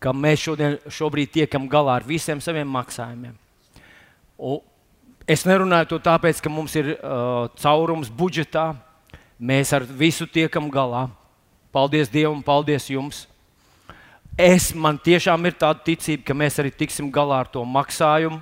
ka 0.00 0.14
mēs 0.16 0.40
šodien, 0.46 0.78
šobrīd 0.88 1.34
tiekam 1.34 1.68
galā 1.70 1.98
ar 2.00 2.06
visiem 2.08 2.40
saviem 2.40 2.68
maksājumiem. 2.72 3.36
Un 4.40 4.60
es 5.28 5.44
nerunāju 5.44 5.92
to 5.92 6.00
tāpēc, 6.02 6.40
ka 6.40 6.52
mums 6.52 6.74
ir 6.80 6.94
uh, 6.96 7.50
caurums 7.60 8.08
budžetā. 8.08 8.72
Mēs 9.40 9.72
ar 9.76 9.84
visu 9.84 10.26
tiekam 10.28 10.68
galā. 10.72 11.06
Paldies 11.72 12.10
Dievam, 12.12 12.40
paldies 12.44 12.88
jums. 12.90 13.26
Es, 14.40 14.70
man 14.74 14.98
tiešām 15.00 15.44
ir 15.48 15.56
tāda 15.60 15.82
ticība, 15.84 16.24
ka 16.28 16.36
mēs 16.36 16.56
arī 16.60 16.72
tiksim 16.72 17.10
galā 17.12 17.42
ar 17.44 17.50
to 17.52 17.62
maksājumu 17.64 18.40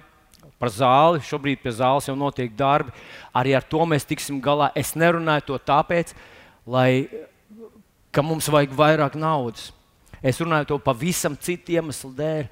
par 0.59 0.70
zāli. 0.74 1.22
Šobrīd 1.26 1.62
pie 1.62 1.72
zāles 1.74 2.06
jau 2.09 2.14
notiek 2.18 2.54
darbi. 2.59 2.94
Arī 3.34 3.54
ar 3.59 3.66
to 3.66 3.82
mēs 3.86 4.06
tiksim 4.06 4.38
galā. 4.42 4.70
Es 4.78 4.94
nerunāju 4.98 5.48
to 5.50 5.59
tāpēc, 5.70 6.14
lai, 6.66 7.09
ka 8.14 8.22
mums 8.22 8.50
vajag 8.50 8.74
vairāk 8.78 9.18
naudas. 9.18 9.72
Es 10.22 10.40
runāju 10.42 10.72
to 10.72 10.78
pavisam 10.82 11.36
citu 11.38 11.76
iemeslu 11.76 12.12
dēļ. 12.18 12.46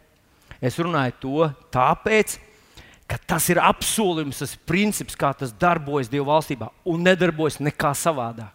Es 0.62 0.78
runāju 0.80 1.16
to 1.20 1.48
tāpēc, 1.74 2.36
ka 3.06 3.18
tas 3.34 3.48
ir 3.52 3.60
apsolījums, 3.62 4.42
tas 4.42 4.54
princips, 4.68 5.18
kā 5.18 5.32
tas 5.36 5.52
darbojas 5.52 6.10
Dieva 6.10 6.32
valstībā 6.34 6.70
un 6.86 7.04
nedarbojas 7.06 7.58
nekā 7.62 7.92
savādāk. 7.98 8.52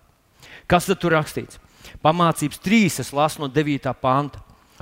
Kas 0.68 0.88
tad 0.88 1.02
tur 1.02 1.16
rakstīts? 1.16 1.60
Pamācības 2.02 2.62
trīs, 2.64 3.00
es 3.02 3.12
lasu 3.14 3.44
no 3.44 3.50
9. 3.52 3.92
panta. 4.02 4.42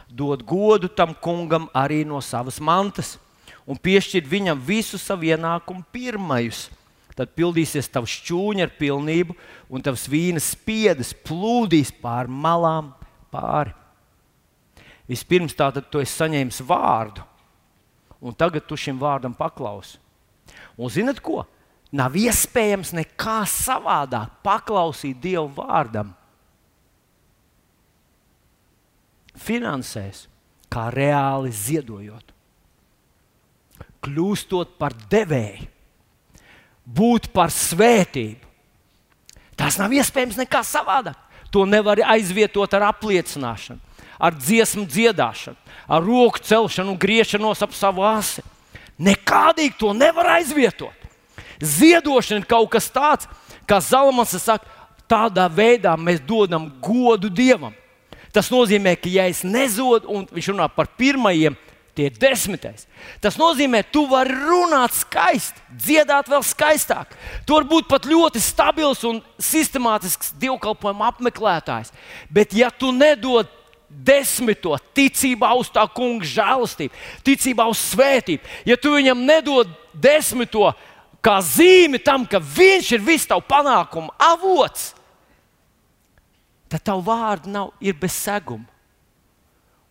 Dod 0.09 0.43
godu 0.47 0.89
tam 0.89 1.13
kungam 1.13 1.67
arī 1.75 2.03
no 2.07 2.21
savas 2.23 2.59
mantas 2.61 3.17
un 3.69 3.77
piešķir 3.77 4.25
viņam 4.25 4.61
visu 4.65 4.97
savu 4.97 5.29
ienākumu 5.29 5.85
pirmajus. 5.93 6.67
Tad 7.13 7.33
pildīsies 7.35 7.91
tavs 7.91 8.13
šķūņa 8.21 8.65
ar 8.65 8.71
pilnību, 8.79 9.35
un 9.69 9.83
tavs 9.83 10.07
vīna 10.09 10.41
spiedas 10.41 11.11
plūdīs 11.13 11.91
pār 12.01 12.29
malām 12.31 12.93
pāri. 13.33 13.75
Vispirms 15.09 15.55
tātad 15.57 15.87
tu 15.89 16.01
esi 16.03 16.13
saņēmis 16.13 16.61
vārdu, 16.69 17.23
un 18.21 18.35
tagad 18.37 18.67
tu 18.69 18.77
šim 18.77 18.99
vārdam 19.01 19.33
paklausi. 19.33 19.97
Un 20.77 20.91
zinat 20.93 21.21
ko? 21.23 21.41
Nav 21.89 22.13
iespējams 22.13 22.91
nekā 22.93 23.39
savādāk 23.49 24.35
paklausīt 24.45 25.17
Dieva 25.23 25.47
vārdam. 25.49 26.11
Finansēs, 29.39 30.27
kā 30.69 30.89
reāli 30.93 31.49
ziedojot, 31.55 32.35
kļūstot 34.05 34.77
par 34.77 34.93
devēju, 35.09 35.65
būt 36.85 37.31
par 37.33 37.49
svētību. 37.53 38.45
Tas 39.57 39.79
nav 39.81 39.93
iespējams 39.95 40.37
nekā 40.39 40.61
savādāk. 40.63 41.17
To 41.49 41.65
nevar 41.65 41.97
aizvietot 42.13 42.75
ar 42.77 42.91
apliecināšanu 42.91 43.88
ar 44.19 44.35
dziesmu 44.35 44.85
dziedāšanu, 44.85 45.57
ar 45.87 46.03
roku 46.03 46.43
celšanu 46.43 46.93
un 46.93 46.99
griešanos 46.99 47.63
ap 47.63 47.73
savu 47.73 48.03
asi. 48.03 48.43
Nekādīgi 48.99 49.77
to 49.79 49.93
nevar 49.95 50.35
aizvietot. 50.35 50.95
Ziedošana 51.63 52.43
ir 52.43 52.47
kaut 52.47 52.69
kas 52.75 52.89
tāds, 52.91 53.29
kā 53.67 53.79
Zalamans 53.83 54.35
saka, 54.35 54.67
tādā 55.09 55.47
veidā 55.47 55.95
mēs 55.97 56.19
dodam 56.19 56.67
godu 56.83 57.31
Dievam. 57.31 57.73
Tas 58.35 58.51
nozīmē, 58.53 58.93
ka 58.99 59.09
ja 59.09 59.25
es 59.31 59.41
nezodu, 59.41 60.07
un 60.11 60.27
viņš 60.29 60.51
runā 60.51 60.67
par 60.69 60.91
pirmajiem, 60.99 61.55
tie 61.97 62.07
ir 62.07 62.17
desmitais. 62.21 62.85
Tas 63.23 63.35
nozīmē, 63.39 63.81
ka 63.83 63.93
tu 63.95 64.05
vari 64.11 64.35
runāt 64.35 64.93
skaisti, 64.95 65.63
dziedāt 65.73 66.29
vēl 66.31 66.43
skaistāk. 66.45 67.15
Tu 67.47 67.55
vari 67.55 67.67
būt 67.71 67.89
pat 67.89 68.05
ļoti 68.07 68.41
stabils 68.43 69.01
un 69.07 69.23
sistemātisks 69.41 70.35
dievkalpojuma 70.39 71.09
apmeklētājs. 71.09 71.91
Bet, 72.29 72.53
ja 72.55 72.69
tu 72.71 72.93
nedod 72.95 73.49
desmito 73.89 74.75
ticībā 74.95 75.51
uz 75.57 75.69
tā 75.73 75.83
kunga 75.91 76.27
žēlastību, 76.27 76.93
ticībā 77.25 77.65
uz 77.69 77.81
svētību. 77.91 78.45
Ja 78.69 78.77
tu 78.77 78.93
viņam 78.95 79.25
nedod 79.25 79.71
desmito 79.93 80.69
kā 81.25 81.39
zīmi 81.43 81.99
tam, 82.03 82.25
ka 82.29 82.39
viņš 82.39 82.93
ir 82.95 83.03
visu 83.03 83.31
tavu 83.31 83.43
panākumu 83.49 84.13
avots, 84.21 84.93
tad 86.69 86.85
tavu 86.85 87.03
vārdu 87.09 87.51
nav 87.51 87.73
bez 87.99 88.15
seguma. 88.15 88.67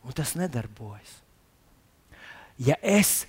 Un 0.07 0.15
tas 0.15 0.33
nedarbojas. 0.39 1.19
Ja 2.57 2.79
es 2.81 3.27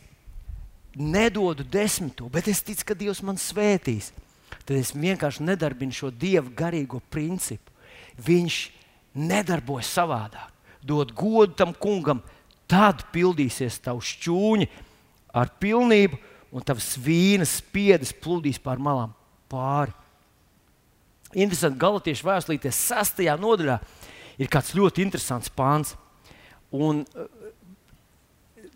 nedodu 0.96 1.66
desmito, 1.66 2.30
bet 2.30 2.48
es 2.48 2.62
ticu, 2.64 2.86
ka 2.86 2.96
Dievs 2.98 3.20
man 3.26 3.38
svētīs, 3.42 4.14
tad 4.64 4.78
es 4.78 4.94
vienkārši 4.96 5.44
nedarbinu 5.44 5.94
šo 5.94 6.12
Dieva 6.14 6.48
garīgo 6.56 7.02
principu. 7.12 7.74
Viņš 8.22 8.62
nedarbojas 9.18 9.92
savādāk 9.98 10.59
dod 10.86 11.14
godu 11.16 11.56
tam 11.60 11.74
kungam, 11.74 12.22
tad 12.70 13.06
pildīsies 13.14 13.80
tavs 13.84 14.14
šķūņi 14.16 14.70
ar 15.36 15.52
pilnību, 15.62 16.20
un 16.50 16.66
tavs 16.66 16.96
vīnas 17.02 17.60
spiedis 17.60 18.14
plūdīs 18.16 18.62
pār 18.62 18.82
malām 18.82 19.14
pāri. 19.52 19.94
Interesanti, 21.38 21.78
Galatiešu 21.82 22.26
vēstulītē, 22.26 22.72
6. 22.74 23.22
nodaļā, 23.38 23.78
ir 24.42 24.50
kāds 24.50 24.74
ļoti 24.78 25.04
interesants 25.06 25.52
pāns. 25.54 25.94
Un 26.74 27.04
uh, 27.04 27.28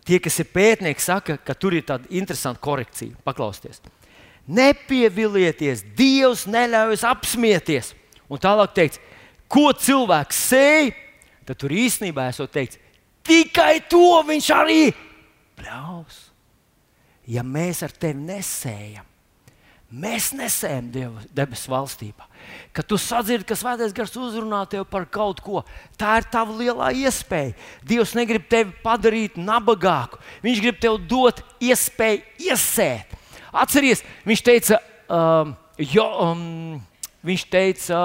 tie, 0.06 0.20
kas 0.22 0.38
ir 0.42 0.50
pētnieki, 0.54 1.02
saka, 1.02 1.38
ka 1.42 1.56
tur 1.58 1.74
ir 1.74 1.86
tāda 1.88 2.10
interesanta 2.14 2.62
korekcija. 2.62 3.18
Paklausieties, 3.26 3.82
nepievilieties, 4.46 5.82
Dievs 5.98 6.46
neļauj 6.50 7.00
apsmieties. 7.10 7.92
Un 8.30 8.40
tālāk 8.40 8.74
teiks, 8.76 9.00
ko 9.50 9.72
cilvēks 9.74 10.44
sēž, 10.50 11.03
tad 11.46 11.60
tur 11.60 11.74
īstenībā 11.74 12.28
esot 12.30 12.52
teikts, 12.54 12.80
tikai 13.26 13.82
to 13.90 14.20
viņš 14.28 14.52
arī 14.56 14.84
pļaus. 15.58 16.20
Ja 17.30 17.44
mēs 17.46 17.80
ar 17.86 17.92
tevi 17.96 18.20
nesējam, 18.20 19.06
Mēs 19.94 20.32
nesējam 20.34 20.86
Dievu 20.90 21.20
debesu 21.36 21.70
valstībā. 21.70 22.24
Kad 22.74 22.86
tu 22.90 22.96
sadzirdi, 22.98 23.46
ka 23.46 23.54
Svētais 23.54 23.92
Gars 23.94 24.14
uzrunā 24.18 24.64
tevi 24.70 24.82
par 24.90 25.04
kaut 25.06 25.38
ko, 25.44 25.62
tā 26.00 26.16
ir 26.18 26.26
tava 26.32 26.56
lielā 26.58 26.88
iespēja. 27.04 27.54
Dievs 27.86 28.16
negrib 28.18 28.48
tevi 28.50 28.74
padarīt 28.82 29.38
nabagāku. 29.38 30.18
Viņš 30.42 30.62
grib 30.64 30.80
tev 30.82 30.98
dot 31.06 31.44
iespēju 31.62 32.48
iesēt. 32.48 33.14
Atceries, 33.54 34.02
viņš 34.26 34.42
teica, 34.48 34.80
um, 35.06 35.54
jo, 35.78 36.08
um, 36.26 36.80
viņš 37.22 37.46
teica, 37.52 38.02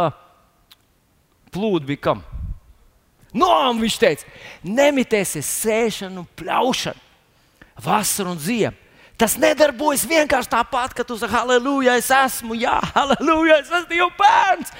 plūdi 1.49 1.89
bija 1.89 2.05
kam? 2.11 2.21
No, 3.35 3.51
viņš 3.77 3.97
teica, 4.01 4.29
nemitēsies 4.65 5.49
sēšanu 5.63 6.23
un 6.23 6.29
pļaušanu, 6.39 7.07
vasaru 7.85 8.33
un 8.33 8.39
ziemu 8.41 8.89
Tas 9.19 9.35
nedarbojas 9.35 10.05
vienkārši 10.07 10.47
tāpat, 10.53 10.93
ka 10.95 11.03
tu 11.03 11.17
saki, 11.19 11.33
halleluja, 11.33 11.97
es 11.99 12.07
esmu, 12.15 12.55
jā, 12.55 12.77
halleluja, 12.93 13.57
es 13.59 13.67
esmu 13.67 13.89
Dieva 13.91 14.07
bērns. 14.15 14.71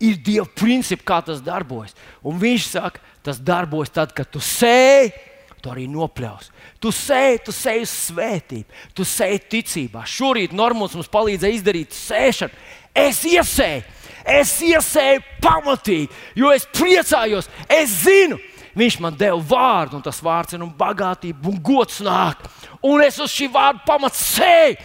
Ir 0.00 0.16
Dieva 0.24 0.46
principi, 0.56 1.04
kā 1.04 1.18
tas 1.26 1.42
darbojas. 1.44 1.92
Un 2.24 2.40
viņš 2.40 2.68
saka, 2.78 3.02
tas 3.24 3.42
darbojas 3.44 3.92
tad, 3.92 4.14
kad 4.16 4.30
tu 4.32 4.40
sēji, 4.40 5.12
tu 5.60 5.72
arī 5.72 5.84
nopļaus. 5.92 6.48
Tu 6.80 6.92
sēji, 6.96 7.42
tu 7.44 7.52
sēji 7.56 7.84
uz 7.84 7.92
svētību, 8.08 8.80
tu 8.96 9.04
sēji 9.08 9.44
ticībā. 9.52 10.06
Šorīt 10.08 10.56
Normons 10.56 10.96
mums 10.96 11.12
palīdzēja 11.12 11.58
izdarīt 11.58 11.92
sēšanu. 11.96 12.56
Es 13.04 13.20
iesēju, 13.28 13.84
es 14.24 14.56
iesēju 14.64 15.22
pamatīgi, 15.44 16.10
jo 16.40 16.50
es 16.54 16.66
priecājos, 16.72 17.50
es 17.68 18.02
zinu, 18.04 18.40
Viņš 18.74 18.98
man 19.02 19.14
deva 19.14 19.38
vārdu, 19.38 19.98
un 19.98 20.02
tas 20.02 20.18
vārds 20.22 20.56
ir 20.56 20.62
un 20.64 20.72
bagātība 20.74 21.46
un 21.50 21.60
gods 21.62 22.00
nāk. 22.02 22.42
Un 22.82 23.02
es 23.04 23.20
uz 23.22 23.30
šī 23.30 23.46
vārda 23.54 23.84
pamatu 23.86 24.18
sēju. 24.18 24.78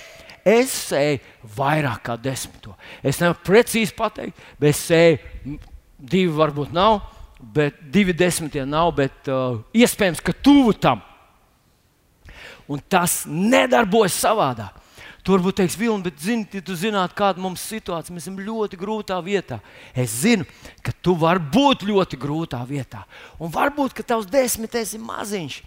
Es 0.49 0.75
sēju 0.89 1.19
vairāk 1.57 2.03
kā 2.05 2.15
desmito. 2.21 2.75
Es 3.03 3.19
nevaru 3.21 3.41
precīzi 3.45 3.95
pateikt, 3.97 4.37
bet 4.61 4.75
es 4.75 4.83
sēju 4.87 5.57
divi, 5.97 6.29
varbūt 6.37 6.71
nav, 6.73 7.01
bet 7.41 7.81
divi 7.91 8.13
desmitie 8.15 8.63
nav, 8.65 8.93
bet 8.97 9.29
uh, 9.31 9.59
iespējams, 9.73 10.21
ka 10.23 10.37
tuvu 10.37 10.75
tam. 10.79 11.01
Un 12.69 12.81
tas 12.85 13.23
nedarbojas 13.25 14.21
savādāk. 14.21 14.77
Tu 15.23 15.33
varbūt 15.33 15.57
teiksi, 15.59 15.77
Vilni, 15.81 16.05
bet 16.05 16.21
zini, 16.23 16.45
ja 16.55 16.61
tu 16.63 16.75
zinātu, 16.79 17.15
kāda 17.17 17.41
mums 17.43 17.59
ir 17.65 17.79
situācija, 17.79 18.13
mēs 18.15 18.23
esam 18.23 18.37
ļoti 18.39 18.77
grūtā 18.79 19.17
vietā. 19.23 19.57
Es 19.91 20.13
zinu, 20.21 20.45
ka 20.85 20.93
tu 21.03 21.15
vari 21.19 21.43
būt 21.43 21.83
ļoti 21.89 22.19
grūtā 22.19 22.61
vietā. 22.67 23.03
Un 23.35 23.51
varbūt, 23.51 23.93
ka 23.97 24.05
tavs 24.13 24.29
desmitais 24.31 24.93
ir 24.95 25.03
maziņš, 25.03 25.57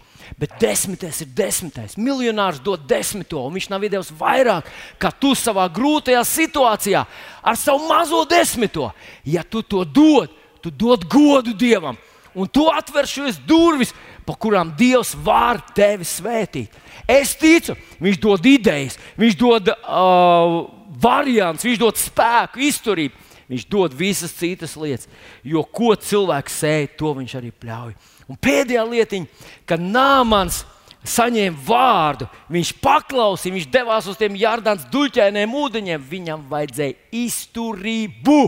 bet 0.41 0.55
desmitais 0.61 1.21
ir 1.21 1.29
desmitais. 1.37 1.97
Miljonārs 2.01 2.63
dod 2.65 2.87
desmito, 2.89 3.43
un 3.45 3.53
viņš 3.53 3.69
nav 3.69 3.85
iedevis 3.85 4.09
vairāk, 4.17 4.71
kā 4.97 5.13
tu 5.13 5.35
savā 5.37 5.67
grūtajā 5.75 6.23
situācijā 6.25 7.05
ar 7.43 7.59
savu 7.59 7.85
mazo 7.91 8.23
desmito. 8.25 8.89
Ja 9.23 9.45
tu 9.45 9.61
to 9.61 9.85
dod, 9.85 10.33
tu 10.65 10.73
dod 10.73 11.05
godu 11.05 11.53
Dievam, 11.53 11.99
un 12.33 12.49
tu 12.49 12.65
atver 12.73 13.05
šīs 13.05 13.37
durvis, 13.45 13.93
pa 14.25 14.35
kurām 14.39 14.71
Dievs 14.77 15.13
var 15.25 15.61
tevi 15.75 16.07
svētīt. 16.07 16.73
Es 17.09 17.33
ticu, 17.39 17.75
viņš 18.03 18.19
dod 18.23 18.47
idejas, 18.47 18.97
viņš 19.19 19.37
dod 19.39 19.73
uh, 19.73 20.57
variants, 21.03 21.65
viņš 21.65 21.81
dod 21.81 21.99
spēku, 21.99 22.63
izturību. 22.69 23.19
Viņš 23.53 23.65
dod 23.69 23.93
visas 23.93 24.31
citas 24.33 24.71
lietas, 24.79 25.09
jo 25.45 25.61
ko 25.67 25.91
cilvēks 25.99 26.61
sēž, 26.63 26.93
to 26.97 27.11
viņš 27.17 27.33
arī 27.37 27.51
pļauj. 27.51 27.91
Un 28.31 28.39
pēdējā 28.39 28.85
lietiņa, 28.87 29.49
kad 29.67 29.83
Nāmans 29.83 30.61
saņēma 31.03 31.59
vārdu, 31.67 32.29
viņš 32.53 32.71
paklausīja, 32.81 33.57
viņš 33.57 33.67
devās 33.73 34.07
uz 34.07 34.17
tiem 34.19 34.37
jardāns 34.39 34.87
duļķainiem 34.93 35.57
ūdeņiem, 35.59 36.05
viņam 36.09 36.45
vajadzēja 36.49 36.95
izturību. 37.19 38.39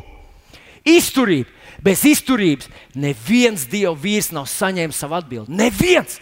Izturību. 0.85 1.51
Bez 1.85 2.05
izturības 2.07 2.69
neviens 2.97 3.65
dieva 3.69 3.93
vīrs 3.99 4.31
nav 4.33 4.47
saņēmis 4.49 5.01
savu 5.01 5.17
atbildību. 5.19 5.57
Neviens! 5.59 6.19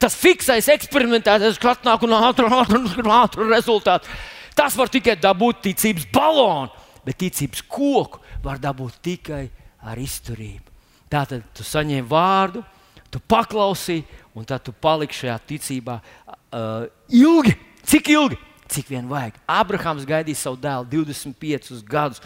Tas 0.00 0.16
fiksais, 0.18 0.66
eksperimentētais, 0.72 1.58
kas 1.60 1.78
atnāk 1.78 2.02
un 2.06 2.16
ātri, 2.16 2.48
ātri, 2.50 3.04
ātri 3.14 3.46
rezultātu. 3.50 4.10
Tas 4.54 4.76
var 4.78 4.90
tikai 4.92 5.16
dabūt 5.20 5.62
ticības 5.68 6.06
balonu, 6.14 6.70
bet 7.06 7.18
ticības 7.22 7.62
koku 7.70 8.22
var 8.44 8.60
dabūt 8.62 8.98
tikai 9.04 9.44
ar 9.84 10.00
izturību. 10.00 10.72
Tātad 11.10 11.44
tu 11.54 11.66
saņēmi 11.66 12.06
vārdu, 12.10 12.64
tu 13.12 13.20
paklausīji, 13.30 14.04
un 14.34 14.46
tad 14.48 14.64
tu 14.66 14.74
paliksi 14.74 15.24
šajā 15.24 15.36
ticībā 15.52 15.98
uh, 16.00 16.86
ilgi. 17.14 17.54
Cik 17.84 18.10
ilgi? 18.14 18.38
Cik 18.74 18.90
vien 18.90 19.06
vajag. 19.08 19.36
Abrahams 19.50 20.06
gaidīja 20.08 20.40
savu 20.42 20.58
dēlu 20.60 20.88
25 20.90 21.80
gadus. 21.88 22.22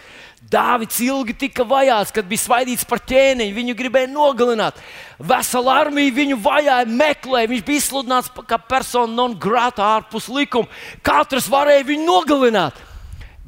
Dāvids 0.48 0.98
ilgi 1.04 1.36
tika 1.36 1.66
vajāts, 1.68 2.14
kad 2.14 2.28
bija 2.28 2.44
svaidīts 2.46 2.86
par 2.88 3.02
ķēniņu. 3.04 3.56
Viņu 3.56 3.76
gribēja 3.78 4.10
nogalināt. 4.10 4.80
Vesela 5.18 5.78
armija 5.84 6.16
viņu 6.16 6.40
vajāja, 6.42 6.88
meklēja. 6.88 7.52
Viņš 7.52 7.64
bija 7.68 7.84
izsludināts 7.84 8.32
kā 8.48 8.60
persona 8.70 9.12
non 9.12 9.36
grata 9.38 9.86
ārpus 9.98 10.30
likuma. 10.32 10.70
Katrs 11.04 11.50
varēja 11.52 11.88
viņu 11.92 12.08
nogalināt 12.08 12.87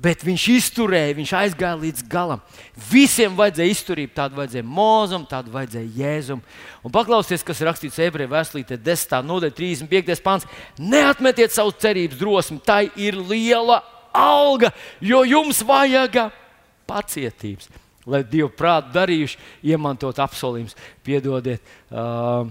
bet 0.01 0.22
viņš 0.24 0.44
izturēja, 0.55 1.16
viņš 1.18 1.32
aizgāja 1.36 1.76
līdz 1.80 2.05
galam. 2.09 2.40
Visiem 2.88 3.34
vajadzēja 3.36 3.74
izturību, 3.74 4.14
tādu 4.16 4.38
vajadzēja 4.38 4.64
mūzam, 4.64 5.26
tādu 5.28 5.53
vajadzēja 5.53 5.90
jēzum. 5.98 6.40
Un 6.86 6.94
paklausieties, 6.94 7.44
kas 7.44 7.61
rakstīts 7.68 8.01
ebreju 8.07 8.32
vēstulītē, 8.32 8.80
10. 8.80 9.20
nodaļa, 9.28 9.57
35. 9.59 10.24
pāns. 10.24 10.48
Neatmetiet 10.80 11.53
savu 11.53 11.74
cerības 11.76 12.20
drosmi, 12.20 12.61
tai 12.64 12.86
ir 12.96 13.18
liela 13.20 13.82
alga, 14.16 14.72
jo 15.05 15.20
jums 15.28 15.61
vajag 15.66 16.22
pacietības. 16.88 17.68
Lai 18.11 18.24
Dievu 18.24 18.48
prātu 18.57 18.94
darījuši, 18.96 19.38
iemantot 19.68 20.18
apsolījumus, 20.24 20.78
piedodiet. 21.05 21.61
Uh, 21.92 22.48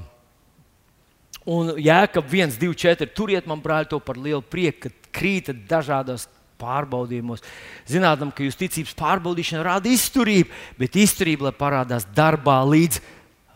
un 1.50 1.74
Jēkab 1.82 2.30
1, 2.30 2.60
2, 2.62 2.76
4. 2.78 3.10
Turiet 3.18 3.50
man, 3.50 3.64
brāļi, 3.64 3.90
to 3.90 4.00
par 4.04 4.22
lielu 4.22 4.46
prieku, 4.46 4.86
ka 4.86 5.18
krītat 5.20 5.66
dažādos 5.68 6.30
pārbaudījumos. 6.60 7.44
Zinām, 7.90 8.34
ka 8.36 8.46
jūsu 8.46 8.64
ticības 8.66 8.98
pārbaudīšana 9.00 9.64
rada 9.66 9.90
izturību, 9.92 10.52
bet 10.80 11.00
izturība, 11.00 11.54
parādās 11.56 12.08
darbā 12.16 12.60
līdz 12.68 13.02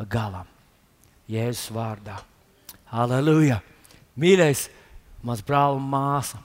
galam. 0.09 0.47
Jēzus 1.29 1.71
vārdā. 1.73 2.17
Aleluja! 2.93 3.61
Mīļais, 4.19 4.67
mans 5.25 5.41
brāl 5.45 5.79
un 5.79 5.85
māsa, 5.89 6.37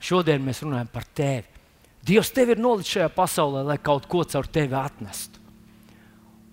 šodien 0.00 0.44
mēs 0.44 0.62
runājam 0.64 0.88
par 0.92 1.04
tevi. 1.16 1.44
Dievs 2.04 2.30
tevi 2.36 2.54
ir 2.54 2.60
nolicis 2.60 2.98
šajā 2.98 3.10
pasaulē, 3.16 3.62
lai 3.64 3.78
kaut 3.80 4.06
ko 4.08 4.24
caur 4.28 4.48
tevi 4.52 4.76
atnestu. 4.76 5.40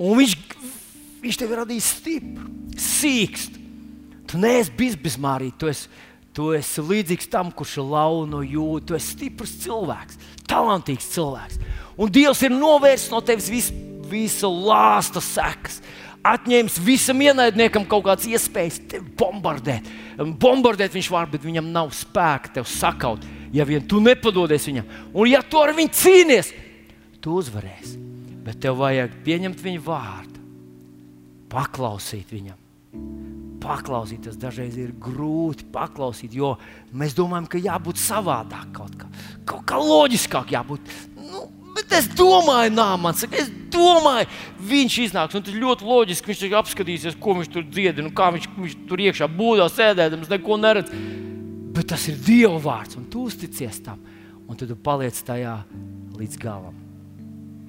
Un 0.01 0.15
viņš, 0.17 0.35
viņš 1.21 1.39
tevi 1.39 1.57
radīs 1.59 1.89
stipru, 1.97 2.47
sīkstu. 2.79 3.59
Tu 4.31 4.39
neesi 4.39 4.95
bizmārīts, 5.03 5.57
tu 5.59 5.67
esi 5.67 5.89
Tu 6.31 6.51
esi 6.55 6.83
līdzīgs 6.85 7.27
tam, 7.31 7.49
kurš 7.51 7.77
ir 7.81 7.87
launa 7.91 8.41
jūtas. 8.45 8.87
Tu 8.87 8.97
esi 8.97 9.15
stiprs 9.17 9.55
cilvēks, 9.65 10.19
talantīgs 10.47 11.09
cilvēks. 11.11 11.59
Un 11.99 12.11
Dievs 12.13 12.43
ir 12.47 12.55
novērsis 12.55 13.11
no 13.11 13.19
tevis 13.25 13.49
visu, 13.51 13.75
visu 14.07 14.47
lāsta 14.51 15.23
sekas. 15.23 15.81
Atņēmis 16.21 16.77
visam 16.85 17.19
ienaidniekam 17.25 17.83
kaut 17.89 18.05
kādas 18.05 18.29
iespējas 18.29 18.79
tevi 18.93 19.15
bombardēt. 19.17 19.89
Bombardēt 20.39 20.93
viņš 20.93 21.11
var, 21.11 21.27
bet 21.31 21.43
viņam 21.43 21.71
nav 21.73 21.89
spēka 21.97 22.53
tevi 22.59 22.69
sakaut, 22.69 23.25
ja 23.51 23.65
vien 23.65 23.83
tu 23.89 23.99
nepadodies 24.03 24.69
viņam. 24.69 24.91
Un 25.17 25.31
ja 25.31 25.41
tu 25.41 25.59
ar 25.59 25.73
viņu 25.75 25.95
cīnies, 25.97 26.53
tu 27.19 27.39
uzvarēsi. 27.41 27.97
Bet 28.45 28.61
tev 28.61 28.79
vajag 28.79 29.19
pieņemt 29.25 29.59
viņa 29.65 29.85
vārdu, 29.85 30.45
paklausīt 31.51 32.31
viņam 32.33 32.61
paklausīt. 33.61 34.25
Tas 34.25 34.37
dažreiz 34.39 34.75
ir 34.79 34.91
grūti 35.01 35.67
paklausīt, 35.73 36.35
jo 36.37 36.55
mēs 36.97 37.15
domājam, 37.17 37.47
ka 37.51 37.61
jābūt 37.61 38.01
savādāk, 38.01 38.69
kaut 38.75 38.97
kā, 38.99 39.09
kaut 39.47 39.65
kā 39.69 39.79
loģiskāk 39.81 40.53
jābūt. 40.55 40.93
Nu, 41.21 41.45
bet 41.75 41.95
es 41.97 42.09
domāju, 42.17 42.73
nā, 42.75 42.89
man 43.01 43.17
saka, 43.17 43.39
es 43.43 43.51
domāju, 43.73 44.29
viņš 44.71 44.99
iznāks. 45.07 45.37
Tas 45.37 45.63
ļoti 45.63 45.87
loģiski. 45.87 46.33
Viņš 46.33 46.59
apskatīsies, 46.61 47.19
ko 47.21 47.37
viņš 47.39 47.51
tur 47.53 47.65
dzied, 47.69 48.03
un 48.03 48.11
kā 48.17 48.31
viņš, 48.35 48.51
viņš 48.57 48.77
tur 48.89 49.05
iekšā 49.07 49.29
būdā 49.31 49.69
sēdēdams, 49.71 50.31
neko 50.31 50.59
neredz. 50.61 50.93
Bet 51.71 51.87
tas 51.93 52.03
ir 52.11 52.19
Dieva 52.19 52.59
vārds, 52.59 52.97
un 52.99 53.07
tu 53.07 53.27
uzticies 53.29 53.79
tam, 53.85 54.01
un 54.43 54.59
tu 54.59 54.67
paliec 54.75 55.15
tajā 55.27 55.61
līdz 56.19 56.41
galam. 56.41 56.80